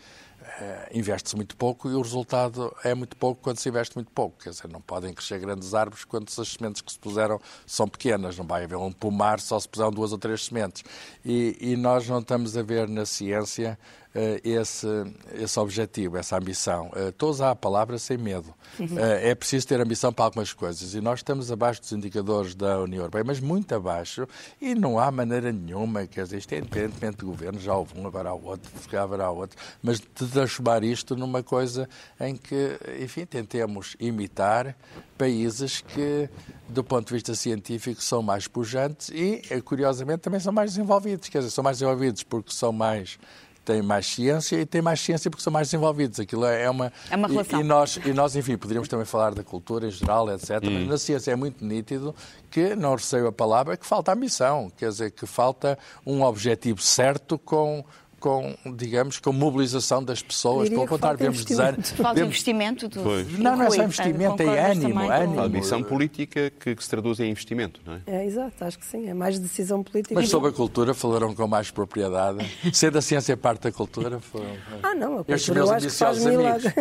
investe-se 0.94 1.36
muito 1.36 1.56
pouco 1.56 1.90
e 1.90 1.94
o 1.94 2.02
resultado 2.02 2.76
é 2.84 2.94
muito 2.94 3.16
pouco 3.18 3.42
quando 3.42 3.58
se 3.58 3.70
investe 3.70 3.96
muito 3.96 4.12
pouco. 4.12 4.38
Quer 4.42 4.50
dizer, 4.52 4.68
não 4.70 4.82
podem 4.82 5.14
crescer 5.14 5.40
grandes 5.40 5.74
árvores 5.74 6.04
quando 6.06 6.28
as 6.28 6.48
sementes 6.48 6.82
que 6.82 6.92
se 6.92 7.00
puseram 7.00 7.40
são 7.66 7.88
pequenas. 7.88 8.38
Não 8.38 8.46
vai 8.46 8.64
haver 8.64 8.78
um 8.78 8.92
pomar 8.92 9.40
só 9.40 9.60
se 9.60 9.68
puseram 9.68 9.92
duas 9.92 10.12
ou 10.12 10.18
três 10.18 10.46
sementes. 10.46 10.84
E, 11.24 11.58
e 11.60 11.76
nós 11.76 12.08
não 12.08 12.20
estamos 12.20 12.56
a 12.58 12.64
ver 12.64 12.88
na 12.88 13.06
ciência 13.06 13.78
eh, 14.14 14.40
esse, 14.44 14.88
esse 15.34 15.60
objetivo, 15.60 16.18
essa 16.18 16.38
ambição. 16.38 16.90
Eh, 16.96 17.10
Estou 17.10 17.28
a 17.28 17.32
usar 17.32 17.52
a 17.52 17.56
palavra 17.56 17.98
sem 17.98 18.18
medo. 18.18 18.54
Eh, 18.80 19.32
É 19.32 19.36
preciso 19.36 19.68
ter 19.68 19.82
ambição 19.82 20.14
para 20.14 20.26
algumas 20.26 20.54
coisas 20.54 20.94
e 20.94 21.02
nós 21.02 21.20
estamos 21.20 21.52
abaixo 21.52 21.82
dos 21.82 21.92
indicadores 21.92 22.56
da 22.56 22.80
União 22.80 23.02
Europeia, 23.02 23.24
mas 23.26 23.40
muito 23.42 23.76
abaixo 23.76 24.26
e 24.62 24.74
não 24.74 24.98
há 24.98 25.12
maneira 25.12 25.52
nenhuma, 25.52 26.08
quer 26.08 26.24
dizer, 26.24 26.38
isto 26.38 26.54
é 26.54 26.60
independentemente 26.60 27.18
do 27.18 27.26
governo, 27.26 27.60
já 27.60 27.76
houve 27.76 28.00
um, 28.00 28.08
agora 28.08 28.30
há 28.30 28.34
outro, 28.34 28.72
calhar 28.90 29.04
haverá 29.04 29.30
outro, 29.32 29.58
mas 29.84 30.00
de 30.00 30.26
transformar 30.36 30.84
isto 30.84 31.15
numa 31.15 31.41
coisa 31.41 31.88
em 32.19 32.36
que, 32.36 32.78
enfim, 33.02 33.26
tentemos 33.26 33.95
imitar 34.00 34.76
países 35.17 35.82
que, 35.82 36.30
do 36.67 36.84
ponto 36.84 37.08
de 37.08 37.13
vista 37.13 37.34
científico, 37.34 38.02
são 38.02 38.21
mais 38.21 38.48
pujantes 38.48 39.10
e, 39.10 39.41
eh, 39.50 39.62
curiosamente, 39.62 40.19
também 40.19 40.39
são 40.39 40.52
mais 40.52 40.71
desenvolvidos. 40.71 41.30
Quer 41.30 41.39
dizer, 41.39 41.52
são 41.52 41.63
mais 41.63 41.78
desenvolvidos 41.78 42.24
porque 42.24 42.52
são 42.52 42.71
mais 42.71 43.17
têm 43.65 43.82
mais 43.82 44.06
ciência 44.06 44.58
e 44.58 44.65
têm 44.65 44.82
mais 44.82 45.02
ciência 45.02 45.30
porque 45.30 45.43
são 45.43 45.52
mais 45.52 45.67
desenvolvidos. 45.67 46.19
Aquilo 46.19 46.45
é 46.45 46.69
uma... 46.69 46.93
É 47.10 47.15
uma 47.15 47.28
e- 47.28 47.32
relação. 47.32 47.60
E, 47.60 47.63
nós, 47.63 48.00
e 48.06 48.13
nós, 48.13 48.36
enfim, 48.36 48.58
poderíamos 48.58 48.88
também 48.88 49.06
falar 49.06 49.34
da 49.34 49.43
cultura 49.43 49.88
em 49.88 49.91
geral, 49.91 50.32
etc. 50.32 50.62
Mas 50.63 50.88
na 50.88 50.98
ciência 50.98 51.32
é 51.32 51.36
muito 51.36 51.65
nítido 51.65 52.13
que, 52.52 52.76
não 52.76 52.93
receio 52.93 53.26
a 53.28 53.32
palavra, 53.32 53.76
que 53.76 53.86
falta 53.86 54.13
ambição. 54.13 54.71
Quer 54.78 54.89
dizer, 54.89 55.12
que 55.12 55.26
falta 55.26 55.80
um 56.06 56.21
objetivo 56.21 56.80
certo 56.80 57.39
com... 57.39 57.84
Com, 58.26 58.56
digamos, 58.76 59.20
com 59.20 59.32
mobilização 59.32 60.04
das 60.04 60.24
pessoas. 60.24 60.68
Diria 60.68 60.88
contrário, 60.88 61.20
falta 61.20 61.24
vemos 61.32 61.42
investimento. 61.42 61.96
Falta 61.96 62.14
vemos- 62.16 62.30
investimento. 62.30 62.88
Do... 62.90 63.04
Pois. 63.04 63.38
Não, 63.38 63.56
não 63.56 63.64
é 63.64 63.70
só 63.70 63.84
investimento, 63.84 64.42
é 64.42 64.72
ânimo, 64.72 64.94
com- 64.96 65.12
ânimo. 65.12 65.40
A 65.42 65.44
ambição 65.44 65.84
política 65.84 66.50
que, 66.60 66.76
que 66.76 66.84
se 66.84 66.90
traduz 66.90 67.20
em 67.20 67.30
investimento, 67.30 67.80
não 67.86 67.94
é? 67.94 68.00
É, 68.08 68.26
exato, 68.26 68.66
acho 68.66 68.80
que 68.80 68.86
sim. 68.88 69.08
É 69.08 69.14
mais 69.14 69.38
decisão 69.38 69.84
política. 69.84 70.16
Mas 70.16 70.28
sobre 70.28 70.50
a 70.50 70.52
cultura 70.52 70.96
falaram 70.96 71.36
com 71.36 71.48
mais 71.48 71.70
propriedade. 71.70 72.40
Sendo 72.74 72.98
a 72.98 73.02
ciência 73.04 73.38
parte 73.38 73.62
da 73.62 73.72
cultura, 73.72 74.20
foram... 74.20 74.48
Ah, 74.82 74.96
não, 74.96 75.20
a 75.20 75.22
Estes 75.28 75.46
cultura 75.46 75.60
eu 75.60 75.66
meus 75.68 75.70
acho 75.70 75.88
que 75.88 75.94
faz 75.94 76.26
milagre. 76.26 76.74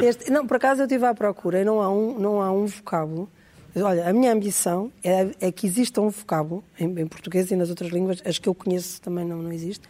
Este- 0.08 0.30
não, 0.30 0.46
por 0.46 0.56
acaso 0.56 0.80
eu 0.80 0.86
estive 0.86 1.04
à 1.04 1.14
procura 1.14 1.60
e 1.60 1.64
não 1.66 1.82
há 1.82 1.90
um, 1.90 2.18
não 2.18 2.40
há 2.40 2.50
um 2.50 2.64
vocábulo. 2.64 3.28
Olha, 3.78 4.08
a 4.08 4.12
minha 4.14 4.32
ambição 4.32 4.90
é, 5.04 5.28
é 5.38 5.52
que 5.52 5.66
exista 5.66 6.00
um 6.00 6.08
vocábulo, 6.08 6.64
em, 6.80 6.86
em 6.98 7.06
português 7.06 7.50
e 7.50 7.56
nas 7.56 7.68
outras 7.68 7.90
línguas, 7.92 8.22
as 8.24 8.38
que 8.38 8.48
eu 8.48 8.54
conheço 8.54 9.02
também 9.02 9.22
não, 9.22 9.42
não 9.42 9.52
existe, 9.52 9.86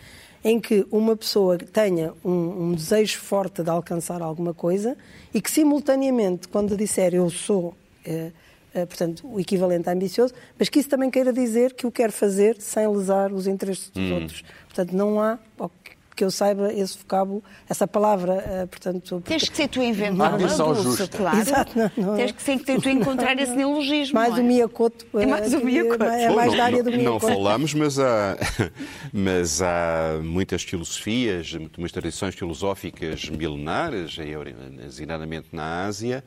em 0.46 0.60
que 0.60 0.86
uma 0.92 1.16
pessoa 1.16 1.58
tenha 1.58 2.12
um, 2.24 2.68
um 2.68 2.72
desejo 2.72 3.18
forte 3.18 3.64
de 3.64 3.68
alcançar 3.68 4.22
alguma 4.22 4.54
coisa 4.54 4.96
e 5.34 5.40
que, 5.40 5.50
simultaneamente, 5.50 6.46
quando 6.46 6.76
disser 6.76 7.14
eu 7.14 7.28
sou, 7.28 7.74
eh, 8.04 8.30
eh, 8.72 8.86
portanto, 8.86 9.26
o 9.26 9.40
equivalente 9.40 9.88
a 9.88 9.92
ambicioso, 9.92 10.32
mas 10.56 10.68
que 10.68 10.78
isso 10.78 10.88
também 10.88 11.10
queira 11.10 11.32
dizer 11.32 11.74
que 11.74 11.84
o 11.84 11.90
quer 11.90 12.12
fazer 12.12 12.60
sem 12.60 12.86
lesar 12.86 13.32
os 13.32 13.48
interesses 13.48 13.90
dos 13.90 14.08
outros. 14.12 14.44
Portanto, 14.68 14.92
não 14.92 15.20
há, 15.20 15.36
que- 16.16 16.24
eu 16.24 16.30
saiba, 16.30 16.72
esse 16.72 16.96
vocábulo, 16.98 17.44
essa 17.68 17.86
palavra, 17.86 18.42
eh, 18.46 18.66
portanto... 18.66 19.22
Tens 19.24 19.48
que 19.48 19.56
ser 19.56 19.68
tu 19.68 19.80
a 19.80 19.84
inventar, 19.84 20.14
Uma 20.14 20.28
ambição 20.34 20.74
justa. 20.74 21.06
claro. 21.16 21.38
Exato, 21.38 21.78
não, 21.78 21.90
não 21.96 22.14
é. 22.14 22.16
Tens 22.16 22.32
que 22.32 22.42
ser 22.42 22.58
tu 22.80 22.88
a 22.88 22.92
encontrar 22.92 23.38
esse 23.38 23.52
neologismo. 23.54 24.14
Mais 24.14 24.30
não 24.32 24.38
é? 24.38 24.40
o 24.40 24.44
Miyakoto. 24.44 25.06
É 25.14 25.26
mais 25.26 25.52
o 25.54 25.58
que- 25.58 25.64
Miyakoto. 25.64 26.04
É 26.04 26.30
mais 26.34 26.50
não, 26.50 26.56
da 26.58 26.64
área 26.64 26.76
não- 26.78 26.84
do 26.84 26.90
não 26.90 26.98
Miyakoto. 26.98 27.26
falamos, 27.32 27.74
mas 27.74 27.98
há, 27.98 28.36
mas 29.12 29.62
há 29.62 30.18
muitas 30.22 30.62
filosofias, 30.62 31.52
muitas 31.52 31.92
tradições 31.92 32.34
filosóficas 32.34 33.28
milenares, 33.28 34.16
designadamente 34.78 35.48
na 35.52 35.84
Ásia, 35.84 36.24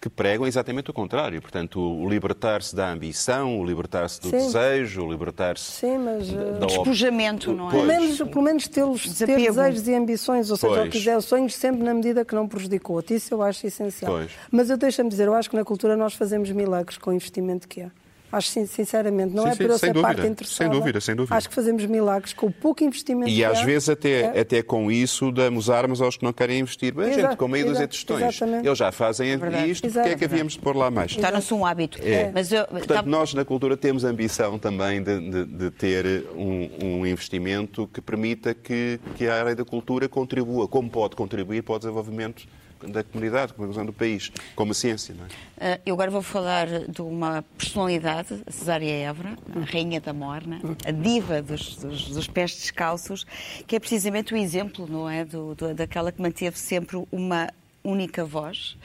que 0.00 0.08
pregam 0.08 0.46
exatamente 0.46 0.90
o 0.90 0.94
contrário. 0.94 1.40
Portanto, 1.42 1.80
o 1.80 2.08
libertar-se 2.08 2.74
da 2.74 2.88
ambição, 2.90 3.58
o 3.60 3.64
libertar-se 3.66 4.20
do 4.20 4.30
Sim. 4.30 4.36
desejo, 4.36 5.04
o 5.04 5.10
libertar-se 5.10 5.86
mas, 5.98 6.30
da- 6.30 6.40
eh, 6.40 6.66
Despojamento, 6.66 7.52
não 7.52 7.66
é? 7.68 7.70
Pelo 7.72 7.84
Pois. 7.84 7.98
menos, 8.00 8.18
pelo 8.18 8.42
menos 8.42 8.68
tê-los, 8.68 9.18
ter 9.18 9.26
desejos 9.36 9.88
e 9.88 9.94
ambições, 9.94 10.50
ou 10.50 10.56
seja, 10.56 10.72
Pois. 10.74 10.84
ou 10.86 10.90
quiser 10.92 11.20
sonhos 11.20 11.54
sempre 11.54 11.82
na 11.82 11.92
medida 11.92 12.24
que 12.24 12.34
não 12.34 12.46
prejudicou 12.46 12.96
outro. 12.96 13.12
Isso 13.14 13.34
eu 13.34 13.42
acho 13.42 13.66
essencial. 13.66 14.12
Pois. 14.12 14.30
Mas 14.52 14.70
eu 14.70 14.76
deixa-me 14.76 15.08
dizer, 15.10 15.26
eu 15.26 15.34
acho 15.34 15.50
que 15.50 15.56
na 15.56 15.64
cultura 15.64 15.96
nós 15.96 16.14
fazemos 16.14 16.50
milagres 16.52 16.96
com 16.96 17.10
o 17.10 17.12
investimento 17.12 17.66
que 17.66 17.82
há. 17.82 17.90
Acho 18.30 18.48
sin- 18.50 18.66
sinceramente, 18.66 19.34
não 19.34 19.44
Sim, 19.44 19.48
é 19.48 19.52
sim, 19.52 19.58
por 19.58 19.70
eu 19.70 19.78
sem 19.78 19.88
ser 19.88 19.92
dúvida, 19.94 20.14
parte 20.14 20.26
interessada. 20.30 20.70
sem 20.70 20.80
dúvida, 20.80 21.00
sem 21.00 21.16
dúvida. 21.16 21.34
Acho 21.36 21.48
que 21.48 21.54
fazemos 21.54 21.84
milagres 21.86 22.32
com 22.34 22.46
o 22.46 22.52
pouco 22.52 22.84
investimento 22.84 23.30
E 23.30 23.42
às 23.44 23.58
há. 23.60 23.64
vezes 23.64 23.88
até, 23.88 24.20
É. 24.36 24.40
até 24.40 24.62
com 24.62 24.92
isso 24.92 25.32
damos 25.32 25.70
armas 25.70 26.00
aos 26.02 26.16
que 26.18 26.24
não 26.24 26.32
querem 26.32 26.60
investir. 26.60 26.92
Bem, 26.94 27.06
Exato, 27.08 27.22
gente, 27.28 27.36
com 27.38 27.48
meio 27.48 27.66
tostões. 27.88 28.22
exatamente. 28.22 28.66
Eles 28.66 28.78
já 28.78 28.92
fazem 28.92 29.36
verdade. 29.36 29.70
isto, 29.70 29.86
Exato. 29.86 30.00
porque 30.08 30.14
é 30.14 30.18
que 30.18 30.24
havíamos 30.32 30.52
de 30.52 30.58
pôr 30.58 30.76
lá 30.76 30.90
mais? 30.90 31.16
Torna-se 31.16 31.54
um 31.54 31.64
hábito. 31.64 31.98
É. 32.02 32.30
Mas 32.34 32.52
eu, 32.52 32.66
Portanto, 32.66 32.86
tá- 32.88 33.02
nós 33.02 33.32
na 33.32 33.44
cultura 33.44 33.76
temos 33.76 34.04
a 34.04 34.08
ambição 34.08 34.58
também 34.58 35.02
de, 35.02 35.18
de- 35.30 35.44
de 35.46 35.70
ter 35.70 36.26
um, 36.36 36.68
um 36.82 37.06
investimento 37.06 37.88
que 37.92 38.00
permita 38.00 38.52
que, 38.52 39.00
que 39.16 39.26
a 39.26 39.34
área 39.40 39.56
da 39.56 39.64
cultura 39.64 40.08
contribua, 40.08 40.68
como 40.68 40.90
pode 40.90 41.16
contribuir 41.16 41.62
para 41.62 41.76
o 41.76 41.78
desenvolvimento 41.78 42.46
da 42.86 43.02
comunidade, 43.02 43.52
com 43.52 43.62
a 43.62 43.64
inclusão 43.64 43.84
do 43.84 43.92
país, 43.92 44.30
como 44.54 44.72
a 44.72 44.74
ciência. 44.74 45.14
Não 45.14 45.24
é? 45.24 45.74
Uh, 45.74 45.80
eu 45.86 45.94
agora 45.94 46.10
vou 46.10 46.22
falar 46.22 46.66
de 46.88 47.02
uma 47.02 47.42
personalidade, 47.56 48.42
Cesária 48.48 48.90
Évora, 48.90 49.36
a 49.54 49.60
rainha 49.70 50.00
da 50.00 50.12
morna, 50.12 50.60
a 50.84 50.90
diva 50.90 51.42
dos, 51.42 51.76
dos, 51.76 52.08
dos 52.10 52.26
pés 52.28 52.54
descalços, 52.54 53.26
que 53.66 53.76
é 53.76 53.80
precisamente 53.80 54.34
o 54.34 54.36
exemplo, 54.36 54.86
não 54.86 55.08
é, 55.08 55.24
do, 55.24 55.54
do, 55.54 55.74
daquela 55.74 56.12
que 56.12 56.20
manteve 56.20 56.58
sempre 56.58 57.04
uma 57.10 57.48
única 57.82 58.24
voz, 58.24 58.76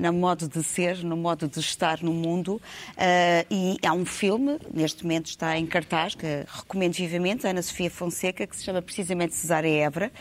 no 0.00 0.12
modo 0.12 0.48
de 0.48 0.62
ser, 0.62 1.04
no 1.04 1.16
modo 1.16 1.48
de 1.48 1.60
estar 1.60 2.02
no 2.02 2.12
mundo. 2.12 2.60
Uh, 2.96 3.46
e 3.50 3.76
há 3.86 3.92
um 3.92 4.04
filme, 4.04 4.58
neste 4.74 5.04
momento 5.04 5.26
está 5.26 5.56
em 5.56 5.66
cartaz, 5.66 6.14
que 6.14 6.44
recomendo 6.46 6.94
vivamente, 6.94 7.46
Ana 7.46 7.62
Sofia 7.62 7.90
Fonseca, 7.90 8.46
que 8.46 8.56
se 8.56 8.64
chama 8.64 8.82
precisamente 8.82 9.34
Cesária 9.34 9.68
Évora. 9.68 10.12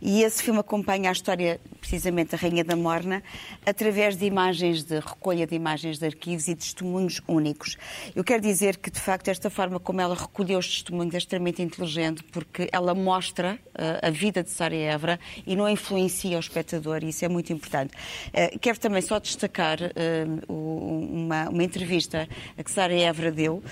E 0.00 0.22
esse 0.22 0.42
filme 0.42 0.60
acompanha 0.60 1.10
a 1.10 1.12
história, 1.12 1.60
precisamente, 1.80 2.30
da 2.30 2.36
Rainha 2.36 2.62
da 2.62 2.76
Morna, 2.76 3.22
através 3.66 4.16
de 4.16 4.24
imagens, 4.26 4.84
de 4.84 5.00
recolha 5.00 5.46
de 5.46 5.54
imagens 5.54 5.98
de 5.98 6.06
arquivos 6.06 6.48
e 6.48 6.54
testemunhos 6.54 7.20
únicos. 7.26 7.76
Eu 8.14 8.22
quero 8.22 8.42
dizer 8.42 8.76
que, 8.76 8.90
de 8.90 9.00
facto, 9.00 9.28
esta 9.28 9.50
forma 9.50 9.80
como 9.80 10.00
ela 10.00 10.14
recolheu 10.14 10.58
os 10.58 10.68
testemunhos 10.68 11.14
é 11.14 11.18
extremamente 11.18 11.62
inteligente, 11.62 12.22
porque 12.24 12.68
ela 12.72 12.94
mostra 12.94 13.58
uh, 13.74 14.06
a 14.06 14.10
vida 14.10 14.42
de 14.42 14.50
Cesária 14.50 14.76
Évora 14.76 15.18
e 15.46 15.56
não 15.56 15.68
influencia 15.68 16.36
o 16.36 16.40
espectador, 16.40 17.02
e 17.02 17.08
isso 17.08 17.24
é 17.24 17.28
muito 17.28 17.52
importante. 17.52 17.92
Quero 18.60 18.78
também 18.78 18.99
só 19.00 19.18
destacar 19.18 19.78
uh, 19.80 20.52
uma, 20.52 21.48
uma, 21.48 21.62
entrevista 21.64 22.28
que 22.62 22.70
Sara 22.70 22.94
Évora 22.94 23.32
deu. 23.32 23.56
Uh, 23.56 23.62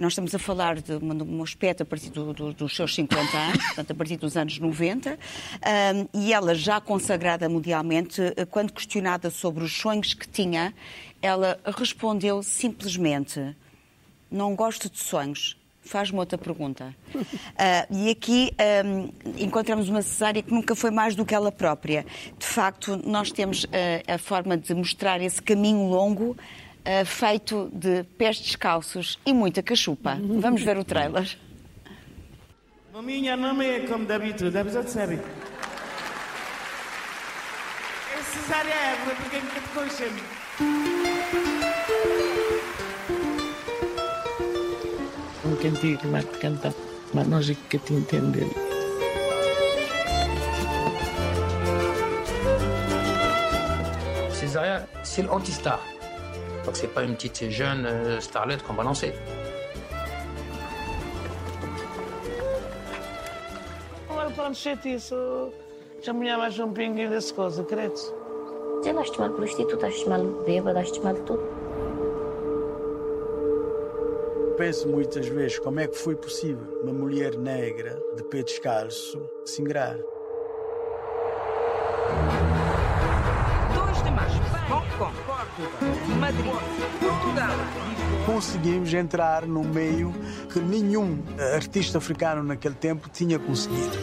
nós 0.00 0.12
estamos 0.12 0.34
a 0.34 0.38
falar 0.38 0.80
de, 0.80 0.92
uma, 0.94 1.14
de 1.14 1.22
um 1.22 1.42
aspecto 1.42 1.82
a 1.82 1.86
partir 1.86 2.10
do, 2.10 2.32
do, 2.32 2.52
dos 2.52 2.74
seus 2.74 2.94
50 2.94 3.36
anos, 3.36 3.64
portanto, 3.66 3.90
a 3.90 3.94
partir 3.94 4.16
dos 4.16 4.36
anos 4.36 4.58
90, 4.58 5.18
e 6.14 6.32
ela 6.32 6.54
já 6.54 6.80
consagrada 6.80 7.48
mundialmente, 7.48 8.20
quando 8.50 8.72
questionada 8.72 9.30
sobre 9.30 9.64
os 9.64 9.72
sonhos 9.72 10.14
que 10.14 10.28
tinha, 10.28 10.74
ela 11.22 11.58
respondeu 11.64 12.42
simplesmente: 12.42 13.54
Não 14.30 14.54
gosto 14.54 14.88
de 14.88 14.98
sonhos, 14.98 15.59
faz-me 15.82 16.18
outra 16.18 16.38
pergunta. 16.38 16.94
Uh, 17.14 17.24
e 17.90 18.10
aqui 18.10 18.52
um, 18.84 19.10
encontramos 19.38 19.88
uma 19.88 20.02
cesárea 20.02 20.42
que 20.42 20.52
nunca 20.52 20.74
foi 20.74 20.90
mais 20.90 21.14
do 21.14 21.24
que 21.24 21.34
ela 21.34 21.50
própria. 21.50 22.04
De 22.38 22.46
facto, 22.46 23.00
nós 23.04 23.32
temos 23.32 23.64
uh, 23.64 23.68
a 24.06 24.18
forma 24.18 24.56
de 24.56 24.74
mostrar 24.74 25.20
esse 25.20 25.40
caminho 25.42 25.88
longo 25.88 26.30
uh, 26.32 27.04
feito 27.04 27.70
de 27.72 28.04
pés 28.16 28.38
descalços 28.38 29.18
e 29.24 29.32
muita 29.32 29.62
cachupa. 29.62 30.18
Vamos 30.20 30.62
ver 30.62 30.76
o 30.76 30.84
trailer. 30.84 31.36
Maminha 32.92 33.36
não 33.36 33.60
é 33.62 33.80
como 33.80 34.04
de 34.82 34.90
saber. 34.90 35.22
É 38.12 38.22
cesárea 38.22 38.72
é 38.72 38.96
porque 39.04 39.36
é 39.36 39.40
que 39.40 39.60
te 39.60 39.68
conhecemos. 39.74 40.22
Cantiga 45.60 45.98
que 45.98 46.32
te 46.32 46.38
canta, 46.38 46.74
mas 47.12 47.26
nós 47.28 47.50
é 47.50 47.54
que 47.68 47.78
te 47.78 47.92
entender. 47.92 48.48
Césaria, 54.32 54.88
c'est 55.04 55.22
l'anti-star. 55.22 55.80
Donc 56.64 56.76
c'est 56.76 56.88
pas 56.88 57.02
une 57.02 57.14
petite 57.14 57.50
jeune 57.50 57.84
euh, 57.86 58.20
starlette 58.20 58.62
qu'on 58.62 58.74
va 58.74 58.84
lancer. 58.84 59.12
Agora 64.08 64.30
pronto, 64.30 64.58
isso. 64.86 65.52
Já 66.02 66.14
me 66.14 66.34
mais 66.36 66.58
um 66.58 66.72
pinguinho 66.72 67.10
dessa 67.10 67.34
coisa, 67.34 67.62
credo. 67.64 68.00
Já 68.82 68.92
daste 68.94 69.20
mal 69.20 69.30
prostituta, 69.30 69.76
daste 69.76 70.08
mal 70.08 70.24
bêbada, 70.46 70.80
daste 70.80 71.00
mal 71.00 71.14
tudo. 71.26 71.59
Penso 74.60 74.88
muitas 74.88 75.26
vezes 75.26 75.58
como 75.58 75.80
é 75.80 75.86
que 75.86 75.96
foi 75.96 76.14
possível 76.14 76.82
uma 76.82 76.92
mulher 76.92 77.38
negra 77.38 77.98
de 78.14 78.22
pé 78.24 78.42
descalço 78.42 79.18
se 79.46 79.62
ingrar. 79.62 79.96
2 79.96 80.04
de 84.02 84.10
março, 84.10 84.36
Hong 84.70 84.86
Kong, 84.98 85.14
Portugal, 85.24 85.46
Madrid, 86.20 86.52
Portugal. 87.00 87.56
Conseguimos 88.26 88.92
entrar 88.92 89.46
no 89.46 89.64
meio 89.64 90.12
que 90.52 90.60
nenhum 90.60 91.22
artista 91.54 91.96
africano 91.96 92.42
naquele 92.42 92.74
tempo 92.74 93.08
tinha 93.08 93.38
conseguido. 93.38 93.96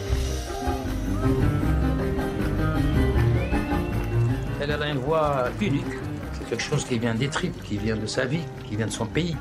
Elle 4.60 4.72
a 4.72 4.90
une 4.90 4.98
voix 4.98 5.52
unique. 5.60 5.86
C'est 6.32 6.48
quelque 6.48 6.64
chose 6.64 6.84
qui 6.84 6.98
vient 6.98 7.14
des 7.14 7.28
tripes, 7.28 7.62
qui 7.62 7.78
vient 7.78 7.96
de 7.96 8.08
sa 8.08 8.24
vie, 8.24 8.44
qui 8.64 8.74
vient 8.74 8.88
de 8.88 8.92
son 8.92 9.06
pays. 9.06 9.36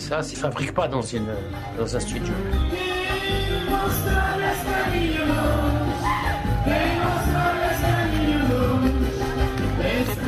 Ça, 0.00 0.18
ne 0.18 0.22
se 0.22 0.34
fabrique 0.34 0.72
pas 0.74 0.88
dans, 0.88 1.02
une, 1.02 1.28
dans 1.78 1.96
un 1.96 2.00
studio. 2.00 2.34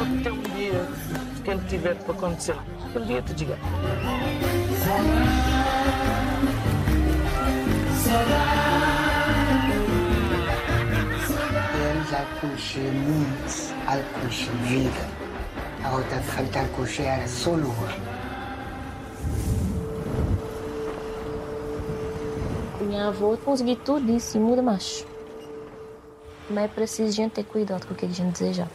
Até 0.03 0.31
um 0.31 0.43
dia, 0.55 0.87
quem 1.45 1.59
tiver 1.67 1.95
para 1.95 2.15
acontecer, 2.15 2.55
minha 22.93 23.09
avó 23.09 23.35
conseguir 23.39 23.77
tudo 23.77 24.13
isso 24.13 24.37
e 24.37 24.41
muda 24.41 24.61
mais. 24.61 25.07
Mas 26.51 26.65
é 26.65 26.69
preciso 26.69 27.09
a 27.09 27.13
gente 27.13 27.33
ter 27.33 27.45
cuidado 27.45 27.87
com 27.87 27.95
o 27.95 27.97
que 27.97 28.05
a 28.05 28.09
gente 28.09 28.39
deseja. 28.39 28.67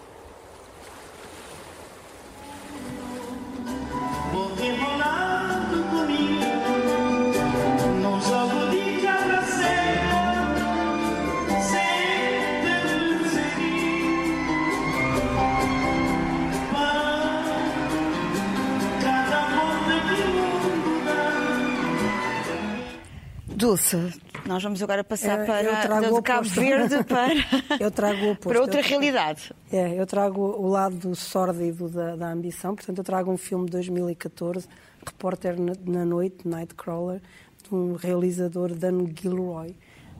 Nós 24.45 24.63
vamos 24.63 24.81
agora 24.81 25.03
passar 25.03 25.45
para 25.45 26.01
do 26.09 26.21
Cabo 26.21 26.47
Verde 26.47 27.03
para, 27.05 27.33
eu 27.79 27.91
trago 27.91 28.35
para 28.35 28.59
outra 28.61 28.81
realidade. 28.81 29.53
É, 29.71 29.99
eu 29.99 30.05
trago 30.05 30.41
o 30.41 30.67
lado 30.67 31.15
sórdido 31.15 31.89
da, 31.89 32.15
da, 32.15 32.31
ambição, 32.31 32.75
portanto 32.75 32.97
eu 32.97 33.03
trago 33.03 33.31
um 33.31 33.37
filme 33.37 33.65
de 33.65 33.71
2014, 33.71 34.67
Repórter 35.05 35.59
na, 35.59 35.73
na 35.85 36.05
Noite, 36.05 36.47
Nightcrawler, 36.47 37.21
de 37.67 37.75
um 37.75 37.95
realizador, 37.95 38.73
Dan 38.73 39.05
Gilroy. 39.13 39.75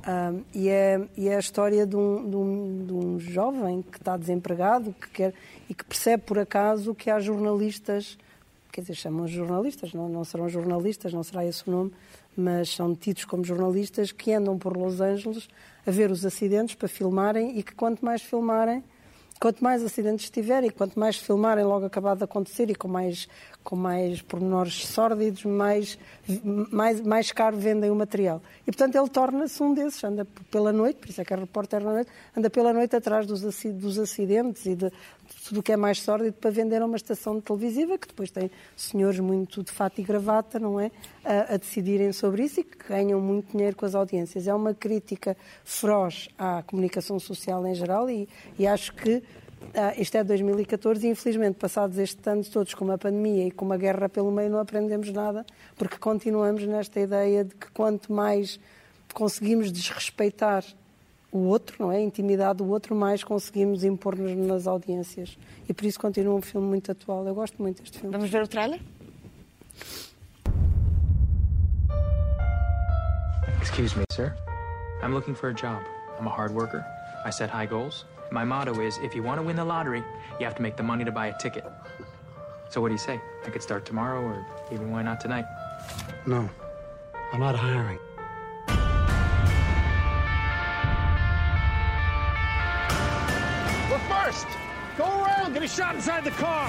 Um, 0.08 0.44
e, 0.54 0.70
é, 0.70 1.02
e 1.18 1.28
é 1.28 1.36
a 1.36 1.40
história 1.40 1.86
de 1.86 1.96
um, 1.96 2.30
de, 2.30 2.36
um, 2.36 2.86
de 2.86 2.94
um 2.94 3.20
jovem 3.20 3.82
que 3.82 3.98
está 3.98 4.16
desempregado 4.16 4.94
que 4.94 5.10
quer, 5.10 5.34
e 5.70 5.74
que 5.74 5.84
percebe 5.84 6.24
por 6.24 6.40
acaso 6.40 6.96
que 6.96 7.10
há 7.10 7.20
jornalistas, 7.20 8.18
quer 8.72 8.82
dizer, 8.82 8.96
chamam 8.96 9.28
jornalistas, 9.28 9.94
não, 9.94 10.08
não 10.08 10.24
serão 10.24 10.48
jornalistas, 10.48 11.12
não 11.12 11.24
será 11.24 11.46
esse 11.46 11.68
o 11.68 11.72
nome, 11.72 11.92
mas 12.38 12.70
são 12.70 12.96
tidos 12.96 13.26
como 13.26 13.44
jornalistas 13.44 14.12
que 14.12 14.32
andam 14.32 14.58
por 14.58 14.78
Los 14.78 15.02
Angeles 15.02 15.50
a 15.86 15.92
ver 15.92 16.12
os 16.12 16.26
acidentes 16.26 16.76
para 16.76 16.88
filmarem 16.88 17.58
e 17.58 17.64
que 17.64 17.74
quanto 17.74 18.06
mais 18.06 18.22
filmarem, 18.22 18.84
quanto 19.40 19.64
mais 19.64 19.84
acidentes 19.84 20.30
tiverem, 20.30 20.70
quanto 20.70 21.00
mais 21.00 21.18
filmarem 21.18 21.64
logo 21.64 21.86
acabado 21.86 22.20
de 22.20 22.24
acontecer 22.24 22.70
e 22.70 22.76
com 22.76 22.88
mais, 22.88 23.28
com 23.64 23.76
mais 23.76 24.22
pormenores 24.22 24.86
sórdidos, 24.88 25.46
mais, 25.46 25.98
mais, 26.72 27.02
mais 27.02 27.32
caro 27.32 27.58
vendem 27.58 27.92
o 27.92 27.96
material. 27.96 28.42
E, 28.62 28.66
portanto, 28.66 28.96
ele 28.96 29.10
torna-se 29.10 29.62
um 29.62 29.74
desses, 29.74 30.04
anda 30.04 30.26
pela 30.50 30.72
noite, 30.72 30.98
por 30.98 31.10
isso 31.10 31.22
é 31.22 31.26
que 31.26 31.34
é 31.34 31.38
repórter 31.38 31.84
na 31.84 31.94
noite, 31.94 32.12
anda 32.36 32.50
pela 32.50 32.74
noite 32.74 32.96
atrás 32.96 33.26
dos, 33.26 33.42
dos 33.42 34.00
acidentes 34.00 34.66
e 34.66 34.76
de, 34.76 34.92
tudo 35.48 35.60
o 35.60 35.64
que 35.64 35.72
é 35.72 35.78
mais 35.78 36.02
sórdido 36.02 36.34
para 36.34 36.52
vender 36.52 36.82
a 36.82 36.86
uma 36.86 36.98
estação 36.98 37.40
televisiva, 37.40 37.98
que 37.98 38.08
depois 38.08 38.32
tem 38.32 38.50
senhores 38.76 39.20
muito 39.20 39.64
de 39.64 39.72
fato 39.72 40.00
e 40.00 40.04
gravata, 40.04 40.60
não 40.60 40.80
é? 40.80 40.92
A, 41.24 41.54
a, 41.54 41.58
decidirem 41.58 42.12
sobre 42.12 42.44
isso 42.44 42.60
e 42.62 42.64
que 42.64 42.88
ganham 42.88 43.20
muito 43.20 43.52
dinheiro 43.52 43.76
com 43.76 43.86
as 43.86 43.96
audiências. 43.96 44.48
É 44.48 44.54
uma 44.54 44.74
crítica 44.74 45.36
feroz 45.64 46.30
à 46.38 46.64
comunicação 46.64 47.20
social 47.20 47.66
em 47.66 47.76
geral 47.76 48.10
e, 48.10 48.28
e 48.58 48.68
acho 48.68 48.94
que 48.94 49.24
ah, 49.74 49.94
isto 49.98 50.16
é 50.16 50.24
2014 50.24 51.06
e 51.06 51.12
infelizmente 51.12 51.56
passados 51.56 51.98
estes 51.98 52.26
anos 52.28 52.50
todos 52.50 52.74
com 52.74 52.86
uma 52.86 52.98
pandemia 52.98 53.48
e 53.48 53.52
com 53.52 53.66
uma 53.66 53.78
guerra 53.78 54.08
pelo 54.08 54.32
meio 54.32 54.50
não 54.50 54.60
aprendemos 54.60 55.12
nada 55.12 55.46
porque 55.76 55.98
continuamos 55.98 56.64
nesta 56.66 57.00
ideia 57.00 57.44
de 57.44 57.56
que 57.56 57.70
quanto 57.72 58.12
mais 58.12 58.60
conseguimos 59.14 59.72
desrespeitar 59.72 60.64
o 61.32 61.40
outro, 61.40 61.76
não 61.80 61.92
é? 61.92 61.98
A 61.98 62.02
intimidade 62.02 62.58
do 62.60 62.70
outro, 62.70 62.96
mais 62.96 63.24
conseguimos 63.24 63.84
impor-nos 63.84 64.36
nas 64.36 64.68
audiências. 64.68 65.38
E 65.68 65.74
por 65.74 65.86
isso 65.86 66.00
continua 66.00 66.36
um 66.36 66.42
filme 66.42 66.68
muito 66.68 66.92
atual. 66.92 67.26
Eu 67.28 67.36
gosto 67.36 67.62
muito 67.62 67.82
deste 67.82 68.00
filme. 68.00 68.16
Vamos 68.16 68.30
ver 68.30 68.44
o 68.44 68.48
trailer? 68.48 68.80
Excuse 73.62 73.98
me, 73.98 74.06
sir. 74.12 74.34
I'm 75.04 75.14
looking 75.14 75.36
for 75.36 75.50
a 75.50 75.54
job. 75.54 75.97
I'm 76.20 76.26
a 76.26 76.32
hard 76.32 76.54
worker. 76.54 76.86
I 77.24 77.30
set 77.30 77.50
high 77.50 77.66
goals. 77.66 78.06
My 78.32 78.44
motto 78.44 78.82
is 78.82 78.98
if 78.98 79.14
you 79.16 79.24
want 79.24 79.40
to 79.40 79.46
win 79.46 79.56
the 79.56 79.66
lottery, 79.66 80.04
you 80.40 80.46
have 80.46 80.56
to 80.56 80.62
make 80.62 80.76
the 80.76 80.84
money 80.84 81.06
to 81.06 81.12
buy 81.12 81.28
a 81.28 81.38
ticket. 81.38 81.66
So 82.70 82.82
what 82.82 82.90
do 82.90 82.94
you 82.94 83.00
say? 83.00 83.22
I 83.46 83.50
could 83.50 83.62
start 83.62 83.86
tomorrow 83.86 84.22
or 84.22 84.46
even 84.72 84.92
why 84.92 85.04
not 85.04 85.22
tonight? 85.22 85.46
No, 86.26 86.50
I'm 87.32 87.40
not 87.40 87.56
hiring. 87.56 88.00
We're 93.90 94.00
first. 94.10 94.48
Go 94.98 95.06
around. 95.06 95.54
Get 95.54 95.64
a 95.64 95.68
shot 95.68 95.96
inside 95.96 96.24
the 96.26 96.32
car. 96.32 96.68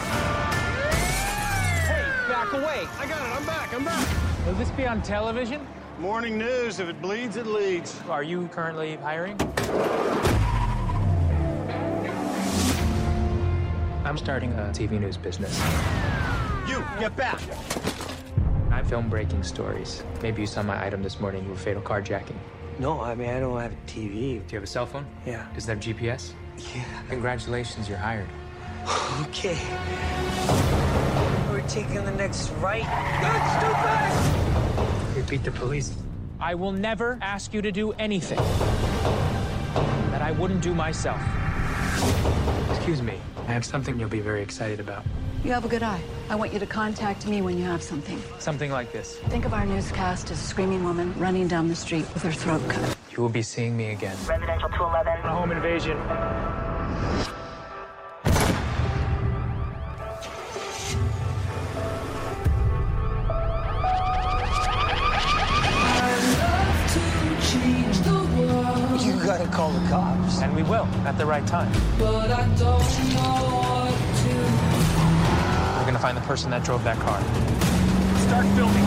Hey, 1.89 2.05
back 2.29 2.53
away. 2.53 2.87
I 2.99 3.07
got 3.09 3.27
it. 3.27 3.37
I'm 3.37 3.47
back. 3.47 3.75
I'm 3.75 3.85
back. 3.85 4.47
Will 4.47 4.55
this 4.55 4.71
be 4.71 4.87
on 4.87 5.03
television? 5.03 5.67
Morning 5.99 6.39
news. 6.39 6.79
If 6.79 6.89
it 6.89 7.03
bleeds, 7.03 7.37
it 7.37 7.47
leads. 7.49 8.01
Are 8.09 8.23
you 8.23 8.47
currently 8.53 8.95
hiring? 8.97 9.37
I'm 14.05 14.17
starting 14.17 14.53
a 14.53 14.71
TV 14.73 15.01
news 15.01 15.17
business. 15.17 15.59
You, 16.69 16.85
get 17.01 17.17
back. 17.17 17.41
I 18.71 18.81
film 18.85 19.11
breaking 19.11 19.43
stories. 19.43 20.05
Maybe 20.23 20.43
you 20.43 20.47
saw 20.47 20.63
my 20.63 20.87
item 20.87 21.03
this 21.03 21.19
morning. 21.19 21.43
You 21.43 21.51
were 21.51 21.57
fatal 21.57 21.83
carjacking. 21.83 22.37
No, 22.79 23.01
I 23.01 23.17
mean, 23.17 23.31
I 23.31 23.41
don't 23.41 23.61
have 23.61 23.73
a 23.73 23.77
TV. 23.89 24.11
Do 24.13 24.27
you 24.29 24.43
have 24.53 24.63
a 24.63 24.69
cell 24.69 24.87
phone? 24.87 25.05
Yeah. 25.27 25.49
Does 25.53 25.69
it 25.69 25.71
have 25.73 25.81
GPS? 25.81 26.31
Yeah. 26.77 26.85
Congratulations, 27.09 27.89
you're 27.89 27.99
hired. 27.99 28.29
Okay. 29.23 29.59
We're 31.51 31.67
taking 31.67 32.05
the 32.05 32.13
next 32.13 32.51
right. 32.61 32.87
Good, 33.21 34.39
stupid! 34.39 34.48
Repeat 35.29 35.45
the 35.45 35.51
police. 35.51 35.95
I 36.41 36.55
will 36.55 36.73
never 36.73 37.19
ask 37.21 37.53
you 37.53 37.61
to 37.61 37.71
do 37.71 37.93
anything 37.93 38.39
that 40.11 40.23
I 40.23 40.31
wouldn't 40.31 40.63
do 40.63 40.73
myself. 40.73 41.21
Excuse 42.71 43.03
me. 43.03 43.21
I 43.47 43.53
have 43.53 43.63
something 43.63 44.01
you'll 44.01 44.09
be 44.09 44.21
very 44.21 44.41
excited 44.41 44.81
about. 44.81 45.05
You 45.45 45.53
have 45.53 45.67
a 45.67 45.69
good 45.69 45.83
eye. 45.83 46.01
I 46.31 46.35
want 46.35 46.55
you 46.55 46.59
to 46.59 46.65
contact 46.65 47.27
me 47.27 47.43
when 47.43 47.59
you 47.59 47.65
have 47.65 47.83
something. 47.83 48.23
Something 48.39 48.71
like 48.71 48.91
this. 48.91 49.19
Think 49.29 49.45
of 49.45 49.53
our 49.53 49.67
newscast 49.67 50.31
as 50.31 50.41
a 50.43 50.47
screaming 50.47 50.83
woman 50.83 51.13
running 51.19 51.47
down 51.47 51.69
the 51.69 51.77
street 51.77 52.07
with 52.15 52.23
her 52.23 52.33
throat 52.33 52.67
cut. 52.67 52.97
You 53.11 53.23
will 53.23 53.29
be 53.29 53.43
seeing 53.43 53.77
me 53.77 53.91
again. 53.91 54.17
Residential 54.27 54.71
211. 54.71 55.27
A 55.27 55.31
home 55.31 55.53
invasion. 55.53 55.99
You 69.49 69.55
gotta 69.55 69.57
call 69.57 69.73
the 69.73 69.89
cops. 69.89 70.43
And 70.43 70.55
we 70.55 70.63
will, 70.63 70.85
at 71.07 71.17
the 71.17 71.25
right 71.25 71.47
time. 71.47 71.73
But 71.99 72.31
I 72.31 72.47
don't 72.59 72.59
know 72.59 73.39
what 73.57 73.95
We're 75.79 75.87
gonna 75.87 75.99
find 75.99 76.17
the 76.17 76.23
person 76.23 76.51
that 76.51 76.65
drove 76.65 76.85
that 76.85 76.99
car. 76.99 77.19
Start 78.27 78.47
filming. 78.55 78.85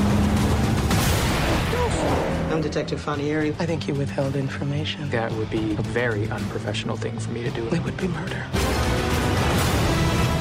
I'm 2.52 2.62
Detective 2.62 3.00
Fanieri. 3.02 3.56
I 3.60 3.66
think 3.66 3.88
you 3.88 3.96
withheld 3.96 4.36
information. 4.36 5.10
That 5.10 5.32
would 5.32 5.50
be 5.50 5.74
a 5.74 5.82
very 5.82 6.30
unprofessional 6.30 6.96
thing 6.96 7.18
for 7.18 7.32
me 7.32 7.42
to 7.44 7.50
do. 7.50 7.68
It 7.74 7.84
would 7.84 7.98
be 7.98 8.08
murder. 8.10 8.46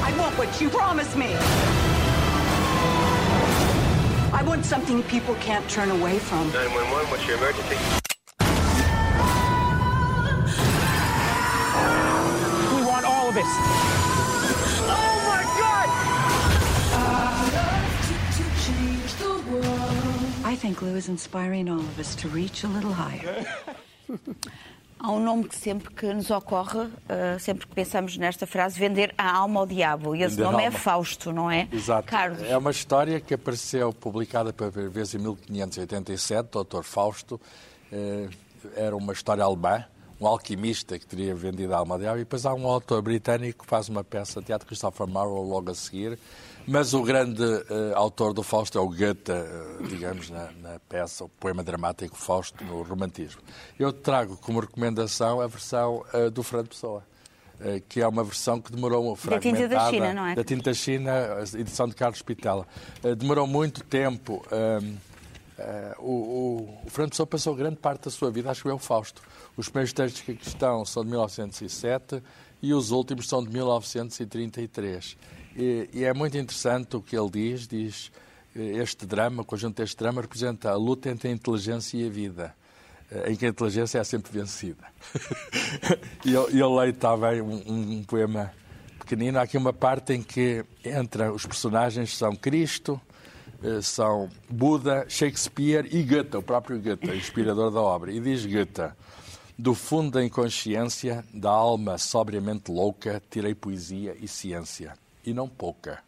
I 0.03 0.13
want 0.19 0.37
what 0.37 0.61
you 0.61 0.69
promised 0.69 1.17
me. 1.17 1.33
I 4.33 4.43
want 4.45 4.65
something 4.65 5.01
people 5.03 5.33
can't 5.35 5.67
turn 5.67 5.89
away 5.89 6.19
from. 6.19 6.51
911, 6.51 7.09
what's 7.09 7.25
your 7.25 7.37
emergency? 7.37 8.00
It. 13.37 13.45
Oh 13.45 15.21
my 15.27 15.43
God! 15.59 15.89
I 20.45 20.55
think 20.55 20.81
Lou 20.81 20.95
is 20.95 21.07
inspiring 21.07 21.69
all 21.69 21.79
of 21.79 21.99
us 21.99 22.15
to 22.15 22.27
reach 22.27 22.63
a 22.63 22.67
little 22.67 22.91
higher. 22.91 23.45
Há 24.99 25.11
um 25.11 25.19
nome 25.19 25.45
que 25.47 25.55
sempre 25.55 25.91
que 25.93 26.13
nos 26.13 26.29
ocorre, 26.29 26.87
eh, 27.09 27.37
sempre 27.39 27.65
que 27.65 27.73
pensamos 27.73 28.17
nesta 28.17 28.45
frase, 28.45 28.77
vender 28.79 29.13
a 29.17 29.31
alma 29.35 29.61
ao 29.61 29.65
diabo. 29.65 30.15
E 30.15 30.21
esse 30.23 30.35
Vender 30.35 30.51
nome 30.51 30.63
é. 30.65 30.71
Fausto, 30.71 31.31
não 31.31 31.49
é? 31.49 31.67
Exato. 31.71 32.07
Carlos. 32.07 32.43
É 32.43 32.55
uma 32.57 32.69
história 32.71 33.19
que 33.19 33.33
apareceu 33.33 33.91
publicada 33.93 34.53
pela 34.53 34.69
primeira 34.71 34.93
vez 34.93 35.15
em 35.15 35.17
1587, 35.19 36.49
Dr. 36.51 36.83
Fausto. 36.83 37.39
Eh, 37.91 38.27
Era 38.75 38.95
uma 38.95 39.11
história 39.13 39.43
alemã, 39.43 39.83
um 40.21 40.27
alquimista 40.27 40.99
que 40.99 41.05
teria 41.05 41.33
vendido 41.33 41.73
a 41.73 41.79
alma 41.79 41.97
diabo. 41.97 42.17
E 42.17 42.19
depois 42.19 42.45
há 42.45 42.53
um 42.53 42.67
autor 42.67 43.01
britânico 43.01 43.63
que 43.63 43.69
faz 43.69 43.89
uma 43.89 44.03
peça 44.03 44.39
de 44.39 44.45
teatro, 44.45 44.67
Christopher 44.67 45.07
Marlowe, 45.07 45.49
logo 45.49 45.71
a 45.71 45.75
seguir. 45.75 46.19
Mas 46.67 46.93
o 46.93 47.01
grande 47.01 47.43
eh, 47.43 47.93
autor 47.95 48.33
do 48.33 48.43
Fausto 48.43 48.77
é 48.77 48.81
o 48.81 48.87
Goethe, 48.87 49.31
eh, 49.31 49.87
digamos, 49.89 50.29
na, 50.29 50.51
na 50.61 50.79
peça, 50.87 51.23
o 51.23 51.29
poema 51.29 51.63
dramático 51.63 52.15
Fausto, 52.15 52.63
no 52.63 52.83
romantismo. 52.83 53.41
Eu 53.79 53.91
trago 53.91 54.37
como 54.37 54.59
recomendação 54.59 55.41
a 55.41 55.47
versão 55.47 56.05
eh, 56.13 56.29
do 56.29 56.43
Fernando 56.43 56.69
Pessoa. 56.69 57.03
Que 57.87 58.01
é 58.01 58.07
uma 58.07 58.23
versão 58.23 58.59
que 58.59 58.71
demorou 58.71 59.15
Da 59.23 59.39
tinta 59.39 59.67
da 59.67 59.87
China, 59.91 60.13
não 60.15 60.25
é? 60.25 60.33
da 60.33 60.43
Tinta 60.43 60.73
China, 60.73 61.11
a 61.11 61.59
edição 61.59 61.87
de 61.87 61.93
Carlos 61.93 62.19
Pitela. 62.23 62.65
Demorou 63.19 63.45
muito 63.45 63.83
tempo. 63.83 64.43
Eh, 65.61 65.95
o, 65.99 66.11
o, 66.11 66.79
o 66.87 66.91
Pessoa 67.09 67.27
passou 67.27 67.55
grande 67.55 67.77
parte 67.77 68.05
da 68.05 68.11
sua 68.11 68.31
vida 68.31 68.49
a 68.49 68.51
escrever 68.51 68.75
o 68.75 68.79
Fausto. 68.79 69.21
Os 69.55 69.69
primeiros 69.69 69.93
textos 69.93 70.21
que 70.21 70.31
estão 70.41 70.83
são 70.85 71.03
de 71.03 71.09
1907 71.11 72.21
e 72.61 72.73
os 72.73 72.91
últimos 72.91 73.27
são 73.27 73.43
de 73.43 73.49
1933. 73.49 75.17
E, 75.55 75.89
e 75.93 76.03
é 76.03 76.13
muito 76.13 76.37
interessante 76.37 76.95
o 76.95 77.01
que 77.01 77.17
ele 77.17 77.29
diz. 77.29 77.67
Diz 77.67 78.11
eh, 78.55 78.77
este 78.81 79.05
drama, 79.05 79.41
o 79.41 79.45
conjunto 79.45 79.77
deste 79.77 79.97
drama, 79.97 80.21
representa 80.21 80.71
a 80.71 80.75
luta 80.75 81.09
entre 81.09 81.29
a 81.29 81.31
inteligência 81.31 81.97
e 81.97 82.07
a 82.07 82.09
vida 82.09 82.55
eh, 83.11 83.31
em 83.31 83.35
que 83.35 83.45
a 83.45 83.49
inteligência 83.49 83.99
é 83.99 84.03
sempre 84.03 84.31
vencida. 84.31 84.83
e 86.25 86.33
eu, 86.33 86.49
eu 86.49 86.73
leio 86.75 86.93
também 86.93 87.41
um, 87.41 87.97
um- 87.99 88.03
poema 88.03 88.51
pequenino. 88.99 89.39
Há 89.39 89.41
aqui 89.43 89.57
uma 89.57 89.73
parte 89.73 90.13
em 90.13 90.21
que 90.23 90.63
entra 90.83 91.31
os 91.33 91.45
personagens 91.45 92.15
são 92.17 92.35
Cristo, 92.35 92.99
são 93.81 94.29
Buda, 94.49 95.05
Shakespeare 95.07 95.87
e 95.91 96.03
Goethe, 96.03 96.37
o 96.37 96.41
próprio 96.41 96.81
Goethe, 96.81 97.15
inspirador 97.15 97.71
da 97.71 97.81
obra. 97.81 98.11
E 98.11 98.19
diz 98.19 98.45
Goethe, 98.45 98.91
do 99.57 99.75
fundo 99.75 100.11
da 100.11 100.23
inconsciência, 100.23 101.23
da 101.33 101.51
alma 101.51 101.97
sobriamente 101.97 102.71
louca, 102.71 103.21
tirei 103.29 103.53
poesia 103.53 104.15
e 104.19 104.27
ciência, 104.27 104.93
e 105.25 105.33
não 105.33 105.47
pouca. 105.47 105.99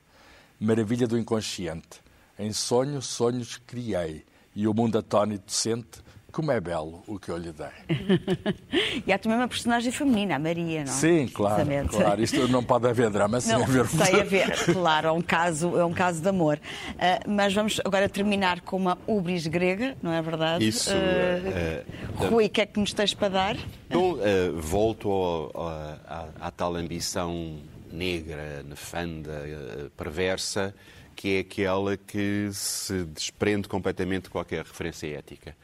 Maravilha 0.60 1.08
do 1.08 1.18
inconsciente. 1.18 2.02
Em 2.38 2.52
sonho, 2.52 3.02
sonhos 3.02 3.58
criei, 3.58 4.26
e 4.56 4.68
o 4.68 4.74
mundo 4.74 4.98
atónito 4.98 5.52
sente 5.52 6.03
como 6.34 6.52
é 6.52 6.60
belo 6.60 7.04
o 7.08 7.18
que 7.20 7.30
eu 7.30 7.38
lhe 7.38 7.54
dei. 7.54 7.68
E 9.06 9.12
há 9.14 9.18
também 9.20 9.38
uma 9.38 9.48
personagem 9.48 9.92
feminina, 9.92 10.36
a 10.36 10.40
Maria, 10.40 10.84
não 10.84 10.92
é? 10.92 10.96
Sim, 10.96 11.28
claro, 11.28 11.68
claro. 11.90 12.22
Isto 12.24 12.48
não 12.48 12.64
pode 12.64 12.88
haver 12.88 13.10
drama 13.10 13.40
sem 13.42 13.54
Não, 13.54 13.64
haver 13.64 13.86
sem 13.88 14.20
haver, 14.22 14.66
claro, 14.74 15.08
é 15.08 15.12
um 15.12 15.22
caso, 15.22 15.78
é 15.78 15.86
um 15.86 15.94
caso 15.94 16.22
de 16.22 16.28
amor. 16.30 16.60
Ah, 16.98 17.20
mas 17.28 17.54
vamos 17.54 17.80
agora 17.86 18.08
terminar 18.10 18.62
com 18.62 18.78
uma 18.78 18.98
ubris 19.06 19.46
grega, 19.48 19.96
não 20.02 20.12
é 20.14 20.22
verdade? 20.22 20.66
Isso, 20.68 20.90
eh, 20.92 21.84
eh, 22.18 22.26
Rui, 22.28 22.46
o 22.46 22.50
que 22.50 22.62
é 22.62 22.66
que 22.66 22.80
nos 22.80 22.94
tens 22.94 23.14
para 23.14 23.28
dar? 23.30 23.58
Então, 23.90 24.18
eh, 24.22 24.50
volto 24.56 25.10
ao- 25.12 25.52
ao- 25.54 25.68
à, 26.08 26.30
à 26.42 26.52
tal 26.52 26.76
ambição 26.76 27.58
negra, 27.92 28.64
nefanda, 28.64 29.92
perversa, 29.98 30.74
que 31.16 31.36
é 31.38 31.40
aquela 31.42 31.96
que 31.98 32.50
se 32.54 33.04
desprende 33.06 33.68
completamente 33.68 34.24
de 34.24 34.30
qualquer 34.30 34.64
referência 34.66 35.08
ética. 35.18 35.56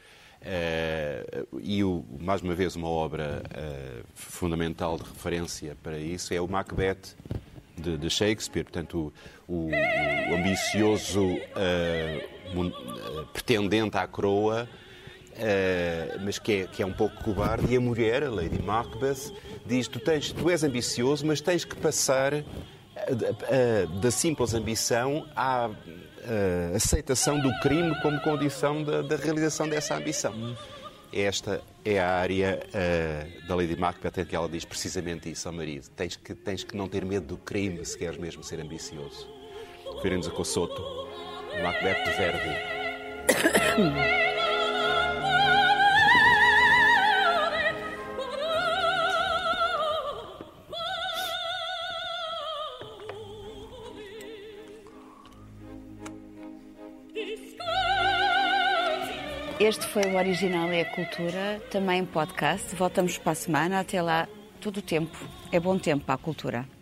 Eh, 0.42 1.44
e, 1.60 1.84
o- 1.84 2.04
mais 2.18 2.40
uma 2.40 2.54
vez, 2.54 2.74
uma 2.76 2.88
obra 2.88 3.42
eh, 3.54 4.02
fundamental 4.14 4.96
de 4.96 5.02
referência 5.04 5.76
para 5.82 5.98
isso 5.98 6.32
é 6.32 6.40
o 6.40 6.48
Macbeth 6.48 7.14
de, 7.76 7.96
de 7.98 8.08
Shakespeare. 8.10 8.64
Portanto, 8.64 9.12
o, 9.46 9.52
o- 9.54 9.70
o 9.70 10.34
ambicioso 10.36 11.22
mon- 12.54 12.68
eh, 12.68 13.24
pretendente 13.32 13.96
à 13.98 14.06
coroa 14.06 14.68
mas 16.22 16.38
que 16.38 16.52
é, 16.52 16.66
que 16.66 16.82
é 16.82 16.86
um 16.86 16.92
pouco 16.92 17.16
cobarde, 17.24 17.72
e 17.72 17.76
a 17.76 17.80
mulher, 17.80 18.24
a 18.24 18.30
Lady 18.30 18.60
Macbeth, 18.60 19.32
diz: 19.64 19.88
tu, 19.88 19.98
tens, 19.98 20.32
tu 20.32 20.50
és 20.50 20.62
ambicioso, 20.62 21.24
mas 21.24 21.40
tens 21.40 21.64
que 21.64 21.74
passar 21.76 22.34
eh, 22.34 22.44
da 24.02 24.10
simples 24.10 24.52
ambição 24.52 25.26
à 25.34 25.70
eh, 26.22 26.72
aceitação 26.74 27.40
do 27.40 27.50
crime 27.60 27.94
como 28.02 28.20
condição 28.20 28.82
da, 28.82 29.00
da 29.02 29.16
realização 29.16 29.68
dessa 29.68 29.96
ambição. 29.96 30.56
esta 31.12 31.60
é 31.84 31.98
a 31.98 32.08
área 32.08 32.60
uh, 32.68 33.48
da 33.48 33.56
Lady 33.56 33.74
Macbeth 33.74 34.20
em 34.20 34.24
que 34.24 34.36
ela 34.36 34.48
diz 34.48 34.64
precisamente 34.64 35.28
isso 35.30 35.48
ao 35.48 35.54
marido. 35.54 35.88
Tens 35.96 36.14
que, 36.16 36.34
tens 36.34 36.62
que 36.62 36.76
não 36.76 36.86
ter 36.88 37.04
medo 37.04 37.26
do 37.26 37.36
crime 37.36 37.84
se 37.84 37.98
queres 37.98 38.16
mesmo 38.18 38.44
ser 38.44 38.60
ambicioso. 38.60 39.28
Referimos 39.96 40.28
a 40.28 40.30
Cossoto, 40.30 40.80
Macbeth 41.62 42.04
de 42.04 42.10
Verdi. 42.16 42.56
Este 59.70 59.86
foi 59.86 60.02
o 60.02 60.16
Original 60.16 60.68
é 60.72 60.80
a 60.80 60.84
Cultura, 60.84 61.62
também 61.70 62.04
podcast. 62.04 62.74
Voltamos 62.74 63.18
para 63.18 63.30
a 63.30 63.34
semana. 63.36 63.78
Até 63.78 64.02
lá, 64.02 64.26
todo 64.60 64.78
o 64.78 64.82
tempo. 64.82 65.16
É 65.52 65.60
bom 65.60 65.78
tempo 65.78 66.04
para 66.04 66.16
a 66.16 66.18
cultura. 66.18 66.79